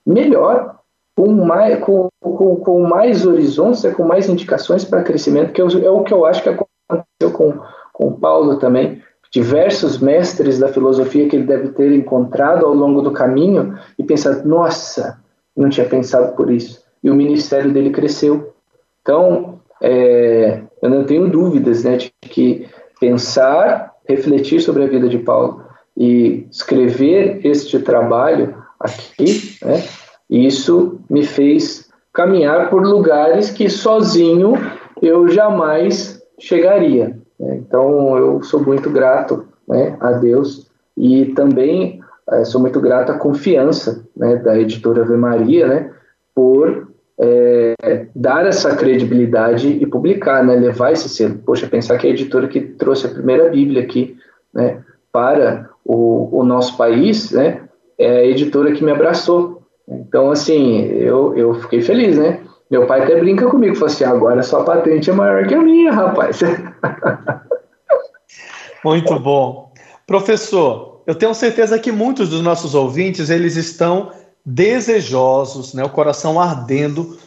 Melhor, 0.07 0.78
com 1.19 1.33
mais, 1.33 1.81
com, 1.81 2.09
com, 2.21 2.55
com 2.55 2.83
mais 2.83 3.27
horizontes, 3.27 3.85
com 3.93 4.05
mais 4.05 4.29
indicações 4.29 4.85
para 4.85 5.03
crescimento, 5.03 5.53
que 5.53 5.61
é 5.61 5.65
o 5.65 6.05
que 6.05 6.15
eu 6.15 6.25
acho 6.25 6.45
que 6.45 6.49
aconteceu 6.49 7.33
com, 7.33 7.59
com 7.93 8.13
Paulo 8.13 8.57
também. 8.57 9.03
Diversos 9.33 9.99
mestres 9.99 10.61
da 10.61 10.69
filosofia 10.69 11.29
que 11.29 11.35
ele 11.35 11.45
deve 11.45 11.71
ter 11.71 11.91
encontrado 11.91 12.65
ao 12.65 12.73
longo 12.73 13.03
do 13.03 13.11
caminho 13.11 13.77
e 13.99 14.05
pensado, 14.05 14.49
nossa, 14.49 15.19
não 15.57 15.69
tinha 15.69 15.89
pensado 15.89 16.37
por 16.37 16.53
isso. 16.53 16.85
E 17.03 17.11
o 17.11 17.17
ministério 17.17 17.73
dele 17.73 17.91
cresceu. 17.91 18.55
Então, 19.03 19.59
é, 19.83 20.63
eu 20.81 20.89
não 20.89 21.03
tenho 21.03 21.29
dúvidas 21.29 21.83
né, 21.83 21.97
de 21.97 22.13
que 22.23 22.69
pensar, 23.01 23.93
refletir 24.09 24.61
sobre 24.61 24.85
a 24.85 24.87
vida 24.87 25.09
de 25.09 25.19
Paulo 25.19 25.65
e 25.97 26.47
escrever 26.49 27.41
este 27.45 27.81
trabalho 27.81 28.55
aqui, 28.79 29.59
né, 29.65 29.83
isso 30.29 31.01
me 31.09 31.25
fez 31.25 31.89
caminhar 32.13 32.69
por 32.69 32.83
lugares 32.83 33.51
que 33.51 33.69
sozinho 33.69 34.55
eu 35.01 35.29
jamais 35.29 36.23
chegaria. 36.39 37.17
Né? 37.39 37.57
Então 37.57 38.17
eu 38.17 38.43
sou 38.43 38.63
muito 38.65 38.91
grato 38.91 39.47
né, 39.67 39.97
a 40.01 40.13
Deus 40.13 40.69
e 40.97 41.27
também 41.27 42.01
é, 42.31 42.45
sou 42.45 42.61
muito 42.61 42.81
grato 42.81 43.13
à 43.13 43.19
confiança 43.19 44.05
né, 44.17 44.37
da 44.37 44.59
editora 44.59 45.03
Ave 45.03 45.17
Maria 45.17 45.67
né, 45.67 45.91
por 46.35 46.89
é, 47.21 48.07
dar 48.15 48.47
essa 48.47 48.77
credibilidade 48.77 49.69
e 49.69 49.87
publicar, 49.87 50.45
né, 50.45 50.55
levar 50.55 50.93
esse 50.93 51.09
selo. 51.09 51.39
Poxa, 51.45 51.67
pensar 51.67 51.99
que 51.99 52.07
a 52.07 52.11
editora 52.11 52.49
que 52.49 52.61
trouxe 52.61 53.07
a 53.07 53.11
primeira 53.11 53.49
Bíblia 53.49 53.83
aqui 53.83 54.17
né, 54.53 54.83
para 55.13 55.71
o, 55.85 56.41
o 56.41 56.45
nosso 56.45 56.77
país 56.77 57.35
é 57.35 57.61
a 57.99 58.25
editora 58.25 58.73
que 58.73 58.85
me 58.85 58.93
abraçou. 58.93 59.58
Então, 59.91 60.31
assim, 60.31 60.87
eu, 60.87 61.37
eu 61.37 61.55
fiquei 61.55 61.81
feliz, 61.81 62.19
né? 62.19 62.41
Meu 62.71 62.87
pai 62.87 63.03
até 63.03 63.19
brinca 63.19 63.49
comigo, 63.49 63.75
falou 63.75 63.89
assim, 63.89 64.05
agora 64.05 64.43
sua 64.43 64.63
patente 64.63 65.09
é 65.09 65.13
maior 65.13 65.47
que 65.47 65.55
a 65.55 65.61
minha, 65.61 65.91
rapaz. 65.91 66.41
Muito 68.85 69.19
bom. 69.19 69.73
Professor, 70.07 71.03
eu 71.07 71.15
tenho 71.15 71.35
certeza 71.35 71.79
que 71.79 71.91
muitos 71.91 72.29
dos 72.29 72.43
nossos 72.43 72.75
ouvintes, 72.75 73.31
eles 73.31 73.57
estão 73.57 74.13
desejosos, 74.45 75.73
né, 75.73 75.85
o 75.85 75.91
coração 75.91 76.41
ardendo 76.41 77.19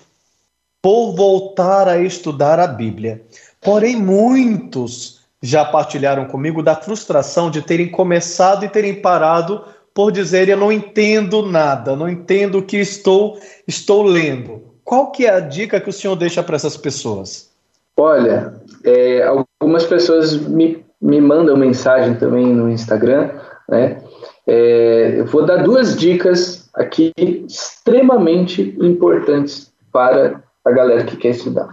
por 0.81 1.15
voltar 1.15 1.87
a 1.87 1.99
estudar 1.99 2.59
a 2.59 2.67
Bíblia. 2.67 3.23
Porém, 3.59 3.95
muitos 3.95 5.21
já 5.41 5.65
partilharam 5.65 6.25
comigo 6.25 6.61
da 6.61 6.75
frustração 6.75 7.49
de 7.49 7.61
terem 7.61 7.89
começado 7.89 8.65
e 8.65 8.69
terem 8.69 9.01
parado 9.01 9.63
por 9.93 10.11
dizer 10.11 10.49
eu 10.49 10.57
não 10.57 10.71
entendo 10.71 11.43
nada, 11.43 11.95
não 11.95 12.09
entendo 12.09 12.59
o 12.59 12.63
que 12.63 12.77
estou 12.77 13.37
estou 13.67 14.03
lendo. 14.03 14.61
Qual 14.83 15.11
que 15.11 15.25
é 15.25 15.29
a 15.29 15.39
dica 15.39 15.79
que 15.79 15.89
o 15.89 15.93
senhor 15.93 16.15
deixa 16.15 16.43
para 16.43 16.55
essas 16.55 16.75
pessoas? 16.75 17.49
Olha, 17.97 18.53
é, 18.83 19.23
algumas 19.23 19.85
pessoas 19.85 20.35
me, 20.35 20.83
me 21.01 21.21
mandam 21.21 21.55
mensagem 21.55 22.15
também 22.15 22.47
no 22.47 22.69
Instagram, 22.69 23.29
né? 23.69 24.01
É, 24.47 25.19
eu 25.19 25.25
vou 25.25 25.45
dar 25.45 25.57
duas 25.57 25.95
dicas 25.95 26.69
aqui 26.73 27.11
extremamente 27.17 28.75
importantes 28.81 29.71
para 29.91 30.41
a 30.65 30.71
galera 30.71 31.03
que 31.03 31.15
quer 31.15 31.29
estudar. 31.29 31.69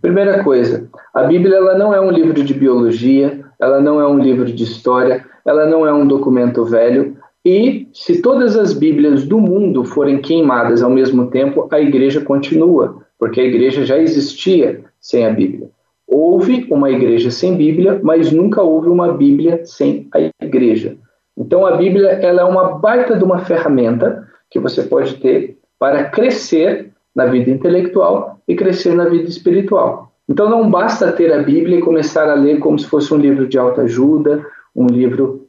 Primeira 0.00 0.42
coisa, 0.42 0.88
a 1.14 1.22
Bíblia 1.24 1.56
ela 1.56 1.76
não 1.76 1.94
é 1.94 2.00
um 2.00 2.10
livro 2.10 2.42
de 2.42 2.54
biologia, 2.54 3.44
ela 3.58 3.80
não 3.80 4.00
é 4.00 4.06
um 4.06 4.18
livro 4.18 4.44
de 4.44 4.62
história, 4.62 5.24
ela 5.44 5.66
não 5.66 5.86
é 5.86 5.92
um 5.92 6.06
documento 6.06 6.64
velho, 6.64 7.16
e 7.44 7.88
se 7.92 8.20
todas 8.20 8.56
as 8.56 8.72
Bíblias 8.72 9.26
do 9.26 9.38
mundo 9.38 9.84
forem 9.84 10.20
queimadas 10.20 10.82
ao 10.82 10.90
mesmo 10.90 11.30
tempo, 11.30 11.68
a 11.70 11.80
igreja 11.80 12.20
continua, 12.20 13.02
porque 13.18 13.40
a 13.40 13.44
igreja 13.44 13.84
já 13.84 13.98
existia 13.98 14.84
sem 15.00 15.24
a 15.24 15.30
Bíblia. 15.30 15.70
Houve 16.06 16.66
uma 16.70 16.90
igreja 16.90 17.30
sem 17.30 17.56
Bíblia, 17.56 18.00
mas 18.02 18.32
nunca 18.32 18.62
houve 18.62 18.88
uma 18.88 19.12
Bíblia 19.12 19.64
sem 19.64 20.08
a 20.14 20.44
igreja. 20.44 20.96
Então 21.36 21.64
a 21.64 21.76
Bíblia 21.76 22.08
ela 22.08 22.42
é 22.42 22.44
uma 22.44 22.78
baita 22.78 23.16
de 23.16 23.24
uma 23.24 23.38
ferramenta 23.38 24.26
que 24.50 24.58
você 24.58 24.82
pode 24.82 25.14
ter 25.16 25.58
para 25.78 26.04
crescer 26.04 26.90
na 27.14 27.26
vida 27.26 27.50
intelectual 27.50 28.40
e 28.48 28.56
crescer 28.56 28.94
na 28.94 29.04
vida 29.04 29.28
espiritual. 29.28 30.12
Então 30.28 30.48
não 30.48 30.70
basta 30.70 31.12
ter 31.12 31.32
a 31.32 31.42
Bíblia 31.42 31.78
e 31.78 31.82
começar 31.82 32.28
a 32.28 32.34
ler 32.34 32.58
como 32.58 32.78
se 32.78 32.86
fosse 32.86 33.12
um 33.14 33.18
livro 33.18 33.46
de 33.46 33.58
autoajuda, 33.58 34.44
um 34.74 34.86
livro 34.86 35.47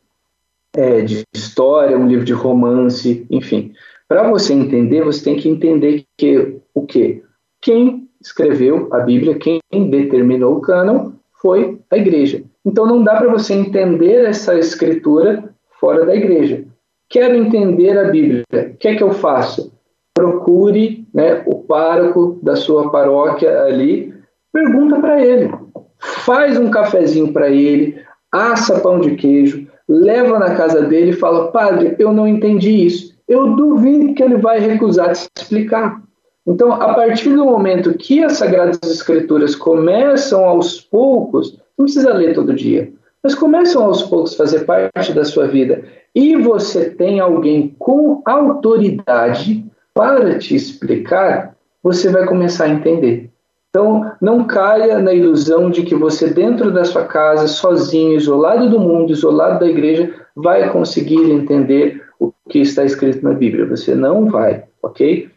é, 0.75 1.01
de 1.01 1.23
história, 1.33 1.97
um 1.97 2.07
livro 2.07 2.25
de 2.25 2.33
romance, 2.33 3.25
enfim. 3.29 3.73
Para 4.07 4.27
você 4.29 4.53
entender, 4.53 5.03
você 5.03 5.23
tem 5.23 5.35
que 5.35 5.49
entender 5.49 6.03
que 6.17 6.57
o 6.73 6.85
que 6.85 7.23
quem 7.61 8.07
escreveu 8.21 8.87
a 8.91 8.99
Bíblia, 8.99 9.37
quem 9.37 9.61
determinou 9.89 10.55
o 10.55 10.61
cânon 10.61 11.11
foi 11.41 11.79
a 11.89 11.97
igreja. 11.97 12.43
Então 12.65 12.85
não 12.85 13.03
dá 13.03 13.15
para 13.15 13.29
você 13.29 13.53
entender 13.53 14.25
essa 14.25 14.57
escritura 14.57 15.53
fora 15.79 16.05
da 16.05 16.15
igreja. 16.15 16.65
Quero 17.09 17.35
entender 17.35 17.97
a 17.97 18.05
Bíblia. 18.05 18.43
O 18.51 18.77
que 18.77 18.87
é 18.87 18.95
que 18.95 19.03
eu 19.03 19.11
faço? 19.11 19.73
Procure 20.13 21.07
né, 21.13 21.43
o 21.45 21.55
pároco 21.55 22.39
da 22.43 22.55
sua 22.55 22.91
paróquia 22.91 23.63
ali, 23.63 24.13
pergunta 24.51 24.99
para 24.99 25.23
ele, 25.25 25.51
faz 25.99 26.59
um 26.59 26.69
cafezinho 26.69 27.31
para 27.31 27.49
ele, 27.49 28.01
assa 28.31 28.79
pão 28.79 28.99
de 28.99 29.15
queijo, 29.15 29.67
leva 29.89 30.37
na 30.37 30.53
casa 30.53 30.83
dele 30.83 31.09
e 31.09 31.15
fala: 31.15 31.51
Padre, 31.51 31.95
eu 31.97 32.13
não 32.13 32.27
entendi 32.27 32.85
isso. 32.85 33.17
Eu 33.27 33.55
duvido 33.55 34.13
que 34.13 34.23
ele 34.23 34.37
vai 34.37 34.59
recusar 34.59 35.13
te 35.13 35.27
explicar. 35.35 36.01
Então, 36.47 36.71
a 36.71 36.93
partir 36.93 37.35
do 37.35 37.45
momento 37.45 37.93
que 37.93 38.23
as 38.23 38.33
Sagradas 38.33 38.79
Escrituras 38.83 39.55
começam 39.55 40.45
aos 40.45 40.79
poucos, 40.79 41.59
não 41.77 41.85
precisa 41.85 42.13
ler 42.13 42.33
todo 42.33 42.53
dia, 42.53 42.91
mas 43.21 43.35
começam 43.35 43.83
aos 43.83 44.03
poucos 44.03 44.33
a 44.33 44.37
fazer 44.37 44.65
parte 44.65 45.13
da 45.13 45.25
sua 45.25 45.47
vida, 45.47 45.83
e 46.15 46.35
você 46.35 46.89
tem 46.89 47.19
alguém 47.19 47.75
com 47.77 48.21
autoridade 48.25 49.63
para 49.93 50.39
te 50.39 50.55
explicar, 50.55 51.55
você 51.83 52.09
vai 52.09 52.25
começar 52.25 52.65
a 52.65 52.69
entender. 52.69 53.29
Então, 53.69 54.11
não 54.19 54.45
caia 54.45 54.99
na 54.99 55.13
ilusão 55.13 55.69
de 55.69 55.83
que 55.83 55.93
você, 55.93 56.27
dentro 56.27 56.71
da 56.71 56.83
sua 56.83 57.05
casa, 57.05 57.47
sozinho, 57.47 58.17
isolado 58.17 58.69
do 58.69 58.79
mundo, 58.79 59.11
isolado 59.11 59.59
da 59.59 59.67
igreja, 59.67 60.13
vai 60.35 60.69
conseguir 60.71 61.29
entender 61.31 62.03
o 62.19 62.33
que 62.49 62.59
está 62.59 62.83
escrito 62.83 63.23
na 63.23 63.33
Bíblia. 63.33 63.67
Você 63.67 63.93
não 63.93 64.25
vai, 64.25 64.63
ok? 64.81 65.29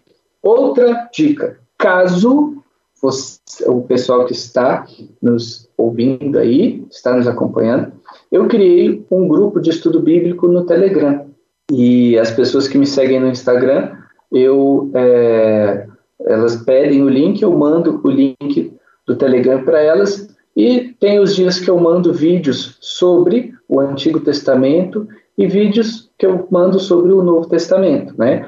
Outra 0.43 1.09
dica: 1.13 1.59
caso 1.77 2.57
você, 3.03 3.39
o 3.67 3.83
pessoal 3.83 4.25
que 4.25 4.33
está 4.33 4.87
nos 5.21 5.69
ouvindo 5.77 6.39
aí, 6.39 6.87
está 6.91 7.15
nos 7.15 7.29
acompanhando, 7.29 7.93
eu 8.31 8.47
criei 8.49 9.05
um 9.11 9.29
grupo 9.29 9.61
de 9.61 9.71
estudo 9.71 10.01
bíblico 10.01 10.49
no 10.49 10.65
Telegram. 10.65 11.27
E 11.71 12.19
as 12.19 12.31
pessoas 12.31 12.67
que 12.67 12.79
me 12.79 12.87
seguem 12.87 13.21
no 13.21 13.29
Instagram 13.29 14.03
eu 14.33 14.91
é, 14.95 15.87
elas 16.27 16.57
pedem 16.57 17.03
o 17.03 17.09
link, 17.09 17.43
eu 17.43 17.53
mando 17.53 18.01
o 18.03 18.11
link 18.11 18.73
do 19.07 19.17
Telegram 19.17 19.63
para 19.65 19.81
elas 19.81 20.29
e 20.57 20.95
tem 21.01 21.19
os 21.19 21.35
dias 21.35 21.59
que 21.59 21.71
eu 21.71 21.79
mando 21.79 22.13
vídeos 22.13 22.77
sobre 22.81 23.55
o 23.69 23.81
Antigo 23.81 24.21
Testamento 24.21 25.09
e 25.37 25.47
vídeos 25.47 26.11
que 26.19 26.27
eu 26.27 26.47
mando 26.51 26.79
sobre 26.79 27.13
o 27.13 27.23
Novo 27.23 27.49
Testamento, 27.49 28.15
né? 28.19 28.47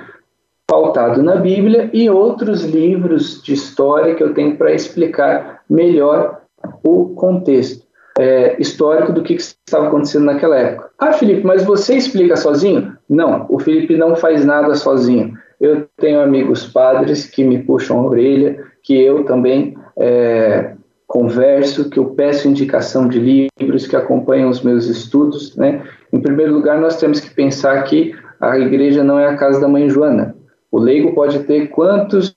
Pautado 0.66 1.22
na 1.22 1.36
Bíblia 1.36 1.90
e 1.92 2.08
outros 2.08 2.62
livros 2.62 3.42
de 3.42 3.54
história 3.54 4.14
que 4.14 4.22
eu 4.22 4.34
tenho 4.34 4.56
para 4.56 4.72
explicar 4.72 5.62
melhor 5.68 6.42
o 6.82 7.10
contexto 7.14 7.84
é, 8.18 8.60
histórico 8.60 9.12
do 9.12 9.22
que, 9.22 9.34
que 9.34 9.42
estava 9.42 9.88
acontecendo 9.88 10.24
naquela 10.24 10.56
época. 10.56 10.90
Ah, 10.98 11.12
Felipe, 11.12 11.44
mas 11.44 11.64
você 11.64 11.96
explica 11.96 12.36
sozinho? 12.36 12.96
Não, 13.08 13.46
o 13.48 13.58
Felipe 13.58 13.96
não 13.96 14.14
faz 14.14 14.44
nada 14.44 14.74
sozinho. 14.74 15.36
Eu 15.60 15.86
tenho 15.96 16.20
amigos 16.20 16.66
padres 16.66 17.26
que 17.26 17.44
me 17.44 17.58
puxam 17.62 18.00
a 18.00 18.06
orelha, 18.06 18.62
que 18.82 19.00
eu 19.00 19.24
também 19.24 19.76
é, 19.96 20.74
converso, 21.06 21.88
que 21.88 21.98
eu 21.98 22.06
peço 22.06 22.48
indicação 22.48 23.08
de 23.08 23.48
livros, 23.58 23.86
que 23.86 23.96
acompanham 23.96 24.50
os 24.50 24.62
meus 24.62 24.86
estudos. 24.86 25.56
Né? 25.56 25.82
Em 26.12 26.20
primeiro 26.20 26.52
lugar, 26.52 26.78
nós 26.80 26.98
temos 26.98 27.20
que 27.20 27.34
pensar 27.34 27.82
que 27.84 28.14
a 28.40 28.58
igreja 28.58 29.02
não 29.02 29.18
é 29.18 29.26
a 29.26 29.36
casa 29.36 29.60
da 29.60 29.68
mãe 29.68 29.88
Joana. 29.88 30.34
O 30.70 30.78
leigo 30.78 31.14
pode 31.14 31.38
ter 31.40 31.68
quantos 31.68 32.36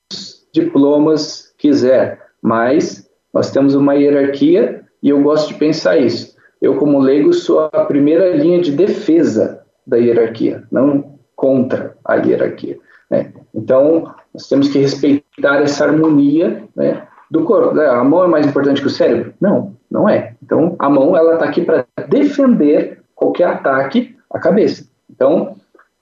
diplomas 0.53 1.53
quiser, 1.57 2.19
mas 2.41 3.09
nós 3.33 3.51
temos 3.51 3.75
uma 3.75 3.95
hierarquia 3.95 4.83
e 5.01 5.09
eu 5.09 5.21
gosto 5.21 5.49
de 5.49 5.55
pensar 5.55 5.97
isso. 5.97 6.35
Eu, 6.61 6.75
como 6.77 6.99
leigo, 6.99 7.33
sou 7.33 7.69
a 7.71 7.85
primeira 7.85 8.35
linha 8.35 8.61
de 8.61 8.71
defesa 8.71 9.63
da 9.85 9.97
hierarquia, 9.97 10.63
não 10.71 11.17
contra 11.35 11.95
a 12.03 12.15
hierarquia. 12.15 12.77
Né? 13.09 13.31
Então, 13.53 14.13
nós 14.33 14.47
temos 14.47 14.67
que 14.69 14.79
respeitar 14.79 15.61
essa 15.61 15.85
harmonia 15.85 16.63
né, 16.75 17.07
do 17.29 17.43
corpo. 17.43 17.73
Né? 17.73 17.85
A 17.87 18.03
mão 18.03 18.23
é 18.23 18.27
mais 18.27 18.45
importante 18.45 18.81
que 18.81 18.87
o 18.87 18.91
cérebro? 18.91 19.33
Não, 19.39 19.75
não 19.89 20.07
é. 20.07 20.35
Então, 20.43 20.75
a 20.79 20.89
mão 20.89 21.15
ela 21.15 21.35
está 21.35 21.45
aqui 21.45 21.63
para 21.63 21.85
defender 22.07 23.01
qualquer 23.15 23.47
ataque 23.47 24.15
à 24.29 24.39
cabeça. 24.39 24.87
Então, 25.09 25.55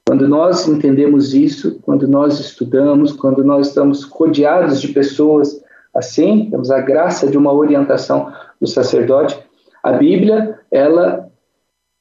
quando 0.07 0.27
nós 0.27 0.67
entendemos 0.67 1.33
isso, 1.33 1.79
quando 1.81 2.07
nós 2.07 2.39
estudamos, 2.39 3.13
quando 3.13 3.43
nós 3.43 3.69
estamos 3.69 4.03
rodeados 4.03 4.79
de 4.79 4.89
pessoas 4.89 5.63
assim, 5.95 6.49
temos 6.51 6.69
a 6.69 6.81
graça 6.81 7.27
de 7.27 7.37
uma 7.37 7.53
orientação 7.53 8.31
do 8.59 8.67
sacerdote, 8.67 9.39
a 9.81 9.93
Bíblia 9.93 10.59
ela 10.69 11.29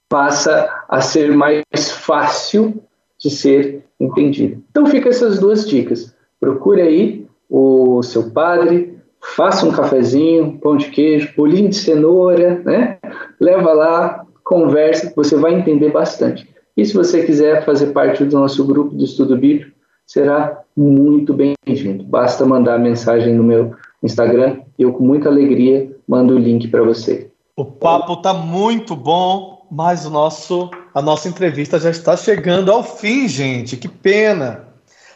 passa 0.09 0.69
a 0.89 1.01
ser 1.01 1.33
mais 1.33 1.91
fácil 1.91 2.83
de 3.25 3.31
ser 3.31 3.83
entendida. 3.99 4.59
Então 4.71 4.85
fica 4.85 5.09
essas 5.09 5.39
duas 5.39 5.67
dicas. 5.67 6.15
Procure 6.39 6.83
aí 6.83 7.27
o 7.49 8.03
seu 8.03 8.31
padre, 8.31 8.99
faça 9.35 9.65
um 9.65 9.73
cafezinho, 9.73 10.59
pão 10.59 10.77
de 10.77 10.91
queijo, 10.91 11.33
bolinho 11.35 11.71
de 11.71 11.77
cenoura, 11.77 12.61
né? 12.63 12.99
Leva 13.41 13.73
lá, 13.73 14.27
conversa, 14.45 15.11
você 15.17 15.37
vai 15.37 15.55
entender 15.55 15.91
bastante. 15.91 16.47
E 16.77 16.85
se 16.85 16.93
você 16.93 17.25
quiser 17.25 17.65
fazer 17.65 17.87
parte 17.93 18.25
do 18.25 18.39
nosso 18.39 18.63
grupo 18.67 18.95
do 18.95 19.05
estudo 19.05 19.39
bíblico, 19.39 19.73
será 20.07 20.63
muito 20.77 21.33
bem-vindo. 21.33 22.05
Basta 22.05 22.45
mandar 22.45 22.79
mensagem 22.79 23.33
no 23.35 23.43
meu 23.43 23.75
Instagram 24.03 24.59
e 24.79 24.83
eu 24.83 24.93
com 24.93 25.03
muita 25.03 25.31
alegria 25.31 25.91
mando 26.07 26.35
o 26.35 26.39
link 26.39 26.69
para 26.69 26.83
você. 26.83 27.31
O 27.57 27.65
papo 27.65 28.17
tá 28.17 28.35
muito 28.35 28.95
bom, 28.95 29.67
mas 29.71 30.05
o 30.05 30.11
nosso 30.11 30.69
a 30.95 31.03
nossa 31.03 31.29
entrevista 31.29 31.79
já 31.81 31.91
está 31.91 32.17
chegando 32.17 32.71
ao 32.71 32.85
fim, 32.85 33.27
gente. 33.27 33.77
Que 33.77 33.89
pena. 33.89 34.69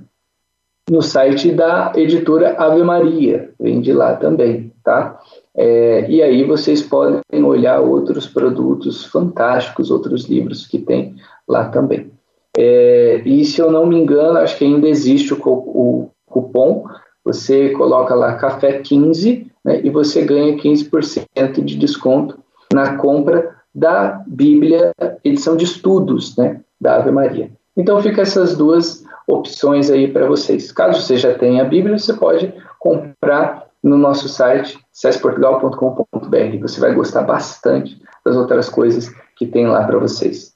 no 0.90 1.00
site 1.00 1.52
da 1.52 1.92
editora 1.94 2.56
Ave 2.58 2.82
Maria, 2.82 3.52
vende 3.58 3.92
lá 3.92 4.16
também, 4.16 4.72
tá? 4.82 5.18
É, 5.56 6.10
e 6.10 6.22
aí 6.22 6.44
vocês 6.44 6.82
podem 6.82 7.20
olhar 7.44 7.80
outros 7.80 8.26
produtos 8.26 9.04
fantásticos, 9.04 9.90
outros 9.90 10.24
livros 10.24 10.66
que 10.66 10.78
tem 10.78 11.14
lá 11.46 11.68
também. 11.68 12.10
É, 12.56 13.22
e 13.24 13.44
se 13.44 13.60
eu 13.60 13.70
não 13.70 13.86
me 13.86 13.96
engano, 13.96 14.38
acho 14.38 14.56
que 14.56 14.64
ainda 14.64 14.88
existe 14.88 15.32
o, 15.32 15.38
o 15.38 16.10
cupom, 16.26 16.84
você 17.24 17.70
coloca 17.70 18.14
lá 18.14 18.34
café 18.34 18.80
15 18.80 19.50
né, 19.64 19.80
e 19.82 19.90
você 19.90 20.22
ganha 20.22 20.56
15% 20.56 21.64
de 21.64 21.76
desconto 21.76 22.38
na 22.72 22.96
compra 22.96 23.54
da 23.74 24.22
Bíblia, 24.26 24.92
edição 25.24 25.56
de 25.56 25.64
estudos 25.64 26.36
né, 26.36 26.60
da 26.80 26.96
Ave 26.96 27.10
Maria. 27.10 27.50
Então 27.76 28.00
fica 28.00 28.22
essas 28.22 28.56
duas 28.56 29.04
opções 29.26 29.90
aí 29.90 30.06
para 30.06 30.26
vocês. 30.26 30.70
Caso 30.70 31.00
você 31.00 31.16
já 31.16 31.34
tenha 31.34 31.62
a 31.62 31.66
Bíblia, 31.66 31.98
você 31.98 32.12
pode 32.12 32.52
comprar 32.78 33.63
no 33.84 33.98
nosso 33.98 34.28
site 34.28 34.78
cesportugal.com.br. 34.90 36.58
Você 36.62 36.80
vai 36.80 36.94
gostar 36.94 37.22
bastante 37.22 38.00
das 38.24 38.34
outras 38.34 38.70
coisas 38.70 39.12
que 39.36 39.46
tem 39.46 39.66
lá 39.66 39.84
para 39.84 39.98
vocês. 39.98 40.54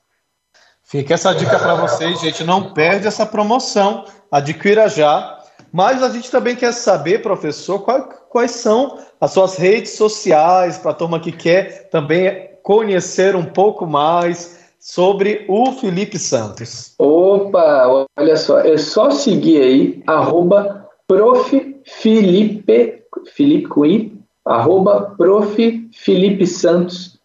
Fica 0.83 1.13
essa 1.13 1.35
dica 1.35 1.59
para 1.59 1.75
vocês, 1.75 2.19
gente. 2.21 2.43
Não 2.43 2.73
perde 2.73 3.07
essa 3.07 3.27
promoção. 3.27 4.07
Adquira 4.33 4.89
já. 4.89 5.39
Mas 5.71 6.03
a 6.03 6.09
gente 6.09 6.31
também 6.31 6.57
quer 6.57 6.73
saber, 6.73 7.21
professor, 7.21 7.81
quais, 7.81 8.05
quais 8.31 8.51
são 8.53 8.99
as 9.21 9.33
suas 9.33 9.57
redes 9.57 9.91
sociais 9.91 10.79
para 10.79 10.93
a 10.93 10.95
turma 10.95 11.21
que 11.21 11.31
quer 11.31 11.91
também 11.91 12.49
conhecer 12.63 13.37
um 13.37 13.45
pouco 13.45 13.87
mais 13.87 14.59
sobre 14.81 15.45
o 15.47 15.73
Felipe 15.73 16.19
Santos. 16.19 16.95
Opa, 16.99 18.07
olha 18.17 18.37
só, 18.37 18.61
é 18.61 18.79
só 18.79 19.11
seguir 19.11 19.61
aí, 19.61 20.03
arroba 20.07 20.89
prof. 21.07 21.77
Felipe, 21.85 23.03
Felipe 23.35 23.69
com 23.69 23.85
I, 23.85 24.13
arroba 24.45 25.15
prof. 25.17 25.89
Felipe 25.93 26.47
Santos, 26.47 27.19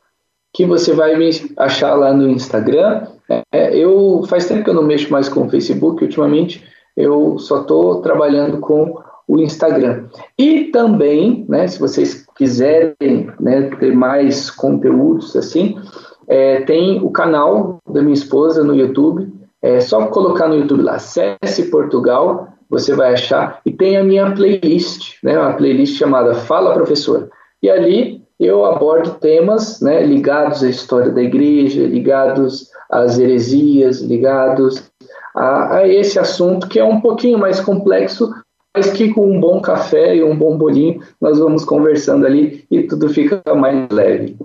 que 0.53 0.65
você 0.65 0.93
vai 0.93 1.15
me 1.15 1.29
achar 1.57 1.95
lá 1.95 2.13
no 2.13 2.29
Instagram. 2.29 3.07
É, 3.51 3.75
eu 3.75 4.23
faz 4.27 4.47
tempo 4.47 4.63
que 4.63 4.69
eu 4.69 4.73
não 4.73 4.83
mexo 4.83 5.11
mais 5.11 5.29
com 5.29 5.45
o 5.45 5.49
Facebook, 5.49 6.03
ultimamente 6.03 6.63
eu 6.95 7.37
só 7.39 7.61
estou 7.61 8.01
trabalhando 8.01 8.59
com 8.59 9.01
o 9.27 9.39
Instagram. 9.39 10.05
E 10.37 10.65
também, 10.65 11.45
né, 11.47 11.67
se 11.67 11.79
vocês 11.79 12.25
quiserem 12.35 13.31
né, 13.39 13.69
ter 13.79 13.95
mais 13.95 14.51
conteúdos 14.51 15.35
assim, 15.35 15.75
é, 16.27 16.61
tem 16.61 17.01
o 17.01 17.09
canal 17.09 17.79
da 17.89 18.01
minha 18.01 18.13
esposa 18.13 18.63
no 18.63 18.75
YouTube. 18.75 19.31
É 19.61 19.79
só 19.79 20.07
colocar 20.07 20.47
no 20.47 20.55
YouTube 20.55 20.83
lá, 20.83 20.99
Cesse 20.99 21.69
Portugal, 21.71 22.49
você 22.73 22.95
vai 22.95 23.13
achar. 23.13 23.61
E 23.65 23.71
tem 23.71 23.97
a 23.97 24.03
minha 24.03 24.31
playlist, 24.31 25.17
né, 25.23 25.37
uma 25.37 25.53
playlist 25.53 25.95
chamada 25.97 26.33
Fala 26.33 26.73
Professor. 26.73 27.29
E 27.61 27.69
ali 27.69 28.21
eu 28.39 28.65
abordo 28.65 29.11
temas 29.11 29.79
né, 29.79 30.03
ligados 30.03 30.63
à 30.63 30.69
história 30.69 31.11
da 31.11 31.21
igreja, 31.21 31.85
ligados 31.85 32.69
às 32.89 33.19
heresias, 33.19 34.01
ligados 34.01 34.91
a, 35.35 35.77
a 35.77 35.87
esse 35.87 36.17
assunto 36.17 36.67
que 36.67 36.79
é 36.79 36.83
um 36.83 36.99
pouquinho 36.99 37.37
mais 37.37 37.59
complexo, 37.59 38.33
mas 38.75 38.91
que 38.91 39.13
com 39.13 39.31
um 39.31 39.39
bom 39.39 39.61
café 39.61 40.15
e 40.15 40.23
um 40.23 40.35
bom 40.35 40.57
bolinho 40.57 40.99
nós 41.21 41.37
vamos 41.37 41.63
conversando 41.63 42.25
ali 42.25 42.65
e 42.71 42.83
tudo 42.83 43.07
fica 43.07 43.41
mais 43.53 43.87
leve. 43.91 44.35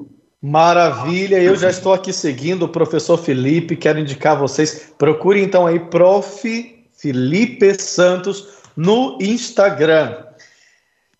Maravilha, 0.40 1.42
eu 1.42 1.56
já 1.56 1.70
estou 1.70 1.92
aqui 1.92 2.12
seguindo 2.12 2.64
o 2.64 2.68
professor 2.68 3.16
Felipe, 3.16 3.74
quero 3.74 3.98
indicar 3.98 4.38
vocês, 4.38 4.92
procure 4.96 5.42
então 5.42 5.66
aí 5.66 5.80
Prof. 5.80 6.77
Felipe 6.98 7.80
Santos 7.80 8.48
no 8.76 9.16
Instagram. 9.20 10.16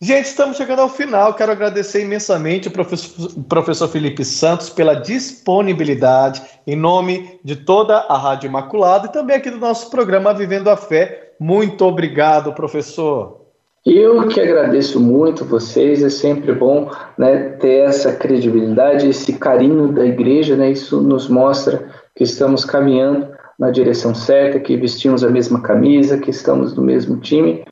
Gente, 0.00 0.26
estamos 0.26 0.56
chegando 0.56 0.80
ao 0.80 0.88
final. 0.88 1.34
Quero 1.34 1.52
agradecer 1.52 2.02
imensamente 2.02 2.68
o 2.68 2.70
professor, 2.70 3.30
professor 3.48 3.88
Felipe 3.88 4.24
Santos 4.24 4.70
pela 4.70 4.94
disponibilidade, 4.94 6.42
em 6.66 6.76
nome 6.76 7.40
de 7.44 7.56
toda 7.56 7.96
a 7.96 8.16
Rádio 8.16 8.48
Imaculada 8.48 9.06
e 9.06 9.12
também 9.12 9.36
aqui 9.36 9.50
do 9.50 9.58
nosso 9.58 9.90
programa 9.90 10.34
Vivendo 10.34 10.68
a 10.68 10.76
Fé. 10.76 11.32
Muito 11.38 11.84
obrigado, 11.84 12.52
professor. 12.52 13.38
Eu 13.86 14.26
que 14.26 14.40
agradeço 14.40 15.00
muito 15.00 15.44
vocês, 15.44 16.02
é 16.02 16.10
sempre 16.10 16.52
bom 16.52 16.90
né, 17.16 17.50
ter 17.60 17.86
essa 17.86 18.12
credibilidade, 18.12 19.08
esse 19.08 19.32
carinho 19.32 19.92
da 19.92 20.04
igreja, 20.04 20.56
né, 20.56 20.70
isso 20.70 21.00
nos 21.00 21.28
mostra 21.28 21.88
que 22.14 22.24
estamos 22.24 22.64
caminhando 22.64 23.37
na 23.58 23.70
direção 23.70 24.14
certa, 24.14 24.60
que 24.60 24.76
vestimos 24.76 25.24
a 25.24 25.30
mesma 25.30 25.60
camisa, 25.60 26.18
que 26.18 26.30
estamos 26.30 26.74
no 26.74 26.82
mesmo 26.82 27.18
time 27.18 27.64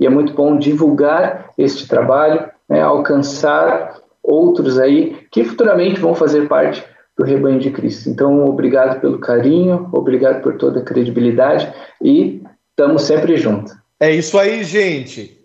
e 0.00 0.06
é 0.06 0.10
muito 0.10 0.32
bom 0.32 0.56
divulgar 0.56 1.50
este 1.58 1.88
trabalho, 1.88 2.48
né, 2.68 2.80
alcançar 2.80 4.00
outros 4.22 4.78
aí 4.78 5.16
que 5.30 5.44
futuramente 5.44 6.00
vão 6.00 6.14
fazer 6.14 6.46
parte 6.48 6.84
do 7.16 7.24
rebanho 7.24 7.58
de 7.58 7.70
Cristo. 7.70 8.08
Então, 8.08 8.44
obrigado 8.44 9.00
pelo 9.00 9.18
carinho, 9.18 9.88
obrigado 9.92 10.40
por 10.40 10.56
toda 10.56 10.80
a 10.80 10.84
credibilidade 10.84 11.72
e 12.00 12.42
estamos 12.70 13.02
sempre 13.02 13.36
juntos. 13.36 13.74
É 13.98 14.12
isso 14.12 14.38
aí, 14.38 14.62
gente. 14.62 15.37